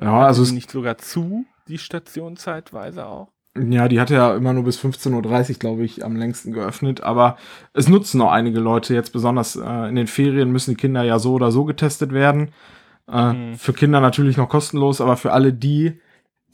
Ja, 0.00 0.26
also 0.26 0.42
es, 0.42 0.48
die 0.48 0.54
nicht 0.54 0.70
sogar 0.70 0.98
zu, 0.98 1.44
die 1.68 1.78
Station 1.78 2.36
zeitweise 2.36 3.06
auch? 3.06 3.28
Ja, 3.58 3.88
die 3.88 4.00
hatte 4.00 4.14
ja 4.14 4.34
immer 4.34 4.52
nur 4.52 4.64
bis 4.64 4.78
15.30 4.78 5.50
Uhr, 5.50 5.58
glaube 5.58 5.84
ich, 5.84 6.04
am 6.04 6.16
längsten 6.16 6.52
geöffnet. 6.52 7.02
Aber 7.02 7.36
es 7.72 7.88
nutzen 7.88 8.18
noch 8.18 8.30
einige 8.30 8.60
Leute 8.60 8.94
jetzt, 8.94 9.12
besonders 9.12 9.56
äh, 9.56 9.88
in 9.88 9.96
den 9.96 10.06
Ferien 10.06 10.52
müssen 10.52 10.72
die 10.72 10.76
Kinder 10.76 11.02
ja 11.02 11.18
so 11.18 11.34
oder 11.34 11.50
so 11.50 11.64
getestet 11.64 12.12
werden. 12.12 12.52
Äh, 13.10 13.32
mhm. 13.32 13.54
Für 13.56 13.72
Kinder 13.72 14.00
natürlich 14.00 14.36
noch 14.36 14.48
kostenlos, 14.48 15.00
aber 15.00 15.16
für 15.16 15.32
alle, 15.32 15.52
die 15.52 16.00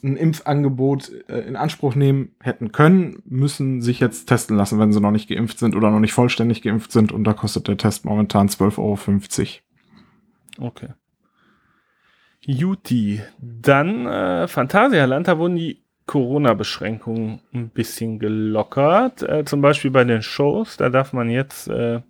ein 0.06 0.16
Impfangebot 0.16 1.10
äh, 1.28 1.40
in 1.40 1.56
Anspruch 1.56 1.94
nehmen 1.94 2.34
hätten 2.40 2.72
können, 2.72 3.22
müssen 3.26 3.82
sich 3.82 4.00
jetzt 4.00 4.26
testen 4.26 4.56
lassen, 4.56 4.78
wenn 4.78 4.92
sie 4.92 5.00
noch 5.00 5.10
nicht 5.10 5.28
geimpft 5.28 5.58
sind 5.58 5.74
oder 5.74 5.90
noch 5.90 6.00
nicht 6.00 6.12
vollständig 6.12 6.62
geimpft 6.62 6.92
sind. 6.92 7.12
Und 7.12 7.24
da 7.24 7.32
kostet 7.32 7.68
der 7.68 7.76
Test 7.76 8.04
momentan 8.04 8.48
12,50 8.48 9.60
Euro. 10.58 10.68
Okay. 10.68 10.88
Juti. 12.40 13.20
Dann 13.40 14.06
äh, 14.06 14.48
Phantasialand, 14.48 15.26
da 15.26 15.38
wurden 15.38 15.56
die 15.56 15.82
Corona-Beschränkungen 16.06 17.40
ein 17.52 17.68
bisschen 17.70 18.18
gelockert. 18.20 19.22
Äh, 19.22 19.44
zum 19.44 19.60
Beispiel 19.60 19.90
bei 19.90 20.04
den 20.04 20.22
Shows, 20.22 20.76
da 20.76 20.88
darf 20.88 21.12
man 21.12 21.28
jetzt 21.28 21.68
äh, 21.68 22.00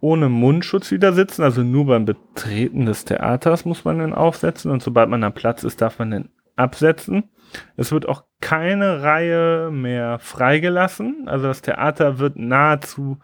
ohne 0.00 0.28
Mundschutz 0.28 0.90
wieder 0.90 1.12
sitzen, 1.12 1.42
also 1.42 1.62
nur 1.62 1.86
beim 1.86 2.06
Betreten 2.06 2.86
des 2.86 3.04
Theaters 3.04 3.64
muss 3.66 3.84
man 3.84 3.98
den 3.98 4.14
aufsetzen 4.14 4.70
und 4.70 4.82
sobald 4.82 5.10
man 5.10 5.22
am 5.22 5.34
Platz 5.34 5.62
ist, 5.62 5.82
darf 5.82 5.98
man 5.98 6.10
den 6.10 6.28
absetzen. 6.60 7.30
Es 7.76 7.90
wird 7.90 8.08
auch 8.08 8.24
keine 8.40 9.02
Reihe 9.02 9.70
mehr 9.72 10.18
freigelassen, 10.18 11.24
also 11.26 11.46
das 11.46 11.62
Theater 11.62 12.18
wird 12.18 12.36
nahezu 12.36 13.18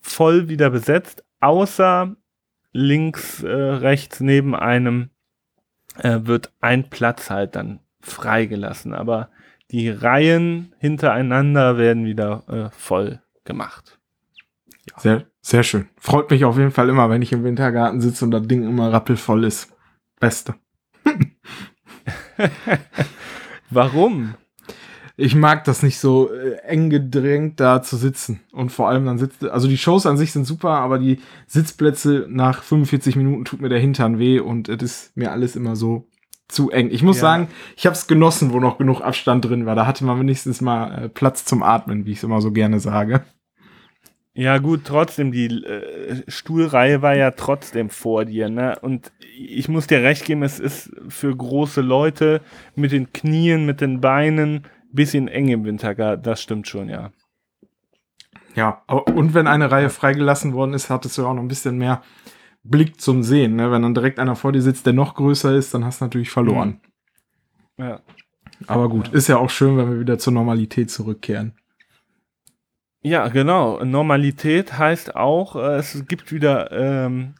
voll 0.00 0.48
wieder 0.48 0.70
besetzt, 0.70 1.24
außer 1.40 2.14
links, 2.72 3.42
äh, 3.42 3.50
rechts 3.50 4.20
neben 4.20 4.54
einem 4.54 5.10
äh, 5.98 6.20
wird 6.22 6.52
ein 6.60 6.90
Platz 6.90 7.30
halt 7.30 7.56
dann 7.56 7.80
freigelassen, 8.00 8.94
aber 8.94 9.30
die 9.70 9.88
Reihen 9.88 10.74
hintereinander 10.78 11.78
werden 11.78 12.04
wieder 12.04 12.44
äh, 12.48 12.70
voll 12.76 13.20
gemacht. 13.44 13.98
Ja. 14.90 15.00
Sehr, 15.00 15.26
sehr 15.40 15.62
schön. 15.62 15.88
Freut 15.96 16.30
mich 16.30 16.44
auf 16.44 16.58
jeden 16.58 16.72
Fall 16.72 16.88
immer, 16.88 17.08
wenn 17.08 17.22
ich 17.22 17.32
im 17.32 17.44
Wintergarten 17.44 18.00
sitze 18.00 18.24
und 18.24 18.32
das 18.32 18.46
Ding 18.46 18.64
immer 18.64 18.92
rappelvoll 18.92 19.44
ist. 19.44 19.72
Beste. 20.20 20.54
Warum? 23.70 24.34
Ich 25.16 25.34
mag 25.34 25.64
das 25.64 25.82
nicht 25.82 25.98
so 25.98 26.32
äh, 26.32 26.56
eng 26.64 26.90
gedrängt 26.90 27.60
da 27.60 27.82
zu 27.82 27.96
sitzen. 27.96 28.40
Und 28.52 28.72
vor 28.72 28.88
allem 28.88 29.04
dann 29.04 29.18
sitzt, 29.18 29.44
also 29.44 29.68
die 29.68 29.76
Shows 29.76 30.06
an 30.06 30.16
sich 30.16 30.32
sind 30.32 30.44
super, 30.44 30.70
aber 30.70 30.98
die 30.98 31.20
Sitzplätze 31.46 32.26
nach 32.28 32.62
45 32.62 33.16
Minuten 33.16 33.44
tut 33.44 33.60
mir 33.60 33.68
der 33.68 33.78
Hintern 33.78 34.18
weh 34.18 34.40
und 34.40 34.68
es 34.68 34.82
ist 34.82 35.16
mir 35.16 35.32
alles 35.32 35.54
immer 35.54 35.76
so 35.76 36.08
zu 36.48 36.70
eng. 36.70 36.90
Ich 36.90 37.02
muss 37.02 37.16
ja. 37.16 37.22
sagen, 37.22 37.48
ich 37.76 37.86
habe 37.86 37.94
es 37.94 38.06
genossen, 38.06 38.52
wo 38.52 38.60
noch 38.60 38.78
genug 38.78 39.00
Abstand 39.00 39.44
drin 39.44 39.66
war. 39.66 39.74
Da 39.74 39.86
hatte 39.86 40.04
man 40.04 40.18
wenigstens 40.18 40.60
mal 40.60 41.04
äh, 41.04 41.08
Platz 41.08 41.44
zum 41.44 41.62
Atmen, 41.62 42.06
wie 42.06 42.12
ich 42.12 42.18
es 42.18 42.24
immer 42.24 42.40
so 42.40 42.52
gerne 42.52 42.80
sage. 42.80 43.22
Ja, 44.34 44.58
gut, 44.58 44.84
trotzdem, 44.84 45.30
die 45.30 45.46
äh, 45.46 46.22
Stuhlreihe 46.26 47.02
war 47.02 47.14
ja 47.14 47.32
trotzdem 47.32 47.90
vor 47.90 48.24
dir, 48.24 48.48
ne? 48.48 48.78
Und 48.80 49.12
ich 49.36 49.68
muss 49.68 49.86
dir 49.86 50.02
recht 50.02 50.24
geben, 50.24 50.42
es 50.42 50.58
ist 50.58 50.90
für 51.08 51.36
große 51.36 51.82
Leute 51.82 52.40
mit 52.74 52.92
den 52.92 53.12
Knien, 53.12 53.66
mit 53.66 53.82
den 53.82 54.00
Beinen 54.00 54.66
bisschen 54.92 55.28
eng 55.28 55.48
im 55.48 55.64
Winter, 55.64 56.16
das 56.16 56.42
stimmt 56.42 56.68
schon, 56.68 56.88
ja. 56.88 57.12
Ja, 58.54 58.82
und 58.86 59.32
wenn 59.32 59.46
eine 59.46 59.70
Reihe 59.70 59.88
freigelassen 59.88 60.52
worden 60.52 60.74
ist, 60.74 60.90
hattest 60.90 61.16
du 61.16 61.26
auch 61.26 61.32
noch 61.32 61.40
ein 61.40 61.48
bisschen 61.48 61.78
mehr 61.78 62.02
Blick 62.62 63.00
zum 63.00 63.22
Sehen. 63.22 63.56
Ne? 63.56 63.70
Wenn 63.70 63.80
dann 63.80 63.94
direkt 63.94 64.18
einer 64.18 64.36
vor 64.36 64.52
dir 64.52 64.60
sitzt, 64.60 64.84
der 64.84 64.92
noch 64.92 65.14
größer 65.14 65.54
ist, 65.54 65.72
dann 65.72 65.86
hast 65.86 66.00
du 66.00 66.04
natürlich 66.04 66.30
verloren. 66.30 66.80
Mhm. 67.78 67.84
Ja. 67.84 68.00
Aber 68.66 68.90
gut, 68.90 69.08
ist 69.08 69.28
ja 69.28 69.38
auch 69.38 69.48
schön, 69.48 69.78
wenn 69.78 69.90
wir 69.90 70.00
wieder 70.00 70.18
zur 70.18 70.34
Normalität 70.34 70.90
zurückkehren. 70.90 71.54
Ja, 73.02 73.28
genau. 73.28 73.82
Normalität 73.84 74.78
heißt 74.78 75.16
auch, 75.16 75.56
äh, 75.56 75.76
es 75.76 76.06
gibt 76.06 76.32
wieder 76.32 76.70
ähm, 76.70 77.34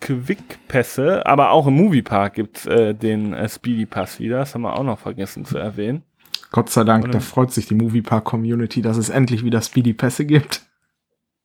Quick-Pässe, 0.00 1.26
aber 1.26 1.50
auch 1.50 1.66
im 1.66 1.74
Moviepark 1.74 2.34
gibt 2.34 2.58
es 2.58 2.66
äh, 2.66 2.94
den 2.94 3.32
äh, 3.32 3.48
Speedy 3.48 3.86
Pass 3.86 4.20
wieder. 4.20 4.38
Das 4.38 4.54
haben 4.54 4.62
wir 4.62 4.78
auch 4.78 4.84
noch 4.84 4.98
vergessen 4.98 5.44
zu 5.44 5.58
erwähnen. 5.58 6.02
Gott 6.50 6.70
sei 6.70 6.84
Dank, 6.84 7.04
Und, 7.04 7.14
da 7.14 7.20
freut 7.20 7.52
sich 7.52 7.66
die 7.66 7.74
Moviepark-Community, 7.74 8.82
dass 8.82 8.96
es 8.96 9.08
endlich 9.08 9.44
wieder 9.44 9.60
Speedy 9.62 9.94
Pässe 9.94 10.24
gibt. 10.24 10.62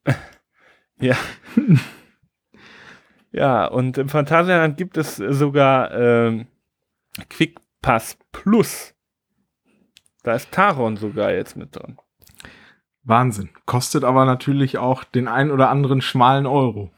ja. 0.99 1.15
Ja, 3.35 3.65
und 3.65 3.97
im 3.97 4.09
Phantasialand 4.09 4.77
gibt 4.77 4.95
es 4.95 5.15
sogar 5.15 5.91
ähm, 5.91 6.45
Quick 7.31 7.59
Pass 7.81 8.15
Plus. 8.31 8.93
Da 10.21 10.35
ist 10.35 10.51
Taron 10.51 10.97
sogar 10.97 11.31
jetzt 11.31 11.57
mit 11.57 11.75
drin. 11.75 11.97
Wahnsinn. 13.03 13.49
Kostet 13.65 14.03
aber 14.03 14.25
natürlich 14.25 14.77
auch 14.77 15.03
den 15.03 15.27
ein 15.27 15.51
oder 15.51 15.69
anderen 15.69 16.01
schmalen 16.01 16.45
Euro. 16.45 16.89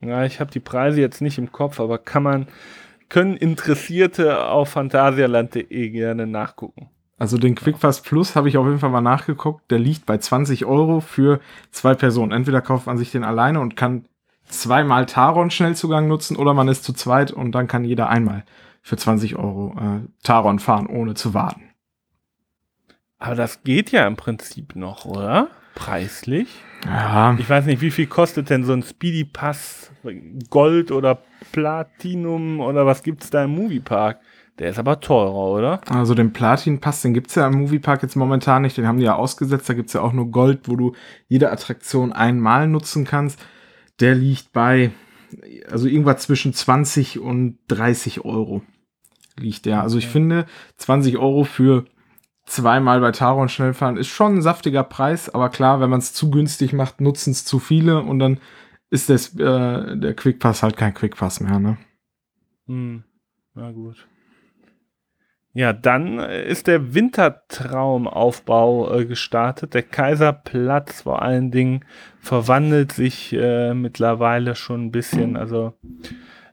Ja, 0.00 0.24
ich 0.24 0.40
habe 0.40 0.50
die 0.50 0.60
Preise 0.60 1.00
jetzt 1.00 1.20
nicht 1.20 1.38
im 1.38 1.52
Kopf, 1.52 1.80
aber 1.80 1.98
kann 1.98 2.22
man, 2.22 2.46
können 3.08 3.36
Interessierte 3.36 4.46
auf 4.46 4.70
phantasialand.de 4.70 5.90
gerne 5.90 6.26
nachgucken. 6.26 6.88
Also 7.18 7.38
den 7.38 7.54
Quickfast 7.54 8.04
Plus 8.04 8.34
habe 8.34 8.48
ich 8.48 8.56
auf 8.56 8.66
jeden 8.66 8.80
Fall 8.80 8.90
mal 8.90 9.00
nachgeguckt. 9.00 9.70
Der 9.70 9.78
liegt 9.78 10.06
bei 10.06 10.18
20 10.18 10.64
Euro 10.64 11.00
für 11.00 11.40
zwei 11.70 11.94
Personen. 11.94 12.32
Entweder 12.32 12.60
kauft 12.60 12.86
man 12.86 12.98
sich 12.98 13.12
den 13.12 13.22
alleine 13.22 13.60
und 13.60 13.76
kann 13.76 14.06
zweimal 14.46 15.06
Taron 15.06 15.50
Schnellzugang 15.50 16.08
nutzen 16.08 16.36
oder 16.36 16.52
man 16.52 16.68
ist 16.68 16.84
zu 16.84 16.92
zweit 16.92 17.30
und 17.30 17.52
dann 17.52 17.68
kann 17.68 17.84
jeder 17.84 18.08
einmal 18.08 18.44
für 18.82 18.96
20 18.96 19.36
Euro 19.36 19.74
äh, 19.78 20.24
Taron 20.24 20.58
fahren, 20.58 20.88
ohne 20.88 21.14
zu 21.14 21.32
warten. 21.32 21.71
Aber 23.22 23.34
das 23.34 23.62
geht 23.62 23.90
ja 23.92 24.06
im 24.06 24.16
Prinzip 24.16 24.76
noch, 24.76 25.04
oder? 25.04 25.48
Preislich? 25.74 26.48
Ja. 26.84 27.36
Ich 27.38 27.48
weiß 27.48 27.66
nicht, 27.66 27.80
wie 27.80 27.90
viel 27.90 28.06
kostet 28.06 28.50
denn 28.50 28.64
so 28.64 28.72
ein 28.72 28.82
Speedy 28.82 29.24
Pass 29.24 29.90
Gold 30.50 30.90
oder 30.90 31.22
Platinum 31.52 32.60
oder 32.60 32.84
was 32.86 33.02
gibt's 33.02 33.30
da 33.30 33.44
im 33.44 33.50
Moviepark? 33.50 34.20
Der 34.58 34.70
ist 34.70 34.78
aber 34.78 35.00
teurer, 35.00 35.52
oder? 35.52 35.80
Also 35.88 36.14
den 36.14 36.32
Platin-Pass, 36.32 37.02
den 37.02 37.14
gibt's 37.14 37.36
ja 37.36 37.46
im 37.46 37.54
Moviepark 37.54 38.02
jetzt 38.02 38.16
momentan 38.16 38.62
nicht. 38.62 38.76
Den 38.76 38.86
haben 38.86 38.98
die 38.98 39.04
ja 39.04 39.14
ausgesetzt. 39.14 39.68
Da 39.68 39.74
gibt's 39.74 39.94
ja 39.94 40.02
auch 40.02 40.12
nur 40.12 40.30
Gold, 40.30 40.68
wo 40.68 40.76
du 40.76 40.92
jede 41.28 41.50
Attraktion 41.50 42.12
einmal 42.12 42.68
nutzen 42.68 43.04
kannst 43.04 43.40
der 44.02 44.14
liegt 44.14 44.52
bei, 44.52 44.90
also 45.70 45.86
irgendwas 45.86 46.22
zwischen 46.22 46.52
20 46.52 47.20
und 47.20 47.58
30 47.68 48.24
Euro 48.24 48.62
liegt 49.38 49.64
der. 49.64 49.82
Also 49.82 49.96
ich 49.96 50.08
finde, 50.08 50.46
20 50.76 51.18
Euro 51.18 51.44
für 51.44 51.84
zweimal 52.44 53.00
bei 53.00 53.12
Taron 53.12 53.48
Schnellfahren 53.48 53.96
ist 53.96 54.08
schon 54.08 54.36
ein 54.36 54.42
saftiger 54.42 54.84
Preis, 54.84 55.32
aber 55.32 55.48
klar, 55.48 55.80
wenn 55.80 55.90
man 55.90 56.00
es 56.00 56.12
zu 56.12 56.30
günstig 56.30 56.72
macht, 56.72 57.00
nutzen 57.00 57.30
es 57.30 57.44
zu 57.44 57.58
viele 57.58 58.02
und 58.02 58.18
dann 58.18 58.38
ist 58.90 59.08
das, 59.08 59.34
äh, 59.38 59.96
der 59.96 60.14
Quickpass 60.14 60.62
halt 60.62 60.76
kein 60.76 60.94
Quickpass 60.94 61.40
mehr, 61.40 61.58
ne? 61.58 61.78
Hm, 62.66 63.04
na 63.54 63.72
gut. 63.72 64.06
Ja, 65.54 65.74
dann 65.74 66.18
ist 66.18 66.66
der 66.66 66.94
Wintertraumaufbau 66.94 68.94
äh, 68.94 69.04
gestartet. 69.04 69.74
Der 69.74 69.82
Kaiserplatz 69.82 71.02
vor 71.02 71.20
allen 71.20 71.50
Dingen 71.50 71.84
verwandelt 72.20 72.92
sich 72.92 73.34
äh, 73.34 73.74
mittlerweile 73.74 74.54
schon 74.54 74.86
ein 74.86 74.92
bisschen. 74.92 75.36
Also 75.36 75.74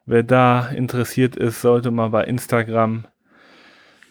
wer 0.05 0.23
da 0.23 0.67
interessiert 0.67 1.37
ist, 1.37 1.61
sollte 1.61 1.91
mal 1.91 2.09
bei 2.09 2.25
Instagram 2.25 3.05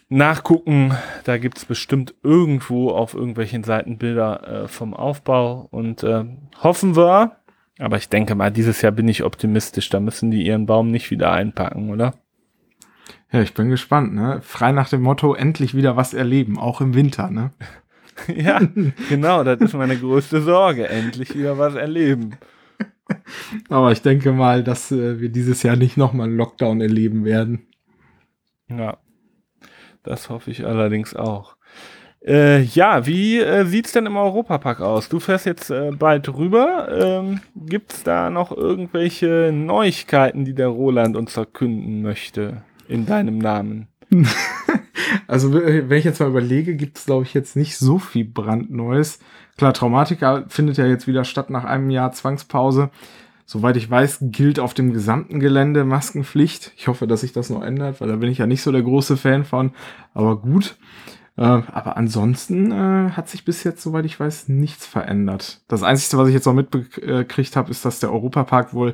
nachgucken. 0.09 0.93
Da 1.23 1.37
gibt's 1.37 1.65
bestimmt 1.65 2.15
irgendwo 2.23 2.89
auf 2.89 3.13
irgendwelchen 3.13 3.63
Seiten 3.63 3.97
Bilder 3.97 4.63
äh, 4.63 4.67
vom 4.67 4.93
Aufbau. 4.93 5.67
Und 5.71 6.03
äh, 6.03 6.25
hoffen 6.61 6.95
wir, 6.95 7.37
aber 7.79 7.97
ich 7.97 8.09
denke 8.09 8.35
mal, 8.35 8.51
dieses 8.51 8.81
Jahr 8.81 8.91
bin 8.91 9.07
ich 9.07 9.23
optimistisch. 9.23 9.89
Da 9.89 9.99
müssen 9.99 10.31
die 10.31 10.45
ihren 10.45 10.65
Baum 10.65 10.91
nicht 10.91 11.09
wieder 11.11 11.31
einpacken, 11.31 11.89
oder? 11.89 12.13
Ja, 13.31 13.41
ich 13.41 13.53
bin 13.53 13.69
gespannt, 13.69 14.13
ne? 14.13 14.41
Frei 14.41 14.71
nach 14.71 14.89
dem 14.89 15.01
Motto, 15.01 15.35
endlich 15.35 15.75
wieder 15.75 15.95
was 15.95 16.13
erleben, 16.13 16.57
auch 16.57 16.81
im 16.81 16.95
Winter, 16.95 17.29
ne? 17.29 17.51
ja, 18.35 18.59
genau, 19.09 19.43
das 19.43 19.61
ist 19.61 19.73
meine 19.75 19.97
größte 19.97 20.41
Sorge, 20.41 20.89
endlich 20.89 21.35
wieder 21.37 21.57
was 21.57 21.75
erleben. 21.75 22.37
Aber 23.69 23.91
ich 23.91 24.01
denke 24.01 24.31
mal, 24.31 24.63
dass 24.63 24.91
äh, 24.91 25.19
wir 25.19 25.29
dieses 25.29 25.63
Jahr 25.63 25.75
nicht 25.75 25.95
nochmal 25.95 26.27
einen 26.27 26.37
Lockdown 26.37 26.81
erleben 26.81 27.23
werden. 27.23 27.67
Ja, 28.67 28.97
das 30.03 30.29
hoffe 30.29 30.51
ich 30.51 30.65
allerdings 30.65 31.15
auch. 31.15 31.55
Äh, 32.25 32.61
ja, 32.63 33.05
wie 33.05 33.39
äh, 33.39 33.65
es 33.85 33.91
denn 33.93 34.05
im 34.05 34.17
Europapark 34.17 34.81
aus? 34.81 35.07
Du 35.07 35.19
fährst 35.19 35.45
jetzt 35.45 35.69
äh, 35.69 35.91
bald 35.91 36.27
rüber. 36.35 36.89
Ähm, 36.91 37.39
es 37.89 38.03
da 38.03 38.29
noch 38.29 38.51
irgendwelche 38.51 39.51
Neuigkeiten, 39.53 40.43
die 40.43 40.53
der 40.53 40.67
Roland 40.67 41.15
uns 41.15 41.33
verkünden 41.33 42.01
möchte? 42.01 42.63
in 42.89 43.05
deinem 43.05 43.37
Namen. 43.37 43.87
also, 45.27 45.53
wenn 45.53 45.91
ich 45.91 46.03
jetzt 46.03 46.19
mal 46.19 46.29
überlege, 46.29 46.75
gibt 46.75 46.97
es, 46.97 47.05
glaube 47.05 47.23
ich, 47.23 47.33
jetzt 47.33 47.55
nicht 47.55 47.77
so 47.77 47.99
viel 47.99 48.25
brandneues. 48.25 49.19
Klar, 49.57 49.73
Traumatika 49.73 50.45
findet 50.47 50.77
ja 50.77 50.87
jetzt 50.87 51.07
wieder 51.07 51.23
statt 51.23 51.49
nach 51.49 51.63
einem 51.63 51.91
Jahr 51.91 52.11
Zwangspause. 52.11 52.89
Soweit 53.51 53.77
ich 53.77 53.89
weiß, 53.89 54.19
gilt 54.21 54.59
auf 54.59 54.75
dem 54.75 54.93
gesamten 54.93 55.39
Gelände 55.39 55.83
Maskenpflicht. 55.83 56.71
Ich 56.77 56.87
hoffe, 56.87 57.07
dass 57.07 57.21
sich 57.21 57.33
das 57.33 57.49
noch 57.49 57.63
ändert, 57.63 57.99
weil 57.99 58.07
da 58.07 58.17
bin 58.17 58.29
ich 58.29 58.37
ja 58.37 58.45
nicht 58.45 58.61
so 58.61 58.71
der 58.71 58.83
große 58.83 59.17
Fan 59.17 59.43
von. 59.43 59.71
Aber 60.13 60.37
gut. 60.39 60.77
Äh, 61.35 61.41
aber 61.41 61.97
ansonsten 61.97 62.71
äh, 62.71 63.09
hat 63.09 63.27
sich 63.27 63.45
bis 63.45 63.63
jetzt, 63.63 63.81
soweit 63.81 64.05
ich 64.05 64.19
weiß, 64.19 64.49
nichts 64.49 64.85
verändert. 64.85 65.61
Das 65.67 65.81
Einzige, 65.81 66.21
was 66.21 66.27
ich 66.27 66.35
jetzt 66.35 66.45
noch 66.45 66.53
mitbekriegt 66.53 67.55
habe, 67.55 67.71
ist, 67.71 67.83
dass 67.85 67.99
der 67.99 68.13
Europapark 68.13 68.75
wohl 68.75 68.93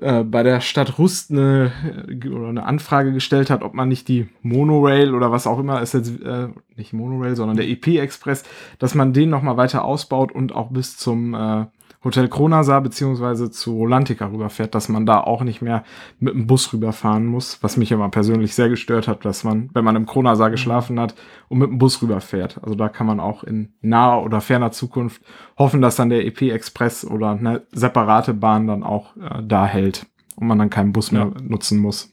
äh, 0.00 0.22
bei 0.22 0.44
der 0.44 0.60
Stadt 0.60 0.96
Rust 1.00 1.32
eine, 1.32 1.72
äh, 2.06 2.28
eine 2.28 2.66
Anfrage 2.66 3.12
gestellt 3.12 3.50
hat, 3.50 3.64
ob 3.64 3.74
man 3.74 3.88
nicht 3.88 4.06
die 4.06 4.28
Monorail 4.42 5.12
oder 5.12 5.32
was 5.32 5.48
auch 5.48 5.58
immer 5.58 5.82
ist 5.82 5.94
jetzt 5.94 6.22
äh, 6.22 6.46
nicht 6.76 6.92
Monorail, 6.92 7.34
sondern 7.34 7.56
der 7.56 7.68
EP 7.68 7.88
Express, 7.88 8.44
dass 8.78 8.94
man 8.94 9.12
den 9.12 9.30
noch 9.30 9.42
mal 9.42 9.56
weiter 9.56 9.84
ausbaut 9.84 10.30
und 10.30 10.54
auch 10.54 10.70
bis 10.70 10.96
zum 10.96 11.34
äh, 11.34 11.66
Hotel 12.02 12.28
Kronasar 12.28 12.80
beziehungsweise 12.80 13.50
zu 13.50 13.76
Rolantica 13.76 14.26
rüberfährt, 14.26 14.74
dass 14.74 14.88
man 14.88 15.06
da 15.06 15.20
auch 15.20 15.42
nicht 15.42 15.62
mehr 15.62 15.84
mit 16.18 16.34
dem 16.34 16.46
Bus 16.46 16.72
rüberfahren 16.72 17.26
muss, 17.26 17.62
was 17.62 17.76
mich 17.76 17.92
immer 17.92 18.08
persönlich 18.08 18.54
sehr 18.54 18.68
gestört 18.68 19.08
hat, 19.08 19.24
dass 19.24 19.44
man, 19.44 19.70
wenn 19.72 19.84
man 19.84 19.96
im 19.96 20.06
Kronasar 20.06 20.50
geschlafen 20.50 21.00
hat 21.00 21.14
und 21.48 21.58
mit 21.58 21.70
dem 21.70 21.78
Bus 21.78 22.02
rüberfährt. 22.02 22.62
Also 22.62 22.74
da 22.74 22.88
kann 22.88 23.06
man 23.06 23.20
auch 23.20 23.44
in 23.44 23.72
naher 23.80 24.22
oder 24.22 24.40
ferner 24.40 24.72
Zukunft 24.72 25.22
hoffen, 25.58 25.80
dass 25.80 25.96
dann 25.96 26.10
der 26.10 26.26
EP 26.26 26.42
Express 26.42 27.04
oder 27.04 27.30
eine 27.30 27.62
separate 27.72 28.34
Bahn 28.34 28.66
dann 28.66 28.82
auch 28.82 29.16
äh, 29.16 29.42
da 29.42 29.66
hält 29.66 30.06
und 30.36 30.46
man 30.46 30.58
dann 30.58 30.70
keinen 30.70 30.92
Bus 30.92 31.12
mehr 31.12 31.32
ja. 31.34 31.42
nutzen 31.42 31.78
muss. 31.78 32.12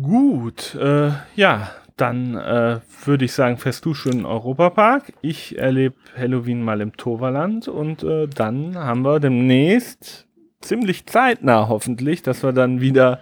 Gut, 0.00 0.76
äh, 0.76 1.10
ja, 1.34 1.70
dann 2.00 2.34
äh, 2.36 2.80
würde 3.04 3.24
ich 3.24 3.32
sagen, 3.32 3.58
fährst 3.58 3.84
du 3.84 3.94
schön 3.94 4.20
in 4.20 4.26
Europapark. 4.26 5.12
Ich 5.20 5.58
erlebe 5.58 5.96
Halloween 6.16 6.62
mal 6.62 6.80
im 6.80 6.96
Toverland 6.96 7.68
und 7.68 8.02
äh, 8.02 8.26
dann 8.28 8.76
haben 8.76 9.04
wir 9.04 9.20
demnächst 9.20 10.26
ziemlich 10.60 11.06
zeitnah 11.06 11.68
hoffentlich, 11.68 12.22
dass 12.22 12.42
wir 12.42 12.52
dann 12.52 12.80
wieder 12.80 13.20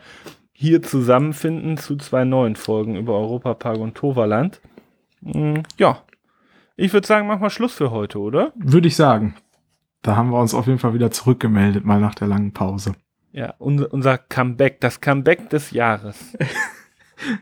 hier 0.52 0.82
zusammenfinden 0.82 1.76
zu 1.76 1.96
zwei 1.96 2.24
neuen 2.24 2.56
Folgen 2.56 2.96
über 2.96 3.14
Europapark 3.14 3.78
und 3.78 3.94
Toverland. 3.94 4.60
Mhm, 5.20 5.62
ja, 5.76 6.02
ich 6.76 6.92
würde 6.92 7.06
sagen, 7.06 7.26
mach 7.26 7.40
mal 7.40 7.50
Schluss 7.50 7.74
für 7.74 7.90
heute, 7.90 8.18
oder? 8.18 8.52
Würde 8.54 8.88
ich 8.88 8.96
sagen. 8.96 9.34
Da 10.02 10.16
haben 10.16 10.30
wir 10.30 10.40
uns 10.40 10.54
auf 10.54 10.66
jeden 10.66 10.78
Fall 10.78 10.94
wieder 10.94 11.10
zurückgemeldet, 11.10 11.84
mal 11.84 12.00
nach 12.00 12.14
der 12.14 12.28
langen 12.28 12.52
Pause. 12.52 12.92
Ja, 13.32 13.54
unser, 13.58 13.92
unser 13.92 14.18
Comeback, 14.18 14.80
das 14.80 15.00
Comeback 15.00 15.50
des 15.50 15.72
Jahres. 15.72 16.36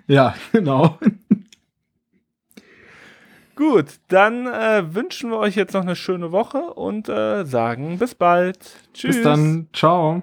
ja, 0.07 0.35
genau. 0.53 0.99
Gut, 3.57 4.01
dann 4.09 4.47
äh, 4.47 4.95
wünschen 4.95 5.31
wir 5.31 5.39
euch 5.39 5.55
jetzt 5.55 5.75
noch 5.75 5.83
eine 5.83 5.95
schöne 5.95 6.33
Woche 6.33 6.59
und 6.59 7.09
äh, 7.09 7.45
sagen 7.45 7.99
bis 7.99 8.15
bald. 8.15 8.59
Tschüss. 8.93 9.17
Bis 9.17 9.25
dann. 9.25 9.69
Ciao. 9.73 10.23